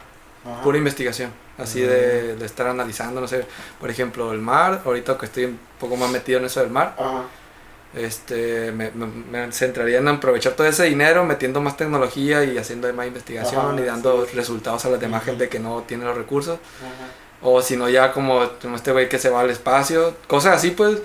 [0.45, 0.61] Ajá.
[0.61, 1.87] pura investigación, así Mm.
[1.87, 3.45] de, de estar analizando, no sé,
[3.79, 6.95] por ejemplo, el mar, ahorita que estoy un poco más metido en eso del mar,
[6.99, 7.23] Ajá.
[7.95, 9.05] este, me, me-
[9.45, 13.81] me centraría en aprovechar todo ese dinero, metiendo más tecnología y haciendo más investigación Ajá,
[13.81, 14.35] y dando sí.
[14.35, 16.59] resultados a las demás gente que no tiene los recursos,
[17.41, 20.71] o si no ya como, como este güey que se va al espacio, cosas así
[20.71, 20.99] pues,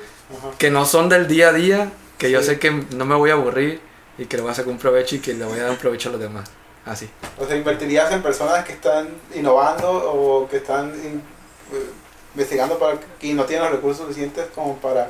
[0.59, 3.35] que no son del día a día, que yo sé que no me voy a
[3.35, 3.81] aburrir
[4.19, 5.77] y que le voy a sacar un provecho y que le voy a dar un
[5.77, 6.51] provecho a los demás.
[6.89, 7.09] Así.
[7.39, 11.23] O sea, invertirías en personas que están innovando o que están in-
[11.73, 11.91] eh,
[12.35, 15.09] investigando para que no tienen los recursos suficientes como para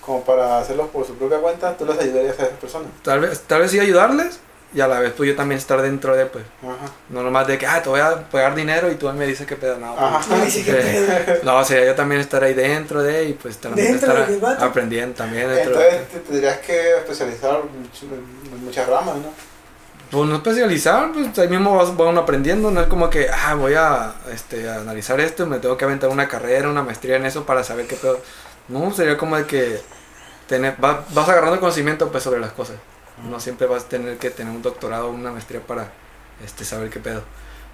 [0.00, 2.88] como para hacerlos por su propia cuenta, tú les ayudarías a esas personas.
[3.02, 4.38] Tal vez, tal vez sí ayudarles
[4.72, 6.44] y a la vez pues yo también estar dentro de pues.
[6.62, 6.92] Ajá.
[7.08, 9.56] No nomás de que, ah, te voy a pagar dinero y tú me dices qué
[9.56, 9.78] pedo.
[9.78, 10.20] No, Ajá.
[10.28, 11.40] pues, sí, pedo.
[11.42, 14.28] no, o sea, yo también estar ahí dentro de y pues también estar
[14.60, 17.60] aprendiendo también dentro de- Entonces te tendrías que especializar
[18.02, 19.32] en muchas ramas, ¿no?
[20.10, 23.54] Pues no especializar, pues ahí mismo vas, va uno aprendiendo, no es como que, ah,
[23.54, 27.16] voy a, este, a analizar esto y me tengo que aventar una carrera, una maestría
[27.16, 28.20] en eso para saber qué pedo.
[28.68, 29.80] No, sería como de que
[30.48, 32.76] tener, va- vas agarrando conocimiento pues sobre las cosas.
[33.28, 35.88] No siempre vas a tener que tener un doctorado o una maestría para
[36.44, 37.22] este, saber qué pedo.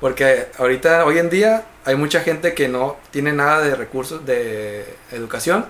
[0.00, 4.96] Porque ahorita, hoy en día, hay mucha gente que no tiene nada de recursos de
[5.12, 5.66] educación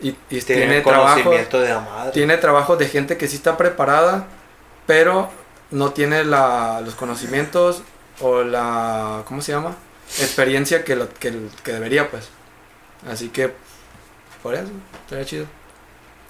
[0.00, 0.82] y, y Tiene, tiene
[1.60, 2.12] de la madre.
[2.12, 4.26] tiene trabajos de gente que sí está preparada,
[4.86, 5.30] pero
[5.72, 7.82] no tiene la, los conocimientos
[8.20, 9.74] o la, ¿cómo se llama?
[10.20, 11.32] Experiencia que, lo, que,
[11.64, 12.28] que debería, pues.
[13.10, 13.52] Así que,
[14.42, 14.68] por eso,
[15.04, 15.46] estaría chido.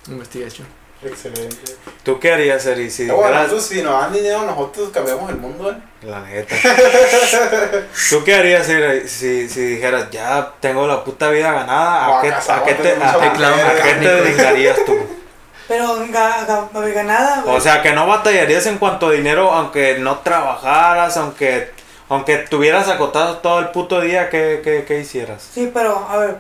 [0.09, 0.66] Investigation.
[1.05, 1.74] Excelente.
[2.05, 2.89] ¿Tú qué harías, Eri?
[2.89, 5.77] Si bueno, dijeras- nosotros, si nos dan dinero, nosotros cambiamos el mundo, ¿eh?
[6.02, 6.55] La neta.
[8.10, 12.06] ¿Tú qué harías Eri, si, si dijeras, ya tengo la puta vida ganada?
[12.06, 12.97] No, ¿A qué, acá a qué te, a
[13.36, 14.94] qué- a qué te dedicarías tú?
[15.68, 17.56] Pero ga, ga, ganada, güey.
[17.56, 21.70] O sea, que no batallarías en cuanto a dinero, aunque no trabajaras, aunque
[22.09, 25.48] aunque tuvieras acotado todo el puto día, ¿qué, qué, qué hicieras?
[25.55, 26.36] Sí, pero, a ver,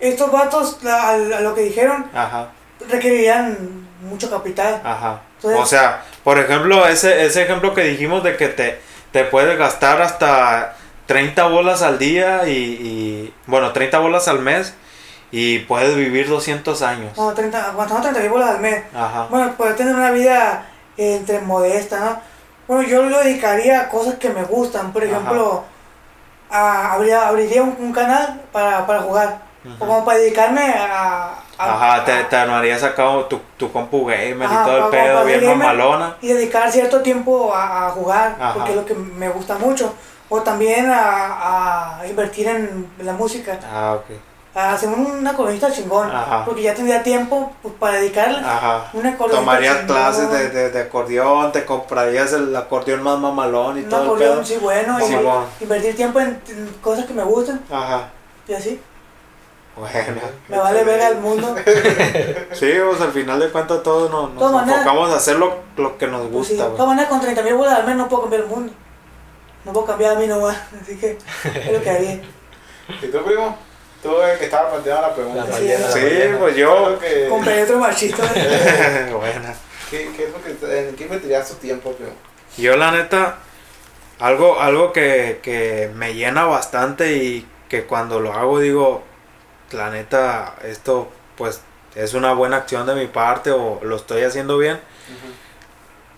[0.00, 2.48] estos vatos, la- a, a lo que dijeron, Ajá,
[2.88, 4.80] requerirían mucho capital.
[4.84, 5.20] ajá.
[5.36, 8.80] Entonces- O sea, por ejemplo, ese, ese ejemplo que dijimos de que te,
[9.12, 10.74] te puedes gastar hasta
[11.06, 14.74] 30 bolas al día y, y, bueno, 30 bolas al mes
[15.32, 17.16] y puedes vivir 200 años.
[17.16, 18.84] No, 30, aguantando 30 mil bolas al mes.
[18.94, 19.26] Ajá.
[19.30, 22.20] Bueno, poder tener una vida eh, entre modesta, ¿no?
[22.68, 24.92] Bueno, yo lo dedicaría a cosas que me gustan.
[24.92, 25.64] Por ejemplo,
[26.50, 29.38] a- abriría, abriría un, un canal para, para jugar.
[29.80, 31.30] O como para dedicarme a...
[31.58, 35.24] a- Ajá, te, te armarías sacado tu, tu compu gamer Ajá, y todo el pedo,
[35.24, 36.16] bien mamalona.
[36.20, 38.54] y dedicar cierto tiempo a, a jugar, Ajá.
[38.54, 39.94] porque es lo que me gusta mucho.
[40.28, 43.58] O también a, a invertir en la música.
[43.72, 44.16] Ah, ok.
[44.54, 46.10] A hacer una colonista chingón.
[46.10, 46.44] Ajá.
[46.44, 48.90] Porque ya tendría tiempo pues, para dedicarle Ajá.
[48.92, 53.78] un acordeonista Tomarías chingón, clases de, de, de acordeón, te comprarías el acordeón más mamalón
[53.78, 54.44] y Un todo el acordeón, pedo.
[54.44, 55.00] sí, bueno.
[55.00, 55.44] y Simón.
[55.60, 57.60] invertir tiempo en, en cosas que me gustan.
[57.70, 58.10] Ajá.
[58.46, 58.80] Y así.
[59.74, 60.20] Bueno.
[60.48, 61.54] Me vale ver al mundo.
[62.52, 66.06] Sí, pues al final de cuentas todos nos, nos enfocamos a hacer lo, lo que
[66.06, 68.42] nos Pues sí, gusta, todas maneras, con 30 mil bolas al mes no puedo cambiar
[68.42, 68.72] el mundo.
[69.64, 70.58] No puedo cambiar a mí nomás.
[70.82, 72.20] Así que es lo que haría.
[73.00, 73.56] ¿Y tú, primo?
[74.02, 75.44] Tú el que estaba planteando la pregunta.
[75.44, 76.98] La Sí, la pues ¿Qué es yo.
[76.98, 78.16] que- Compré otro machito.
[79.12, 79.54] Buena.
[79.90, 82.12] ¿Qué, qué es lo que, ¿En qué invertirías tu tiempo, primo?
[82.56, 83.36] Yo la neta,
[84.18, 89.02] algo, algo que, que me llena bastante y que cuando lo hago digo,
[89.70, 91.60] la neta, esto pues
[91.94, 94.80] es una buena acción de mi parte o lo estoy haciendo bien.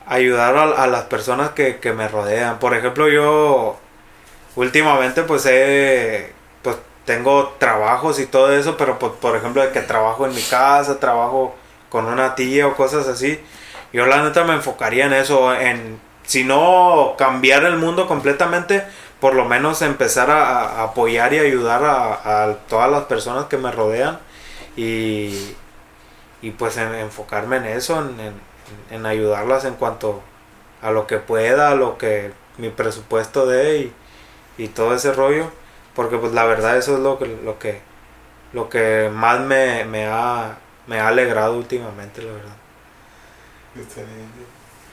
[0.07, 2.59] Ayudar a, a las personas que, que me rodean.
[2.59, 3.77] Por ejemplo, yo
[4.55, 6.35] últimamente pues he, pues
[7.05, 10.99] tengo trabajos y todo eso, pero pues, por ejemplo de que trabajo en mi casa,
[11.01, 11.55] trabajo
[11.91, 13.41] con una tía o cosas así.
[13.93, 18.85] Yo la neta me enfocaría en eso, en si no cambiar el mundo completamente,
[19.21, 24.19] por lo menos empezar a, apoyar y ayudar a, todas las personas que me rodean
[24.77, 25.55] y,
[26.43, 28.41] y pues en- enfocarme en eso, en, en-
[28.91, 30.23] en ayudarlas en cuanto
[30.83, 33.93] a lo que pueda, a lo que mi presupuesto dé y,
[34.65, 35.51] y todo ese rollo,
[35.95, 37.81] porque pues la verdad eso es lo que lo que
[38.53, 42.57] lo que más me, me ha me ha alegrado últimamente, la verdad.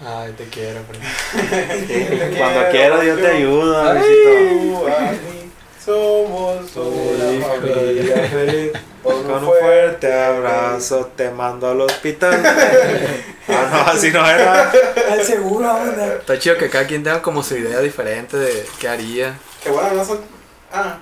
[0.03, 1.05] Ay, te quiero, primo.
[2.37, 3.87] Cuando quieras yo te ayudo.
[3.87, 5.51] Ay,
[5.83, 8.71] somos una familia feliz.
[9.03, 12.43] Con un fuerte abrazo te mando al hospital.
[13.47, 14.71] ah, no, así no era.
[15.11, 16.17] Al seguro, vamos a andar.
[16.19, 19.39] Está chido que cada quien tenga como su idea diferente de qué haría.
[19.63, 20.40] Que bueno, no son.
[20.73, 20.97] Ah,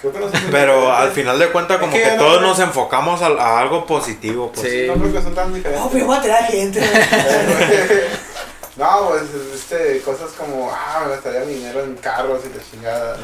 [0.00, 0.40] creo que no son.
[0.50, 2.48] Pero al final de cuentas, como Es que todos no.
[2.48, 4.52] nos enfocamos a, a algo positivo.
[4.54, 4.68] Pues.
[4.70, 4.84] Sí.
[4.86, 5.88] No creo que son tan No, diferentes.
[5.92, 6.80] pero voy a traer gente.
[8.76, 9.22] No, pues
[9.54, 13.16] este, cosas como, ah, me gastaría dinero en carros y la chingada.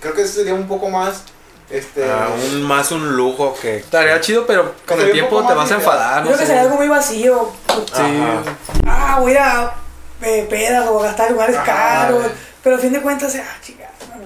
[0.00, 1.24] Creo que eso sería un poco más,
[1.68, 2.08] este...
[2.08, 3.78] Ah, un, más un lujo que.
[3.78, 6.20] Estaría chido, pero con el tiempo te vas a enfadar.
[6.22, 6.46] No Creo que sé.
[6.46, 7.50] sería algo muy vacío.
[7.92, 8.00] Sí.
[8.00, 8.42] Ajá.
[8.86, 9.74] Ah, voy a ir a
[10.22, 12.24] eh, pedas o a gastar lugares Ajá, caros.
[12.62, 13.56] Pero al fin de cuentas, ah,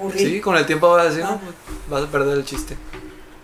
[0.01, 0.19] aburrí.
[0.19, 1.31] Sí, con el tiempo vas a decir, Ah.
[1.33, 1.55] no, pues,
[1.89, 2.77] vas a perder el chiste.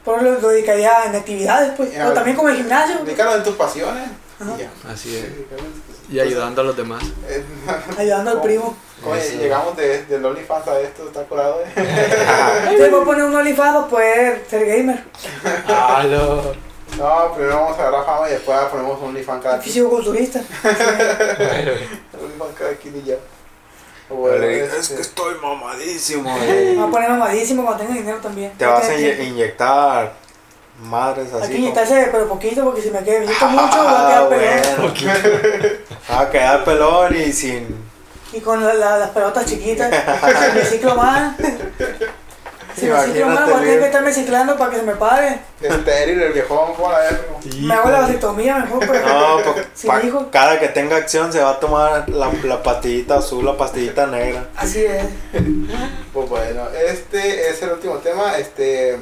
[0.04, 1.92] Pero lo, lo dedicaría en actividades, pues.
[1.92, 2.08] Ya.
[2.08, 2.98] O también como el gimnasio.
[3.04, 4.08] Dedícalo en tus pasiones.
[4.40, 4.70] Y ya.
[4.92, 5.24] Así es.
[6.08, 7.02] Y ayudando a los demás.
[7.28, 7.42] Eh,
[7.98, 8.76] Ayudando al primo.
[9.02, 9.36] ¿Cómo Eso.
[9.38, 11.06] llegamos de, del OnlyFans a esto?
[11.08, 11.60] ¿Está curado?
[11.76, 12.88] Eh?
[12.90, 15.02] Voy a poner un OnlyFans para poder ser gamer.
[15.66, 16.54] Halo.
[16.96, 19.64] No, primero vamos a agarrar fama y después ponemos un OnlyFans cada quien.
[19.74, 20.40] Físico-culturista.
[20.62, 21.72] Bueno,
[22.22, 23.16] OnlyFans cada quien y ya.
[24.08, 26.22] Bueno, Es este, que estoy mamadísimo.
[26.38, 28.52] Me voy a poner mamadísimo cuando tenga dinero también.
[28.56, 30.12] Te vas a Hay que- inye- inyectar
[30.82, 31.48] madres Hay así.
[31.48, 34.28] que como- inyectarse, pero poquito, porque si me quedo inyecto mucho, va a Ah, quedar
[34.28, 34.94] pelón.
[34.94, 35.76] bueno.
[36.10, 37.84] Va a quedar pelón y sin.
[38.32, 41.34] Y con la- la- las pelotas chiquitas, si me ciclo mal.
[42.77, 44.94] Si me ciclo mal, Imagínate, voy a tener que estarme ciclando para que se me
[44.97, 45.40] pare.
[45.62, 47.66] estéril, el viejón, por la vez, primo.
[47.69, 49.09] Me hago la vasectomía mejor, pero.
[49.09, 50.24] No, pues, pa- hijos.
[50.31, 54.48] cada que tenga acción se va a tomar la, la pastillita azul, la pastillita negra.
[54.57, 55.05] Así es.
[56.12, 58.39] Pues bueno, este es el último tema.
[58.39, 58.98] Este,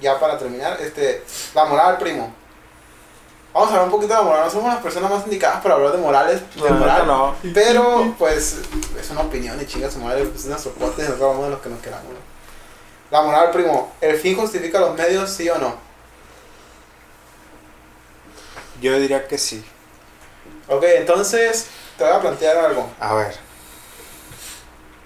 [0.00, 1.22] ya para terminar, este,
[1.54, 2.32] la moral, primo.
[3.52, 4.44] Vamos a hablar un poquito de la moral.
[4.46, 7.06] No somos las personas más indicadas para hablar de morales, de No, moral.
[7.06, 7.34] no.
[7.52, 8.56] Pero, pues,
[9.00, 10.24] es una opinión y chinga su madre.
[10.24, 12.06] Pues, es nuestro podcast y nosotros hablamos de los que nos queramos.
[13.14, 13.92] La moral, primo.
[14.00, 15.76] ¿El fin justifica los medios, sí o no?
[18.80, 19.64] Yo diría que sí.
[20.66, 22.90] Ok, entonces, te voy a plantear algo.
[22.98, 23.36] A ver.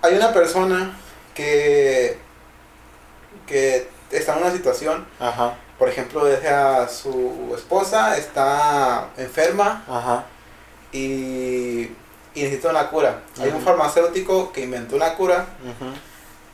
[0.01, 0.99] Hay una persona
[1.35, 2.17] que,
[3.47, 10.25] que está en una situación Ajá, Por ejemplo, deja su esposa, está enferma ajá.
[10.93, 13.21] y, y necesita una cura.
[13.39, 15.45] Hay un farmacéutico que inventó una cura.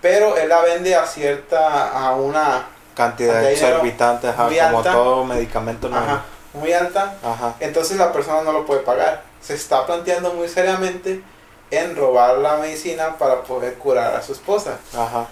[0.04, 4.92] Pero él la vende a cierta, a una Cantidad de exorbitante, ajá, muy como alta.
[4.92, 6.04] todo medicamento nuevo.
[6.04, 7.54] ajá, muy alta, Ajá.
[7.58, 9.22] entonces la persona no lo puede pagar.
[9.40, 11.22] Se está planteando muy seriamente
[11.70, 14.76] en robar la medicina para poder curar a su esposa.
[14.92, 15.26] Ajá.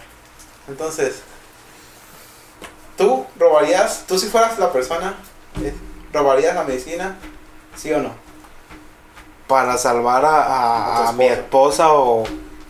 [0.66, 1.20] Entonces,
[2.97, 5.16] ¿tú robarías, tú si fueras la persona,
[5.62, 5.74] eh,
[6.15, 7.19] robarías la medicina?
[7.77, 8.15] ¿Sí o no?
[9.47, 12.24] Para salvar a, A a, mi esposa o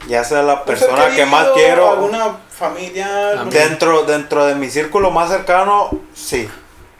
[0.08, 1.90] ya sea la ser persona que más quiero.
[1.90, 3.44] ¿Alguna familia?
[3.50, 6.48] Dentro, dentro de mi círculo más cercano, sí.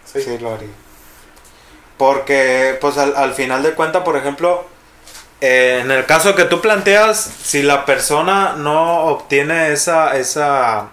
[0.04, 0.22] Sí.
[0.22, 0.68] Sí, lo haría.
[1.96, 4.64] Porque, pues al, al final de cuentas, por ejemplo,
[5.40, 10.90] eh, en el caso que tú planteas, si la persona no obtiene esa, esa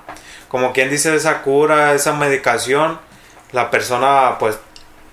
[0.48, 2.99] como quien dice, esa cura, esa medicación,
[3.52, 4.57] la persona pues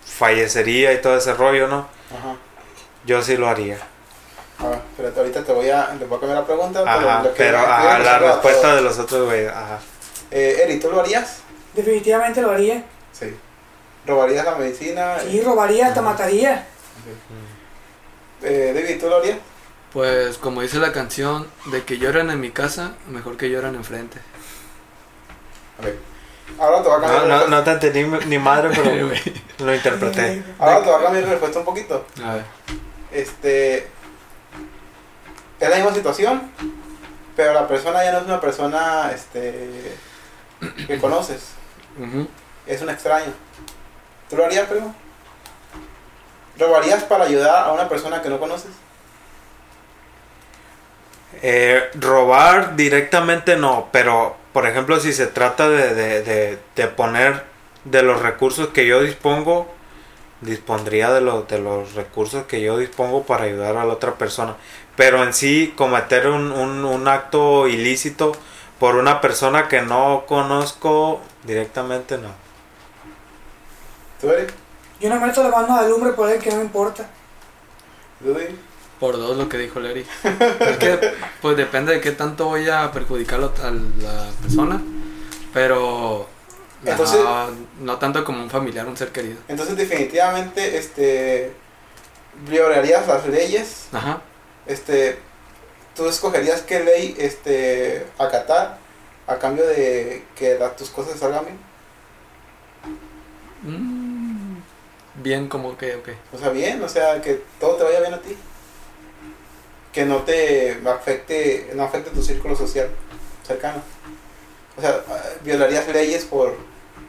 [0.04, 1.86] fallecería y todo ese rollo, ¿no?
[2.10, 2.36] Ajá.
[3.04, 3.78] Yo sí lo haría.
[4.58, 6.80] A ver, espérate, ahorita te voy a, te voy a cambiar la pregunta.
[6.86, 9.78] Ajá, lo que- pero quiero ajá, la a respuesta de los otros, güey, ajá.
[10.30, 11.38] Eh, Eri, ¿tú lo harías?
[11.74, 12.82] Definitivamente lo haría.
[13.12, 13.34] Sí.
[14.06, 15.16] ¿Robarías la medicina?
[15.20, 16.66] Sí, robaría, hasta mataría.
[18.42, 19.38] Eh, David, ¿tú lo harías?
[19.92, 24.18] Pues como dice la canción, de que lloran en mi casa, mejor que lloran enfrente.
[25.80, 25.86] Ok.
[26.58, 29.10] Ahora te voy a cambiar No, no, no te entendí ni madre, pero
[29.66, 30.42] lo interpreté.
[30.58, 32.06] Ahora te voy a cambiar la respuesta un poquito.
[32.24, 32.44] A ver.
[33.12, 33.88] Este.
[35.58, 36.50] Es la misma situación,
[37.34, 39.96] pero la persona ya no es una persona este,
[40.86, 41.52] que conoces,
[42.66, 43.32] es un extraño.
[44.28, 44.94] ¿Tú lo harías, primo?
[46.58, 48.70] ¿Robarías para ayudar a una persona que no conoces?
[51.42, 57.44] Eh, robar directamente no, pero por ejemplo si se trata de, de, de, de poner
[57.84, 59.70] de los recursos que yo dispongo,
[60.40, 64.56] dispondría de, los de los recursos que yo dispongo para ayudar a la otra persona.
[64.96, 68.32] Pero en sí cometer un, un, un acto ilícito
[68.78, 72.28] por una persona que no conozco directamente no.
[74.20, 74.52] ¿Tú eres?
[75.00, 77.06] Yo no meto la mano de lumbre por él que no me importa.
[78.22, 78.54] ¿Tú, David?
[78.98, 80.06] Por dos lo que dijo Larry.
[80.60, 81.12] es que
[81.42, 84.80] pues depende de qué tanto voy a perjudicarlo a la persona.
[85.52, 86.26] Pero
[86.82, 87.48] Entonces- no,
[87.80, 89.36] no tanto como un familiar, un ser querido.
[89.48, 91.52] Entonces definitivamente este
[92.48, 94.20] violarías las leyes, Ajá.
[94.66, 95.18] Este
[95.94, 98.78] tú escogerías qué ley este acatar
[99.26, 101.58] a cambio de que la- tus cosas salgan bien.
[103.62, 104.56] Mm,
[105.22, 106.08] bien como que, ok.
[106.32, 108.36] O sea, bien, o sea, que todo te vaya bien a ti.
[109.92, 112.88] Que no te afecte, no afecte tu círculo social
[113.46, 113.82] cercano.
[114.76, 115.00] O sea,
[115.42, 116.54] violarías leyes por,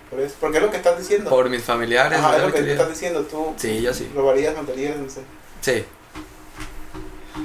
[0.10, 0.36] por eso.
[0.40, 1.30] Porque es lo que estás diciendo.
[1.30, 2.18] Por mis familiares.
[2.18, 3.24] Ajá, es lo que estás diciendo.
[3.24, 4.10] Tú Sí, yo sí.
[4.16, 5.22] robarías, matarías, no sé.
[5.62, 5.84] Sí,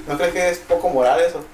[0.09, 1.45] ¿No crees que es poco moral eso?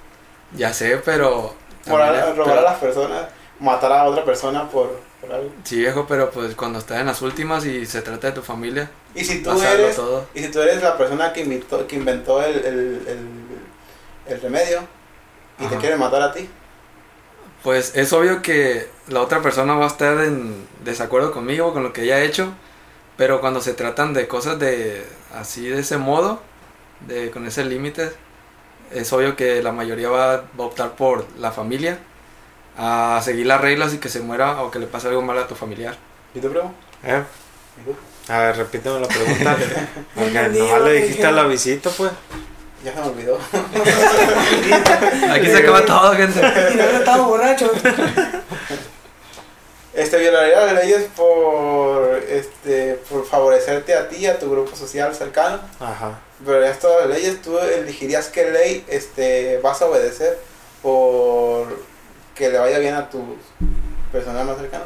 [0.55, 1.55] ya sé, pero...
[1.86, 3.27] Moral, también- robar pero- a las personas,
[3.60, 5.51] matar a otra persona por, por algo.
[5.65, 8.90] Sí, viejo, pero pues cuando estás en las últimas y se trata de tu familia,
[9.15, 10.27] Y si tú eres, todo.
[10.35, 12.66] y si tú eres la persona que inventó, que inventó el, el,
[13.06, 13.28] el,
[14.35, 14.81] el remedio
[15.59, 15.78] y te Ajá.
[15.78, 16.48] quieren matar a ti.
[17.62, 21.93] Pues es obvio que la otra persona va a estar en desacuerdo conmigo, con lo
[21.93, 22.52] que ella ha hecho,
[23.16, 25.05] pero cuando se tratan de cosas de
[25.35, 26.40] así de ese modo,
[27.06, 28.12] de con ese límite,
[28.93, 31.98] es obvio que la mayoría va, va a optar por la familia,
[32.77, 35.48] a seguir las reglas y que se muera o que le pase algo malo a
[35.48, 35.97] tu familiar.
[36.35, 36.73] ¿Y tú, primo?
[37.05, 37.23] ¿Eh?
[37.81, 37.97] ¿Y tú?
[38.32, 39.56] A ver, repíteme la pregunta.
[40.15, 42.12] Porque lo le dijiste a la visita, pues.
[42.85, 43.39] Ya se me olvidó.
[45.32, 46.40] Aquí se acaba todo, gente.
[46.73, 47.70] Y no estaba borracho.
[49.94, 55.12] Este, violaría las leyes por, este, por favorecerte a ti y a tu grupo social
[55.15, 55.59] cercano.
[55.81, 56.20] Ajá.
[56.40, 60.39] Violarías todas las leyes, tú elegirías qué ley este, vas a obedecer
[60.82, 61.66] por
[62.35, 63.36] que le vaya bien a tu
[64.12, 64.85] personal más cercano.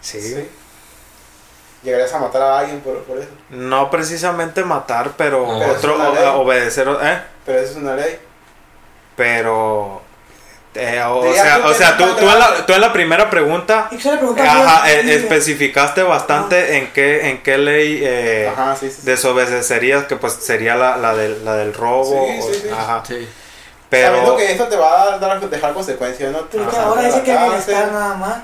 [0.00, 0.48] Sí.
[1.84, 3.30] Llegarías a matar a alguien por, por eso.
[3.50, 5.58] No precisamente matar, pero, No.
[5.58, 7.22] Pero otro obedecer, ¿eh?
[7.46, 8.18] Pero eso es una ley.
[9.16, 10.01] Pero
[10.74, 13.88] eh, o sea, tú o sea, tú, tú, en la, tú en la primera pregunta
[13.90, 18.96] preguntó ajá, eh, especificaste bastante en qué en qué ley eh, Ajá, sí, sí.
[19.00, 19.06] sí.
[19.06, 22.26] desobedecerías, que pues sería la, la, del, la del robo.
[22.26, 22.68] Sí, o- sí, sí.
[22.72, 23.02] Ajá.
[23.06, 23.28] Sí.
[23.90, 26.38] Sabiendo Pero que esto te va a dar, dejar consecuencias, ¿no?
[26.50, 28.36] Pero que Ajá, ahora dice que bienestar nada más.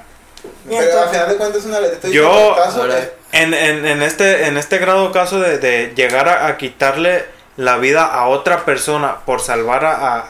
[0.69, 3.87] Pero al entonces- final de cuentas es una estoy Yo- caso Ahora- es- en, en,
[3.87, 7.25] en este en este grado caso de, de llegar a, a quitarle
[7.57, 10.23] la vida a otra persona por salvar a- a-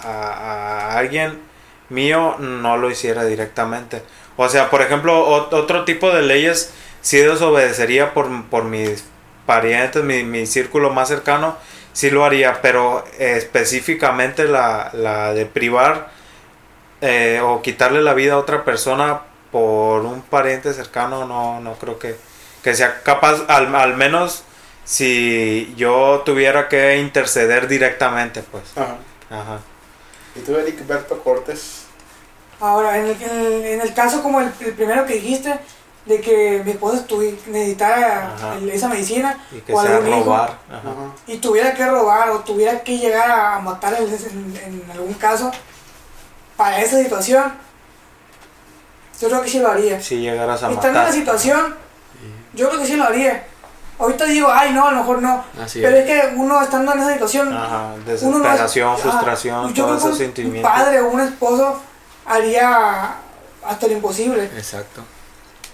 [0.92, 1.40] a alguien
[1.88, 4.02] mío no lo hiciera directamente
[4.36, 9.04] o sea por ejemplo ot- otro tipo de leyes sí desobedecería por, por mis
[9.46, 11.56] parientes mi, mi círculo más cercano
[11.92, 16.10] sí lo haría pero eh, específicamente la, la de privar
[17.00, 19.20] eh, o quitarle la vida a otra persona
[19.52, 22.16] por un pariente cercano no no creo que
[22.62, 24.42] que sea capaz al, al menos
[24.84, 28.96] si yo tuviera que interceder directamente pues Ajá.
[29.30, 29.60] ajá
[30.36, 31.77] Y tú, Eric Berto Cortés.
[32.60, 35.58] Ahora, en el, en el, en el caso como el, el primero que dijiste,
[36.06, 37.04] de que mi esposa
[37.46, 40.58] necesitara el- esa medicina y que o sea algún hijo, robar.
[40.70, 40.90] Ajá.
[41.26, 44.08] y tuviera que robar o tuviera que llegar a matar en,
[44.64, 45.50] en- algún caso
[46.56, 47.52] para esa situación,
[49.20, 50.00] yo creo que sí lo haría.
[50.00, 51.74] si llegaras a Y estando en la matar situación,
[52.54, 53.44] yo creo que sí lo haría.
[53.98, 55.44] Ahorita digo, ay, no, a lo mejor no.
[55.60, 56.06] Así Pero es.
[56.06, 60.02] que uno estando en esa situación, ajá uno no es- desesperación ah, frustración todos esos
[60.02, 61.80] que un sentimientos padre o un esposo
[62.28, 63.14] haría
[63.64, 64.44] hasta lo imposible.
[64.56, 65.02] Exacto.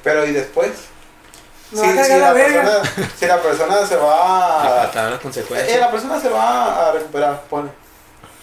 [0.02, 0.70] Pero ¿y después?
[1.76, 2.62] A cargar la verga.
[2.82, 4.82] persona, si la persona se va a...
[4.90, 5.80] tratar las Eh, consecuencias.
[5.80, 7.70] la persona se va a recuperar, pone.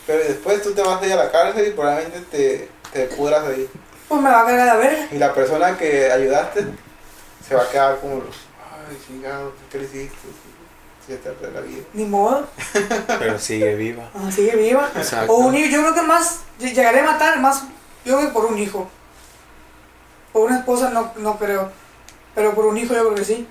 [0.07, 3.45] Pero después tú te vas a ir a la cárcel y probablemente te, te pudras
[3.45, 3.69] ahí.
[4.09, 5.07] Pues me va a cargar la verga.
[5.11, 6.65] Y la persona que ayudaste
[7.47, 8.35] se va a quedar como los...
[8.89, 10.17] Ay, chingado, ¿qué le hiciste?
[11.07, 11.83] Si te de la vida.
[11.93, 12.47] Ni modo.
[13.19, 14.09] Pero sigue viva.
[14.13, 14.89] Ah, sigue viva.
[14.95, 15.31] Exacto.
[15.33, 15.55] O un.
[15.55, 16.41] Yo creo que más.
[16.59, 17.63] Llegaré a matar más.
[18.05, 18.89] Yo creo que por un hijo.
[20.33, 21.69] Por una esposa no, no creo.
[22.35, 23.47] Pero por un hijo yo creo que sí.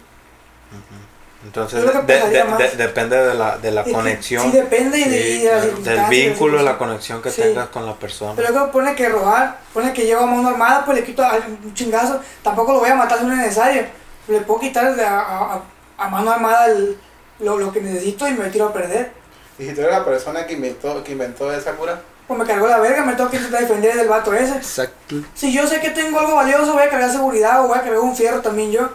[1.42, 5.38] Entonces, de- de- de- depende de la, de la conexión, Sí, depende y de, y
[5.38, 7.40] de las claro, del circunstancias, vínculo, de la conexión que Sí.
[7.40, 8.34] tengas con la persona.
[8.36, 11.04] Pero yo creo que pone que robar, pone que lleva a mano armada, pues le
[11.04, 12.20] quito a- un chingazo.
[12.42, 13.84] Tampoco lo voy a matar si no es necesario.
[14.28, 15.62] Le puedo quitar de a, a- a-
[15.96, 16.98] a mano armada el-
[17.38, 19.10] lo, lo que necesito y me tiro a perder.
[19.58, 22.68] Y si tú eres la persona que inventó, que inventó esa cura, Pues me cargó
[22.68, 24.54] la verga, me tengo que intentar defender del vato ese.
[24.54, 25.16] Exacto.
[25.34, 27.98] Si yo sé que tengo algo valioso, voy a cargar seguridad o voy a cargar
[27.98, 28.88] un fierro también yo.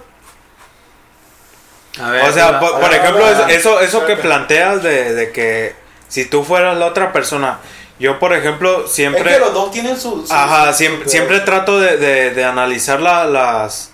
[2.02, 5.76] A ver, O sea, por, ejemplo, eso, eso que planteas de, de que
[6.08, 7.60] si tú fueras la otra persona,
[8.00, 9.24] yo por ejemplo es siempre...
[9.34, 10.26] que los dos tienen su...
[10.26, 13.92] su- Ajá, su- siempre, su- siempre trato de, de, de analizar la- las,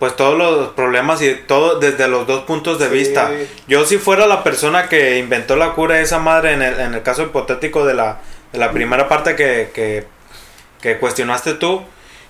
[0.00, 2.92] pues todos los problemas y todo desde los dos puntos de Sí.
[2.92, 3.30] vista.
[3.68, 6.94] Yo si fuera la persona que inventó la cura de esa madre en el, en
[6.94, 8.18] el caso hipotético de la,
[8.52, 10.06] de la primera parte que, que,
[10.80, 11.82] que cuestionaste tú,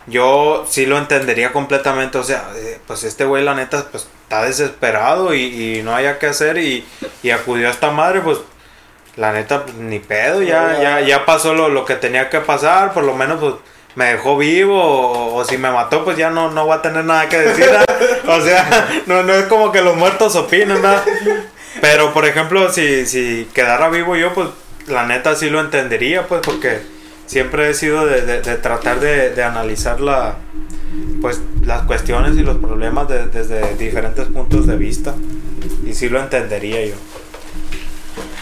[0.07, 2.19] yo sí lo entendería completamente.
[2.19, 6.19] O sea, eh, pues este güey la neta pues está desesperado y, y no haya
[6.19, 6.87] que hacer y,
[7.23, 8.39] y acudió a esta madre, pues
[9.17, 12.93] la neta pues, ni pedo, ya, ya, ya pasó lo, lo que tenía que pasar,
[12.93, 13.55] por lo menos pues
[13.97, 17.05] me dejó vivo o, o si me mató pues ya no, no voy a tener
[17.05, 17.69] nada que decir.
[18.27, 21.05] o sea, no, no es como que los muertos opinan, ¿verdad?
[21.81, 24.49] Pero por ejemplo, si, si quedara vivo yo pues
[24.91, 26.81] la neta sí lo entendería pues porque
[27.27, 30.35] siempre he sido de, de- de tratar de, de analizar la,
[31.21, 35.15] pues las cuestiones y los problemas de- desde diferentes puntos de vista
[35.87, 36.95] y sí lo entendería yo.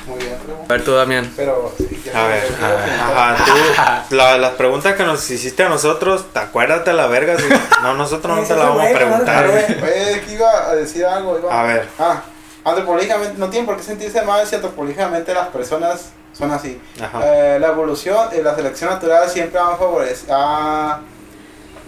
[0.07, 0.59] Muy bien, pero...
[0.65, 1.31] A ver tú, Damián.
[1.37, 1.75] Pero...
[1.77, 3.45] sí, A ver, a ver, ajá,
[4.09, 7.45] tú, la- las preguntas que nos hiciste a nosotros, te acuérdate la verga, si
[7.83, 9.47] no, nosotros no te la vamos a preguntar.
[9.49, 11.39] Oye, es que iba a decir algo.
[11.39, 11.61] Iba...
[11.61, 11.87] A ver.
[11.99, 12.23] Ah,
[12.65, 16.81] antropológicamente, no tienen por qué sentirse mal si antropológicamente las personas son así.
[17.25, 21.01] Eh, la evolución y la selección natural siempre han favorecido, ha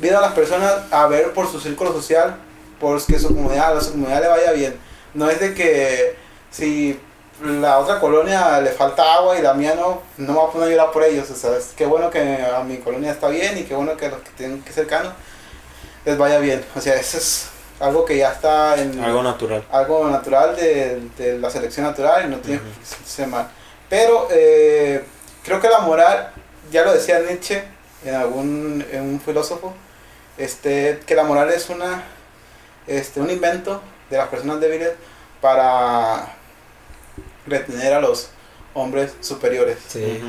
[0.00, 2.34] visto a las personas a ver por su círculo social,
[2.80, 4.76] por que su comunidad, a su comunidad le vaya bien.
[5.14, 6.16] No es de que
[6.50, 6.98] si
[7.44, 10.68] la otra colonia le falta agua y la mía no, no me voy a poner
[10.68, 11.30] a llorar por ellos.
[11.30, 14.06] O sea, es qué bueno que a mi colonia está bien y qué bueno que
[14.06, 15.12] a los que tienen que cercanos
[16.04, 16.64] les vaya bien.
[16.74, 17.46] O sea, eso es
[17.78, 19.64] algo que ya está en Algo natural.
[19.70, 23.48] algo natural de, de la selección natural y no tiene que sentirse mal.
[23.90, 25.04] Pero eh,
[25.44, 26.32] creo que la moral,
[26.70, 27.64] ya lo decía Nietzsche
[28.04, 29.74] en algún en un filósofo,
[30.38, 32.04] este, que la moral es una
[32.86, 34.92] este, un invento de las personas débiles
[35.40, 36.34] para
[37.46, 38.30] retener a los
[38.74, 39.78] hombres superiores.
[39.88, 40.20] Sí.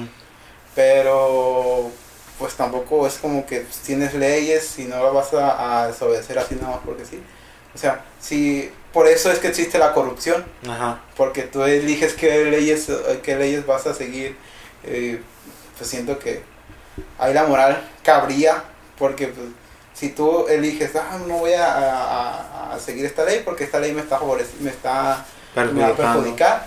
[0.75, 1.91] Pero
[2.39, 6.55] pues tampoco es como que tienes leyes y no las vas a, a desobedecer así
[6.55, 7.21] nada más porque sí.
[7.75, 11.01] O sea, si por eso es que existe la corrupción, Ajá.
[11.17, 14.35] porque tú eliges qué leyes, eh, qué leyes vas a seguir.
[14.83, 15.21] eh,
[15.77, 16.41] pues siento que
[17.17, 18.63] ahí la moral cabría,
[18.97, 19.47] porque pues,
[19.93, 23.91] si tú eliges, ah, no voy a, a- a seguir esta ley porque esta ley
[23.93, 25.95] me está favoreciendo, me está me va a Perjudicando.
[25.95, 26.65] perjudicar.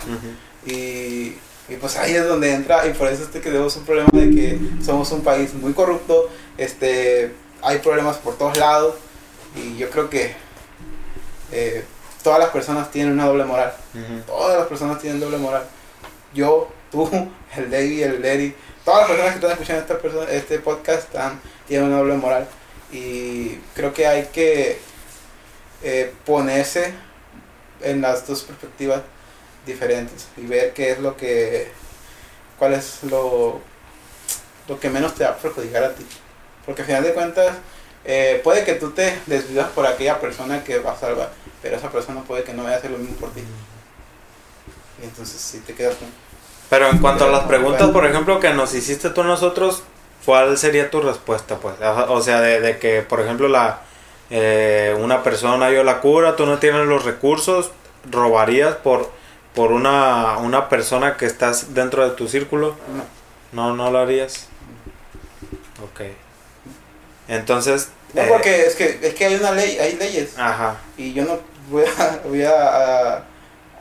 [0.66, 1.36] Y,
[1.68, 4.30] y pues ahí es donde entra, y por eso es que tenemos un problema de
[4.30, 6.28] que somos un país muy corrupto,
[6.59, 7.32] este,
[7.62, 8.94] hay problemas por todos lados,
[9.56, 10.34] y yo creo que
[11.52, 11.84] eh,
[12.24, 13.72] todas las personas tienen una doble moral,
[14.26, 15.62] todas las personas tienen doble moral.
[16.32, 17.09] Yo, tú,
[17.56, 21.40] el David, el Larry, todas las personas que están escuchando esta persona, este podcast están,
[21.68, 22.48] tienen una doble moral,
[22.90, 24.78] y creo que hay que
[25.82, 26.94] eh, ponerse
[27.82, 29.02] en las dos perspectivas
[29.66, 31.70] diferentes y ver qué es lo que
[32.59, 33.60] cuál es lo
[34.66, 36.06] lo que menos te va a perjudicar a ti.
[36.64, 37.55] Porque al final de cuentas
[38.05, 41.30] eh, puede que tú te desvivas por aquella persona que va a salvar
[41.65, 43.43] pero esa persona puede que no vaya a hacer lo mismo por ti
[45.01, 46.09] y entonces si te quedas con
[46.69, 49.82] Pero en cuanto a las preguntas, por ejemplo, que nos hiciste tú a nosotros,
[50.24, 51.57] ¿cuál sería tu respuesta?
[51.57, 53.81] Pues, o sea, de, de que, por ejemplo, la
[54.31, 57.70] eh, una persona dio la cura, tú no tienes los recursos,
[58.11, 59.11] robarías por
[59.55, 62.77] por una, una persona que estás dentro de tu círculo,
[63.53, 64.49] no, no, no lo harías.
[65.82, 66.01] Ok.
[67.28, 67.89] Entonces.
[68.15, 70.77] no eh, porque es que es que hay una ley hay leyes Ajá.
[70.97, 73.23] y yo no voy a voy a, a,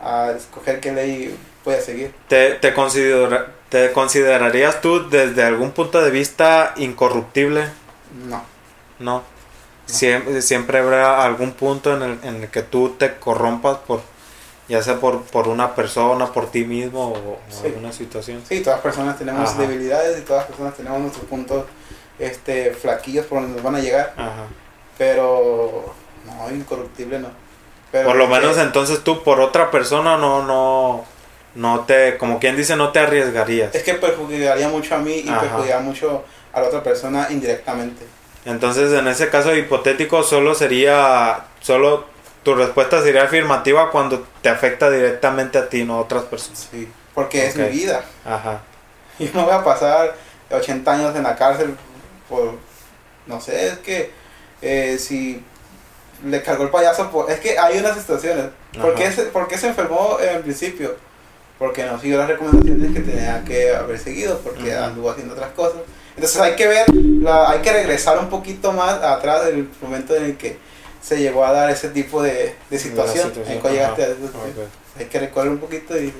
[0.02, 5.72] a escoger qué ley voy a seguir ¿Te, te, considera- ¿Te considerarías tú desde algún
[5.72, 7.66] punto de vista incorruptible?
[8.28, 8.44] no
[9.00, 9.24] No.
[9.86, 14.02] Siempre, siempre habrá algún punto en el, en el que tú te corrompas por
[14.70, 17.66] ya sea por, por una persona, por ti mismo o, Sí.
[17.68, 18.42] alguna situación.
[18.48, 19.62] Sí, todas las personas tenemos Ajá.
[19.62, 21.66] debilidades y todas las personas tenemos nuestros puntos
[22.18, 24.14] este, flaquillos por donde nos van a llegar.
[24.16, 24.46] Ajá.
[24.98, 25.94] Pero
[26.26, 27.28] no, incorruptible no.
[27.94, 31.06] Pero Por lo porque- menos entonces tú por otra persona no, no,
[31.53, 33.74] no te, como quien dice, no te arriesgarías.
[33.76, 35.41] Es que perjudicaría mucho a mí y Ajá.
[35.41, 38.03] perjudicaría mucho a la otra persona indirectamente.
[38.45, 42.06] Entonces en ese caso hipotético solo sería, solo
[42.41, 46.68] tu respuesta sería afirmativa cuando te afecta directamente a ti, no a otras personas.
[46.72, 48.03] Sí, porque es mi vida.
[48.26, 48.61] Ajá.
[49.20, 50.15] Yo no voy a pasar
[50.49, 51.76] 80 años en la cárcel
[52.28, 52.56] por,
[53.28, 54.11] no sé, es que
[54.64, 55.44] eh, si
[56.26, 58.45] le cargó el payaso, por, es que hay unas situaciones.
[58.82, 59.16] ¿Por qué, Ajá.
[59.16, 60.95] se, por qué se enfermó en principio?
[61.60, 64.84] Porque no siguió las recomendaciones que tenía que haber seguido, porque Ujú.
[64.84, 65.82] anduvo haciendo otras cosas.
[66.16, 70.26] Entonces hay que ver, la- hay que regresar un poquito más atrás del momento en
[70.26, 70.58] el que
[71.02, 73.30] se llegó a dar ese tipo de, de situación.
[73.30, 74.12] situación, en llegaste ajá.
[74.12, 74.66] a esa situación.
[74.68, 75.00] Ok.
[75.00, 76.14] Hay que recorrer un poquito y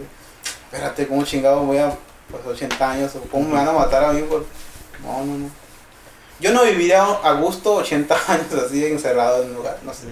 [0.72, 1.94] espérate, ¿cómo chingado voy a
[2.30, 3.16] pues, 80 años?
[3.16, 4.22] ¿O cómo me van a matar a mí?
[4.24, 4.46] Por...
[5.04, 5.63] No, no, no.
[6.44, 10.04] Yo no viviría a gusto 80 años así encerrado en un lugar, no sé.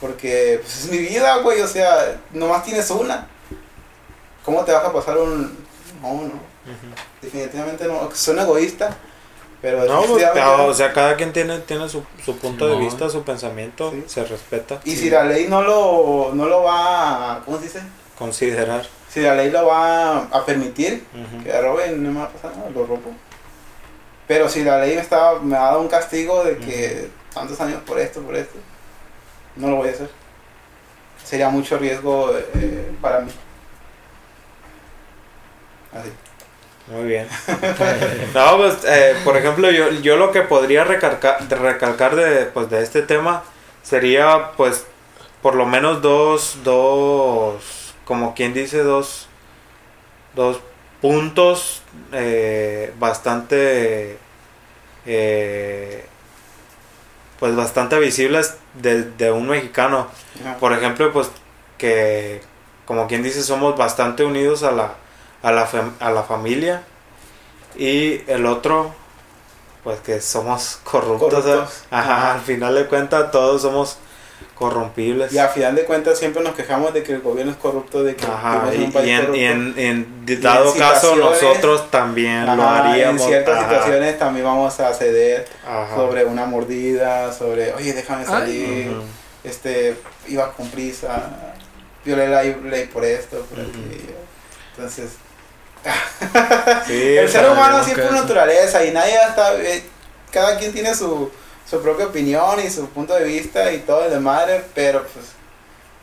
[0.00, 3.26] Porque pues, es mi vida, güey, o sea, nomás tienes una.
[4.44, 5.64] ¿Cómo te vas a pasar un...?
[6.00, 6.32] No, no,
[7.20, 8.08] definitivamente no.
[8.14, 8.96] Suena egoísta,
[9.62, 13.22] pero No, pues, o sea, cada quien tiene, tiene su, su punto de vista, su
[13.24, 14.04] pensamiento, Sí.
[14.06, 14.80] se respeta.
[14.84, 17.40] Y si la ley no lo, no lo va a...
[17.44, 17.80] ¿Cómo se dice?
[18.18, 18.86] Considerar.
[19.08, 21.42] Si la ley lo va a permitir, Ujú.
[21.44, 23.12] que roben, no me va a pasar nada, lo robo.
[24.26, 27.82] Pero si la ley me, estaba, me ha dado un castigo de que tantos años
[27.82, 28.58] por esto, por esto,
[29.56, 30.08] no lo voy a hacer.
[31.22, 33.30] Sería mucho riesgo eh, para mí.
[35.92, 36.12] Así.
[36.86, 37.28] Muy bien.
[38.34, 42.68] No, pues, eh, por ejemplo, yo, yo lo que podría recalcar, de recalcar de, pues,
[42.68, 43.44] de este tema
[43.82, 44.86] sería, pues,
[45.40, 49.28] por lo menos dos, dos, como quien dice, dos,
[50.34, 50.60] dos
[51.04, 51.82] puntos
[52.12, 54.16] eh, bastante,
[55.04, 56.06] eh,
[57.38, 60.06] pues, bastante visibles de, de un mexicano.
[60.40, 60.56] Ajá.
[60.56, 61.28] Por ejemplo, pues,
[61.76, 62.40] que,
[62.86, 64.94] como quien dice, somos bastante unidos a la,
[65.42, 65.68] a la,
[66.00, 66.84] a la familia.
[67.76, 68.94] Y el otro,
[69.82, 71.44] pues que somos corruptos.
[71.44, 71.84] Corruptos.
[71.90, 72.32] Ajá, Ajá.
[72.36, 73.98] al final de cuentas todos somos
[74.54, 75.32] corrompibles.
[75.32, 78.14] Y a final de cuentas siempre nos quejamos de que el gobierno es corrupto, de
[78.16, 79.40] que Ajá, vivimos en y, un país y en, corrupto.
[79.40, 83.22] y en- en dado en caso nosotros también lo Ajá, haríamos.
[83.22, 85.94] En ciertas ajá, situaciones también vamos a ceder ajá.
[85.96, 88.92] sobre una mordida, sobre, oye, déjame salir.
[89.42, 89.96] Este
[90.28, 91.30] iba con prisa,
[92.04, 93.68] violé la ley por esto, por Ujú.
[93.70, 94.14] aquello.
[94.76, 95.10] Entonces,
[96.86, 98.12] Sí, el ser humano por eso.
[98.12, 99.82] naturaleza y nadie está, eh,
[100.30, 101.30] cada quien tiene su,
[101.68, 105.26] su propia opinión y su punto de vista y todo el de madre, pero pues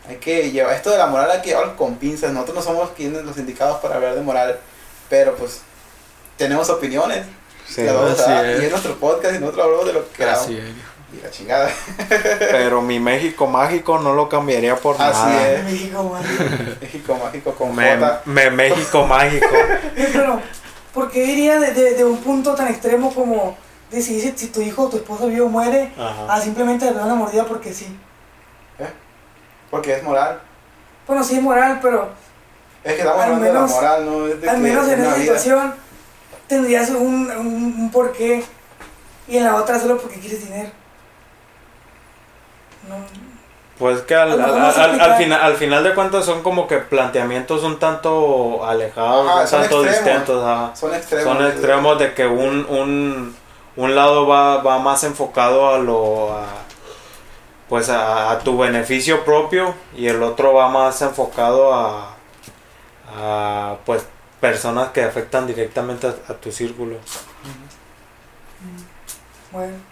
[0.09, 2.31] hay que llevar esto de la moral hay que llevarlo con pinzas.
[2.31, 4.59] Nosotros no somos quienes los indicados para hablar de moral,
[5.09, 5.61] pero pues
[6.37, 7.25] tenemos opiniones.
[7.67, 8.61] sí, así es.
[8.61, 10.41] Y es nuestro podcast y nosotros hablamos de lo que queramos.
[10.41, 10.63] Así es.
[11.13, 11.69] Y la chingada.
[12.39, 15.51] pero mi México mágico no lo cambiaría por Así nada.
[15.51, 15.63] es.
[15.65, 16.23] México, man.
[16.81, 18.21] México mágico con Me, J.
[18.25, 19.45] me- México mágico.
[19.95, 20.39] Pero,
[20.93, 23.57] ¿por qué iría de, de, de un punto tan extremo como
[23.91, 26.33] decidir si tu hijo o tu esposo vivo o muere Ajá.
[26.33, 27.97] a simplemente darle una mordida porque sí?
[29.69, 30.39] Porque es moral.
[31.07, 32.09] Bueno, sí es moral, pero
[32.83, 34.27] Es que estamos hablando de menos- la moral, ¿no?
[34.27, 35.17] Es de al que menos en esa vida.
[35.17, 35.73] situación
[36.47, 38.43] tendrías un, un, un porqué
[39.27, 40.69] y en la otra solo porque quieres dinero.
[42.89, 42.95] No,
[43.77, 48.65] Pues que al, al, final, al final de cuentas son como que planteamientos un tanto
[48.65, 49.87] alejados, Ajá, un tanto extremos.
[50.05, 50.43] distintos.
[50.45, 50.75] ajá.
[50.75, 51.23] Son extremos.
[51.37, 53.35] Son extremos de que un, un,
[53.75, 56.45] un lado va, va más enfocado a lo a,
[57.69, 62.15] pues a, a tu beneficio propio y el otro va más enfocado a,
[63.15, 64.05] a pues
[64.39, 66.97] personas que afectan directamente a, a tu círculo.
[69.51, 69.90] bueno.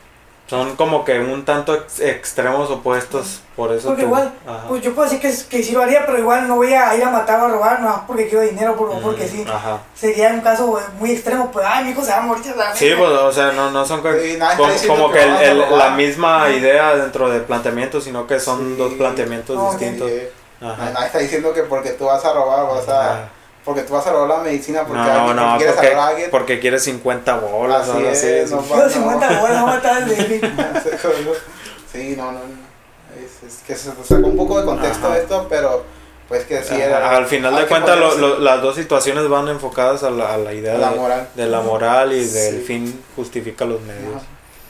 [0.50, 4.64] Son como que un tanto ex- extremos opuestos, por eso Porque tú- igual, ajá.
[4.68, 7.04] pues yo puedo decir que, que sí lo haría, pero igual no voy a ir
[7.04, 9.46] a matar o a robar, no porque quiero dinero por- o porque sí.
[9.48, 9.78] Ajá.
[9.94, 12.44] Sería un caso muy extremo, pues, ay, mi hijo se va a morir.
[12.74, 16.96] Sí, pues, o sea, no, no son Sí, como, que que el- la misma idea
[16.96, 18.76] dentro del planteamiento, sino que son Sí.
[18.76, 20.10] dos planteamientos No, distintos.
[20.10, 20.20] Sí.
[20.66, 20.90] Ajá.
[20.92, 23.30] Nadie está diciendo que porque tú vas a robar, vas a.
[23.70, 26.10] Porque tú vas a robar la medicina porque, No, alguien- no, quieres porque, agarrar a
[26.10, 26.32] alguien.
[26.32, 28.20] porque quieres 50 bolas Así es,
[28.50, 28.56] sí.
[28.56, 30.41] no Quiero 50 bolas, matar baby.
[31.94, 32.40] sí, no, no.
[32.40, 32.70] no.
[33.16, 35.18] Es, es que se sacó un poco de contexto Ajá.
[35.20, 35.84] esto, pero
[36.28, 37.16] pues que sí Ajá, era.
[37.18, 40.38] Al final de cuentas, lo- ponerse lo- las dos situaciones van enfocadas a la, a
[40.40, 41.28] la idea la de, moral.
[41.36, 44.24] de la moral y del fin justifica los medios.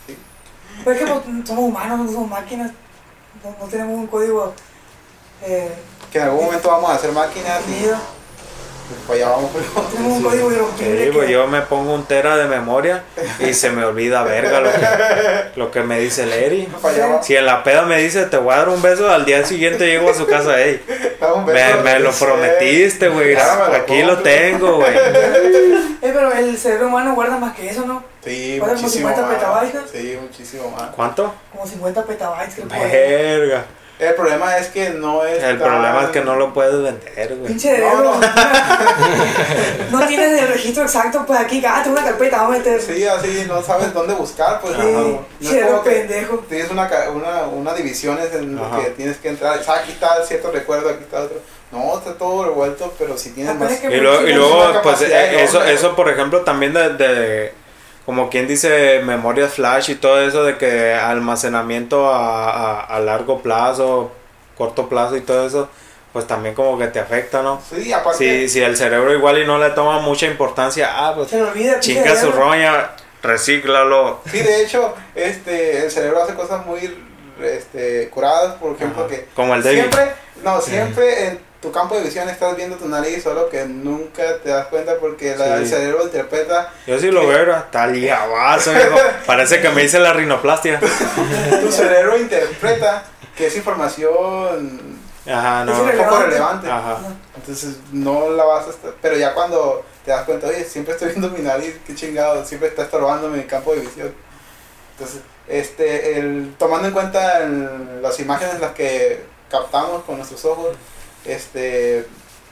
[0.07, 0.17] Sí.
[0.83, 2.71] Pues es que pues, somos humanos, no somos máquinas.
[3.45, 4.53] No, no tenemos un código
[5.41, 5.71] eh,
[6.11, 7.85] Que en algún momento vamos a hacer máquinas y.
[9.07, 9.51] pues ya vamos.
[9.91, 10.69] Tenemos un código.
[10.77, 13.03] Sí, pues yo me pongo un tera de memoria
[13.39, 14.79] y se me olvida verga lo que,
[15.55, 16.67] lo que me dice el Eri.
[16.81, 17.25] Para allá vamos.
[17.25, 19.85] Si en la peda me dice te voy a dar un beso, al día siguiente
[19.85, 20.81] llego a su casa, ey,
[21.45, 21.81] me, beso.
[21.83, 24.93] me lo prometiste, güey, aquí lo tengo, güey.
[26.01, 28.01] Eh, pero el cerebro humano guarda más que eso, ¿no?
[28.23, 29.35] Sí, Ahora como muchísimo 50 más.
[29.35, 29.91] petabytes.
[29.91, 30.91] Sí, muchísimo más.
[30.95, 31.33] ¿Cuánto?
[31.51, 33.59] Como 50 petabytes que puede.
[33.99, 35.43] El problema es que no es.
[35.43, 37.47] El tan- problema es que no lo puedes vender, güey.
[37.47, 38.15] Pinche cerebro.
[39.91, 42.81] No, No, tienes el registro exacto, pues aquí, ah, tengo una carpeta, vamos a meter.
[42.81, 44.73] Sí, así no sabes dónde buscar, pues.
[44.75, 46.37] Sí, no, no es cerebro como que pendejo.
[46.47, 48.83] Tienes una, ca- una, una divisiones en lo Ajá.
[48.83, 49.59] que tienes que entrar.
[49.59, 51.37] O sea, aquí está cierto recuerdo, aquí está otro.
[51.71, 53.71] No, está todo revuelto, pero si tienes más.
[53.83, 57.53] Y luego, y pues eh, eso, eso, por ejemplo, también de, de-
[58.09, 63.43] como quien dice, memorias flash y todo eso de que almacenamiento a, a, a largo
[63.43, 64.09] plazo,
[64.57, 65.69] corto plazo y todo eso,
[66.11, 67.61] pues también como que te afecta, ¿no?
[67.69, 68.17] Sí, aparte.
[68.17, 71.79] Si, si el cerebro igual y no le toma mucha importancia, ah, pues Se olvida.
[71.79, 72.89] chinga su roña,
[73.21, 74.21] recíclalo.
[74.31, 76.97] Sí, de hecho, este, el cerebro hace cosas muy
[77.43, 79.11] este, curadas, por ejemplo, Ajá.
[79.13, 79.81] que Como el David.
[79.81, 80.11] siempre,
[80.43, 84.49] no, siempre en tu campo de visión estás viendo tu nariz, solo que nunca te
[84.49, 85.63] das cuenta porque la- Sí.
[85.63, 88.71] el cerebro interpreta, Yo sí lo veo, está liabazo.
[89.25, 90.79] Parece que me hice la rinoplastia.
[90.79, 93.03] tu cerebro interpreta
[93.35, 95.83] que es información Ajá, Es no.
[95.83, 96.71] un poco relevante.
[96.71, 96.97] Ajá.
[97.35, 101.09] Entonces no la vas a estar, pero ya cuando te das cuenta, oye, siempre estoy
[101.09, 104.11] viendo mi nariz, qué chingado, siempre está estorbándome mi campo de visión.
[104.97, 110.69] Entonces, este, el, tomando en cuenta el- las imágenes las que captamos con nuestros ojos,
[111.25, 112.05] este,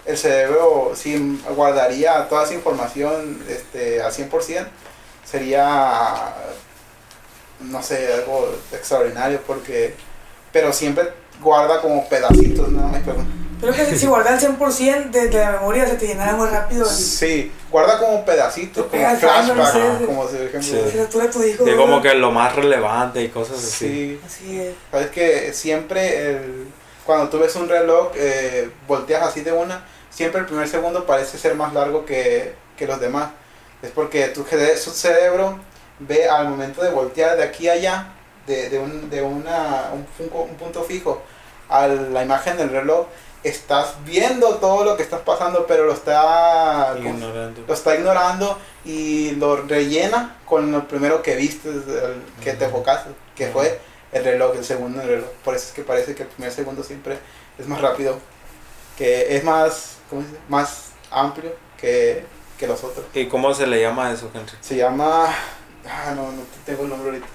[0.05, 4.67] el cerebro si guardaría toda esa información este, al 100%,
[5.25, 6.33] sería,
[7.59, 9.95] no sé, algo extraordinario porque,
[10.51, 11.09] pero siempre
[11.41, 13.01] guarda como pedacitos, nada más.
[13.05, 13.17] pero-
[13.59, 16.83] Creo que si guardas el 100% de, de la memoria se te llenará muy rápido.
[16.87, 20.05] el- Sí, guarda como pedacitos, como flashback, sí.
[20.05, 20.61] como por ejemplo.
[20.61, 21.63] Sí.
[21.65, 23.87] De como que lo más relevante y cosas así.
[23.87, 24.75] Sí, Así es.
[24.91, 26.67] sabes que siempre el-
[27.07, 31.39] cuando tú ves un reloj, eh, volteas así de una, siempre el primer segundo parece
[31.39, 33.29] ser más largo que, que los demás.
[33.81, 35.57] Es porque tu su cerebro
[35.99, 38.07] ve al momento de voltear de aquí a allá,
[38.45, 40.05] de, de, un, de una, un,
[40.57, 41.21] punto fijo,
[41.69, 43.07] a la imagen del reloj,
[43.43, 46.93] estás viendo todo lo que estás pasando, pero lo está...
[46.97, 47.63] ¿cómo se- Ignorando.
[47.67, 51.69] lo está ignorando y lo rellena con lo primero que viste,
[52.43, 53.79] que te enfocaste, que fue
[54.11, 55.29] el reloj, el segundo el reloj.
[55.43, 57.17] Por eso es que parece que el primer segundo siempre
[57.59, 58.19] es más rápido,
[58.97, 60.39] que es más, ¿cómo se dice?
[60.49, 62.25] Más amplio que,
[62.57, 63.05] que los otros.
[63.13, 64.51] ¿Y cómo se le llama eso, Henry?
[64.61, 65.27] Se llama,
[65.85, 67.27] ah, no, no tengo el nombre ahorita,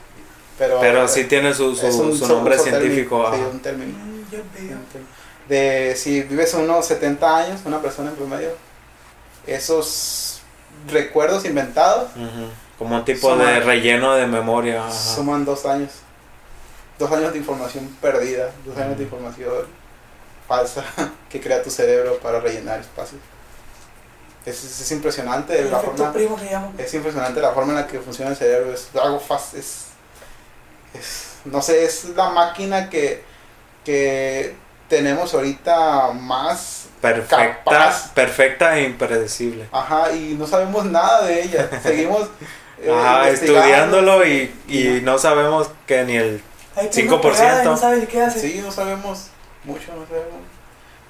[0.58, 3.30] pero, Pero sí tiene su, su, es un- su nombre término, científico.
[3.34, 3.98] sí, un término.
[3.98, 4.78] Mm, yo veo.
[5.48, 8.50] de si vives unos 70 años, una persona en promedio,
[9.46, 10.40] esos
[10.90, 12.10] recuerdos inventados.
[12.78, 14.84] Como un tipo de relleno de memoria.
[14.86, 14.92] ajá.
[14.92, 15.90] suman dos años.
[17.02, 19.66] Dos años de información perdida, dos años de información
[20.46, 20.84] falsa
[21.30, 23.20] que crea tu cerebro para rellenar espacios.
[24.46, 26.36] Es, es, es impresionante El la forma, primo
[26.78, 28.72] es impresionante la forma en la que funciona el cerebro.
[28.72, 29.86] Es algo fácil, es,
[30.94, 33.24] es- no sé, es la máquina que,
[33.84, 34.54] que
[34.88, 38.12] tenemos ahorita más Perfecta, capaz.
[38.14, 39.68] perfecta e impredecible.
[39.72, 41.68] Ajá, y no sabemos nada de ella.
[41.82, 42.28] Seguimos
[42.80, 46.42] eh, Ajá, estudiándolo y, y no sabemos que ni el...
[46.76, 47.08] Ahí tú 5%.
[47.08, 48.40] una pegada y No sabes qué hace.
[48.40, 49.28] Sí, no sabemos
[49.64, 50.40] mucho, no sabemos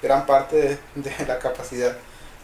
[0.01, 1.95] gran parte de, de la capacidad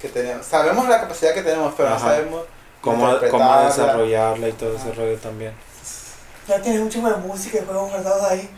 [0.01, 0.45] que tenemos.
[0.45, 1.97] Sabemos la capacidad que tenemos, pero Ajá.
[1.97, 2.41] no sabemos
[2.81, 4.95] Cómo, cómo desarrollarla y todo ese Ajá.
[5.01, 5.53] rollo también.
[6.47, 8.49] Ya tienes un chingo de música y juegos guardados ahí.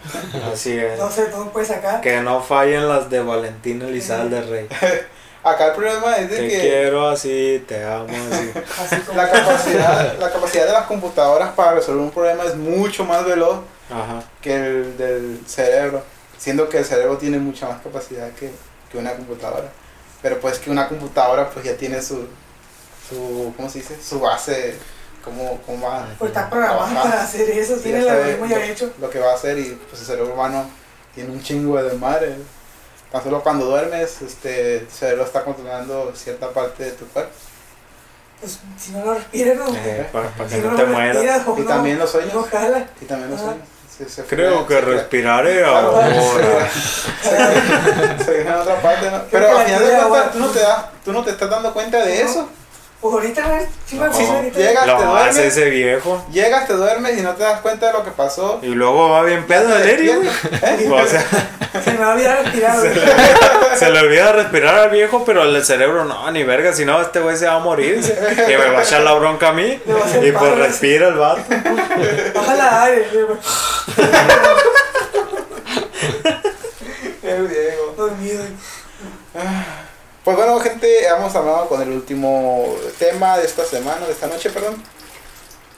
[0.53, 0.97] Así es.
[0.97, 1.99] No sé, tú puedes sacar.
[1.99, 4.69] Que no fallen las de Valentín Elizalde Rey.
[5.43, 8.51] Acá el problema es de Te que quiero así, te amo así.
[8.81, 9.17] Así como.
[9.17, 13.61] la capacidad, la capacidad de las computadoras para resolver un problema es mucho más veloz
[13.91, 14.23] Ajá.
[14.41, 16.03] que el del cerebro,
[16.37, 18.51] siendo que el cerebro tiene mucha más capacidad que,
[18.91, 19.69] que una computadora.
[20.21, 22.27] Pero pues que una computadora pues ya tiene su,
[23.09, 23.97] su ¿cómo se dice?
[24.01, 24.75] Su base,
[25.23, 27.03] cómo, cómo va Pues está programado Ajá.
[27.03, 27.75] para hacer eso.
[27.77, 28.93] Sí, Tiene ya sabe algoritmo ya lo- hecho.
[28.99, 30.65] lo que va a hacer y pues el cerebro humano
[31.15, 32.35] tiene un chingo de madre.
[33.11, 37.33] Tan solo cuando duermes, este, el cerebro está controlando cierta parte de tu cuerpo.
[38.39, 39.67] Pues si no lo respiras, no.
[39.75, 41.43] Eh, para, para Si que no no lo te mueras.
[41.57, 42.33] Y también los sueños.
[43.01, 43.67] Y también los sueños.
[43.97, 46.07] Se- se Creo crea- que respiraré ahora.
[48.25, 49.21] se- en otra parte, ¿no?
[49.29, 51.97] Pero al final de cuentas, tú no te das, tú no te estás dando cuenta
[52.03, 52.49] de eso.
[53.01, 54.05] Pues ahorita, a ver, sí, No.
[54.05, 54.59] ahorita.
[54.59, 56.23] Llega, te duermes, ese viejo.
[56.31, 58.59] llegas, te duermes y no te das cuenta de lo que pasó.
[58.61, 60.27] Y luego va bien pedo el Eri, güey.
[60.27, 60.89] ¿Eh?
[60.91, 61.25] O sea,
[61.83, 62.91] Se me va a olvidar respirar, güey.
[63.77, 67.21] se le olvida respirar al viejo, pero el cerebro no, ni verga, si no, este
[67.21, 68.01] güey se va a morir.
[68.45, 69.81] Que me va a echar la bronca a mí.
[69.87, 71.41] A Y pues respira el vato.
[72.35, 73.07] Bájala aire.
[77.23, 77.93] El Diego.
[77.97, 78.43] Dormido.
[80.23, 84.51] Pues bueno, gente, hemos hablado con el último tema de esta semana, de esta noche,
[84.51, 84.75] perdón.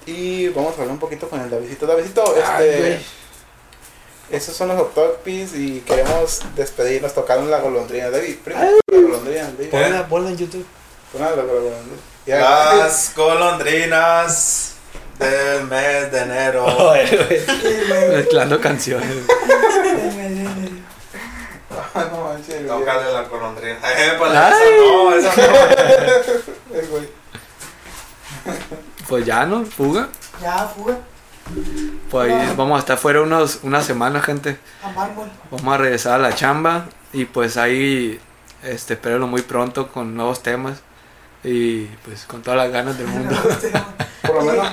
[0.06, 1.88] Y vamos a hablar un poquito con el Davidito.
[1.88, 2.80] Davidito, Ay, este.
[2.80, 3.00] güey.
[4.32, 7.14] Esos son los Octopis y queremos despedirnos.
[7.14, 8.10] Tocaron la golondrina.
[8.10, 9.44] David, primo, la golondrina.
[9.58, 9.70] David.
[9.70, 10.66] Ponla, ponla en YouTube.
[11.12, 11.98] Ponla la golondrina.
[12.26, 12.74] Ya.
[12.76, 14.74] Las golondrinas
[15.20, 16.66] del mes de enero.
[18.12, 19.10] Mezclando canciones.
[22.12, 23.78] No manches, Tócale la golondrina.
[23.98, 24.52] Eh, pues Ay.
[24.52, 26.76] esa no, esa no.
[26.78, 27.10] El güey.
[29.08, 29.66] Pues ya, ¿no?
[29.66, 30.10] Fuga.
[30.42, 30.98] Ya, fuga.
[32.10, 34.58] Pues ahí vamos a estar fuera unos, unas semanas, gente.
[34.82, 35.30] A mármol.
[35.52, 36.86] Vamos a regresar a la chamba.
[37.12, 38.20] Y pues ahí,
[38.64, 40.80] este, espérenlo muy pronto con nuevos temas.
[41.44, 43.36] Y pues con todas las ganas del mundo.
[44.22, 44.68] Por lo menos,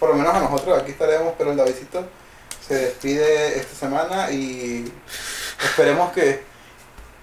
[0.00, 2.04] por lo menos a nosotros aquí estaremos, pero el Davidito
[2.66, 4.90] se despide esta semana y
[5.64, 6.42] esperemos que,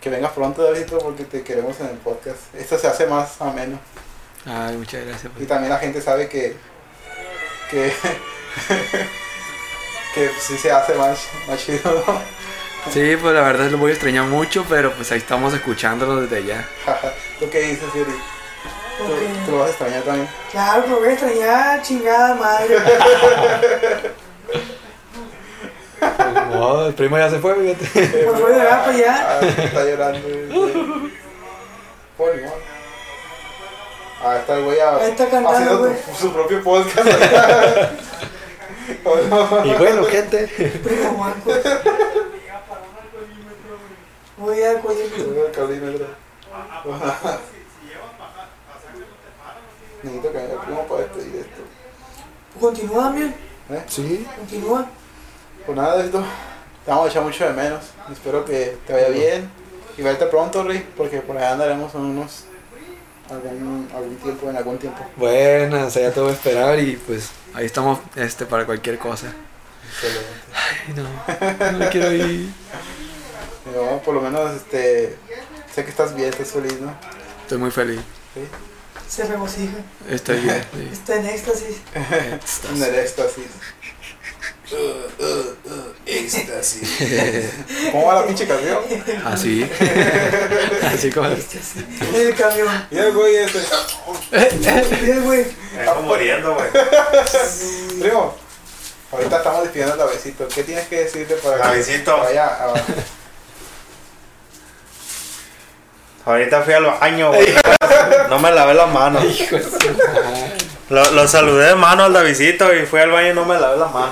[0.02, 2.54] que vengas pronto, Davidito, porque te queremos en el podcast.
[2.56, 3.80] Esto se hace más ameno
[4.46, 5.26] Ay, muchas gracias.
[5.26, 5.48] y pues.
[5.48, 6.56] también la gente sabe que
[7.70, 7.94] que
[10.16, 12.22] que sí se hace más, más chido, ¿no?
[12.92, 16.38] Sí, pues la verdad lo voy a extrañar mucho, pero pues ahí estamos escuchándolo desde
[16.38, 16.68] allá.
[17.40, 18.14] ¿Tú qué dices, Yuri?
[19.46, 20.28] ¿Tú, lo vas a extrañar también?
[20.52, 22.78] claro, pero voy a extrañar, chingada madre.
[26.56, 27.86] Oh, el primo ya se fue, fíjate.
[28.26, 28.84] Por favor, de allá.
[29.30, 30.28] Ah, está llorando.
[32.18, 32.54] Por igual.
[34.24, 35.94] Ah, está el güey a- Ahí está cantando, haciendo güey.
[36.02, 37.08] tu- su propio podcast.
[39.06, 39.66] ¿O no?
[39.66, 40.48] Y bueno, gente.
[40.84, 41.52] Primo Marco.
[44.38, 45.46] Voy a cuello.
[45.46, 46.08] El calímetro.
[50.04, 51.62] Necesito que el primo para despedir esto.
[52.60, 53.36] Continúa, Damián.
[53.70, 53.84] ¿Eh?
[53.88, 54.28] Sí.
[54.38, 54.88] Continúa.
[55.66, 56.24] Pues nada, esto.
[56.86, 57.82] Te vamos a echar mucho de menos.
[58.12, 59.50] Espero que te vaya bien.
[59.98, 62.46] Y verte pronto, Rick, porque por allá andaremos en unos.
[63.30, 65.06] algún, algún tiempo, en algún tiempo.
[65.16, 68.98] Bueno, o sea, ya te voy a esperar y pues ahí estamos este, para cualquier
[68.98, 69.28] cosa.
[70.54, 72.50] Ay, no, no me quiero ir.
[73.66, 75.18] Pero, por lo menos, este.
[75.74, 76.96] Sé que estás bien, estás feliz, ¿no?
[77.42, 78.00] Estoy muy feliz.
[78.34, 78.42] Sí.
[79.08, 79.78] Se regocija.
[80.10, 80.64] Estoy bien.
[80.74, 80.90] sí.
[80.92, 81.78] Está en éxtasis.
[82.74, 82.84] En
[84.72, 85.56] el
[86.06, 86.90] éxtasis.
[87.92, 88.80] ¿Cómo va la pinche canción?
[89.26, 89.70] Así.
[90.94, 91.30] Así como.
[91.30, 91.84] Éxtasis.
[92.02, 92.88] En el camión.
[92.92, 93.60] Y el güey ese.
[95.02, 95.46] Mira, güey.
[95.76, 96.70] Me vengo muriendo, güey.
[98.00, 98.36] Primo,
[99.12, 100.48] ahorita estamos despidiendo al Davidito.
[100.48, 102.74] ¿Qué tienes que decirle para que vaya a...
[106.26, 107.48] Ahorita fui al baño, güey.
[108.30, 109.24] No me lavé las manos.
[109.24, 110.69] Hijo de su madre.
[110.90, 113.78] Lo, lo saludé de mano al Davidito y fui al baño y no me lavé
[113.78, 114.10] las manos.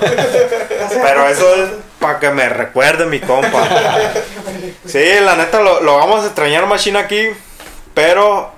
[1.02, 3.68] Pero eso es para que me recuerde mi compa.
[4.86, 7.28] Sí, la neta lo, lo vamos a extrañar machine aquí,
[7.94, 8.52] pero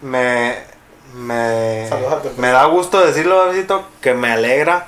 [0.00, 0.70] me
[1.14, 1.88] me,
[2.36, 4.86] me da gusto decirlo, Davidito, que me alegra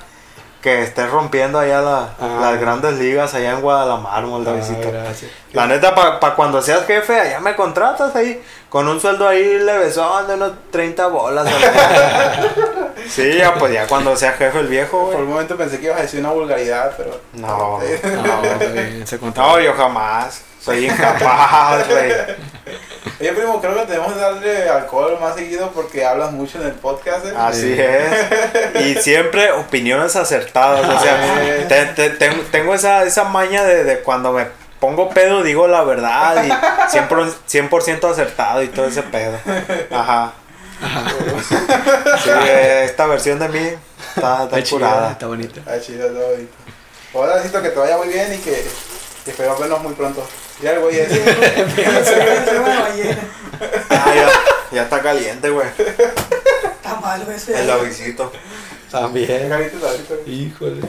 [0.63, 2.39] que estés rompiendo allá la- Ah.
[2.41, 4.91] las grandes ligas allá en Guadalajara, Davidito.
[4.95, 5.11] Ah.
[5.51, 10.25] La neta, para cuando seas jefe, allá me contratas ahí, con un sueldo ahí levesón
[10.25, 11.45] de unos 30 bolas.
[13.09, 15.99] sí, ya pues ya cuando sea jefe el viejo, Por un momento pensé que ibas
[15.99, 17.19] a decir una vulgaridad, pero...
[17.33, 17.79] No.
[18.23, 20.41] No, No, yo jamás.
[20.63, 22.11] Soy incapaz, güey.
[23.19, 26.73] Oye, primo, creo que tenemos que darle alcohol más seguido porque hablas mucho en el
[26.73, 27.33] podcast, ¿eh?
[27.37, 28.81] Así es.
[28.81, 30.87] Y siempre opiniones acertadas.
[30.87, 34.47] O sea, te- te- ten- tengo esa, esa maña de, de cuando me
[34.79, 39.37] pongo pedo digo la verdad y 100%, 100% acertado y todo ese pedo.
[39.91, 40.33] Ajá.
[42.23, 42.29] Sí,
[42.83, 43.59] esta versión de mí
[44.15, 45.11] está, está Está chida, curada.
[45.11, 45.81] está bonita.
[45.81, 46.53] Chido, todo bonito.
[47.13, 48.65] Ahora necesito que te vaya muy bien y que,
[49.23, 50.27] que esperamos vernos muy pronto.
[50.63, 51.21] Ya el güey ese.
[53.89, 54.29] Ah, ya,
[54.71, 55.67] ya está caliente, güey.
[55.67, 57.59] Está malo ese.
[57.59, 58.31] El avisito.
[58.89, 59.51] También.
[60.25, 60.81] Híjole.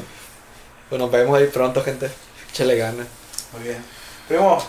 [0.88, 2.08] Pues nos vemos ahí pronto, gente.
[2.50, 3.06] Échale ganas.
[3.52, 3.84] Muy bien.
[4.28, 4.64] Primo,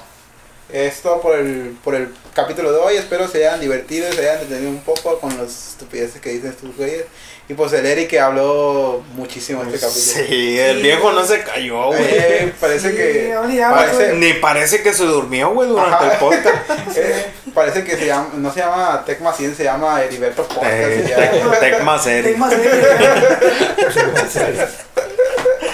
[0.70, 2.96] es todo por el, por el capítulo de hoy.
[2.96, 6.50] Espero se hayan divertido y se hayan entretenido un poco con las estupideces que dicen
[6.50, 7.06] estos güeyes.
[7.48, 10.26] Y pues el Eric que habló muchísimo en este capítulo.
[10.28, 12.00] Sí, el viejo no se cayó, güey.
[12.02, 13.38] Eh, parece Sí, que.
[13.38, 16.14] olvidaba, parece- Ni parece que se durmió, güey, durante Ajá.
[16.14, 16.70] el podcast.
[16.98, 21.08] eh, Parece que se llama, no se llama Tecma 100, se llama Heriberto Podcast.
[21.08, 21.32] Ya.
[21.32, 22.32] Tec- Tecma serie.
[22.32, 22.80] Tecmas Eri.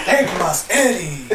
[0.06, 1.28] Tecmas Eri.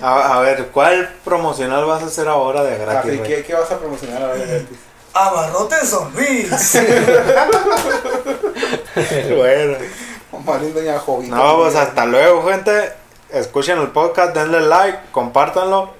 [0.00, 3.20] A, a ver, ¿cuál promocional vas a hacer ahora de gratis?
[3.26, 4.78] ¿qué, ¿qué vas a promocionar ahora de gratis?
[5.14, 6.50] Abarrotes Don Luis.
[9.36, 9.76] Bueno.
[10.74, 11.36] Doña Jovita.
[11.36, 12.92] No, pues hasta luego, gente.
[13.30, 15.90] Escuchen el podcast, denle like, compártanlo.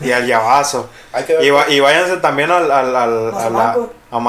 [0.00, 0.88] Y al llavazo.
[1.40, 3.76] Y, va- y váyanse también al, al, al- a, la-
[4.10, 4.20] a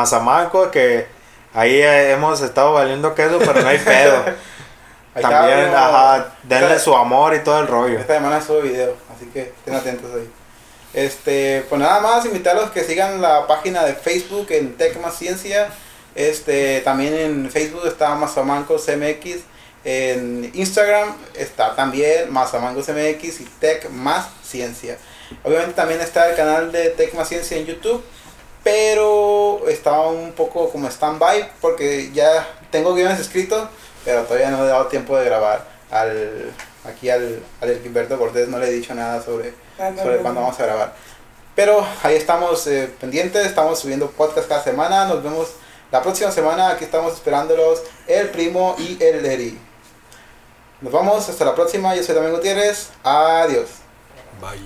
[0.72, 1.08] que
[1.54, 4.24] ahí eh, hemos estado valiendo queso, pero no hay pedo.
[5.22, 8.00] También, ajá, denle su amor y todo el rollo.
[8.00, 10.30] Esta semana sube video, así que estén atentos ahí.
[10.96, 15.68] Este, pues nada más invitarlos que sigan la página de Facebook en Tech Ciencia.
[16.16, 19.42] Este, también en Facebook está Mazamancos MX.
[19.84, 24.98] En Instagram está también Mazamancos MX y Tech Más Ciencia.
[25.44, 28.02] Obviamente también está el canal de Tech Ciencia en YouTube.
[28.64, 33.68] Pero está un poco como stand-by porque ya tengo guiones escritos,
[34.06, 35.68] pero todavía no he dado tiempo de grabar.
[35.92, 36.54] Al,
[36.86, 40.64] aquí al, al Gilberto Cortés no le he dicho nada sobre, sobre cuándo vamos a
[40.66, 40.96] grabar.
[41.56, 45.06] Pero ahí estamos eh, pendientes, estamos subiendo podcast cada semana.
[45.06, 45.50] Nos vemos
[45.92, 46.70] la próxima semana.
[46.70, 49.60] Aquí estamos esperándolos el primo y el Eri.
[50.82, 51.96] Nos vamos, hasta la próxima.
[51.96, 52.90] Yo soy Damián Gutiérrez.
[53.04, 53.70] Adiós.
[54.42, 54.60] Bye.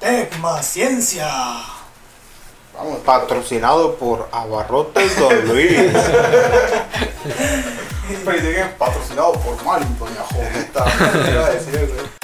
[0.00, 1.28] Tecmas Ciencia.
[2.74, 2.98] Vamos.
[3.04, 5.92] Patrocinado por Abarrotes Don Luis.
[8.78, 10.84] Patrocinado por Marín, doña Jovita.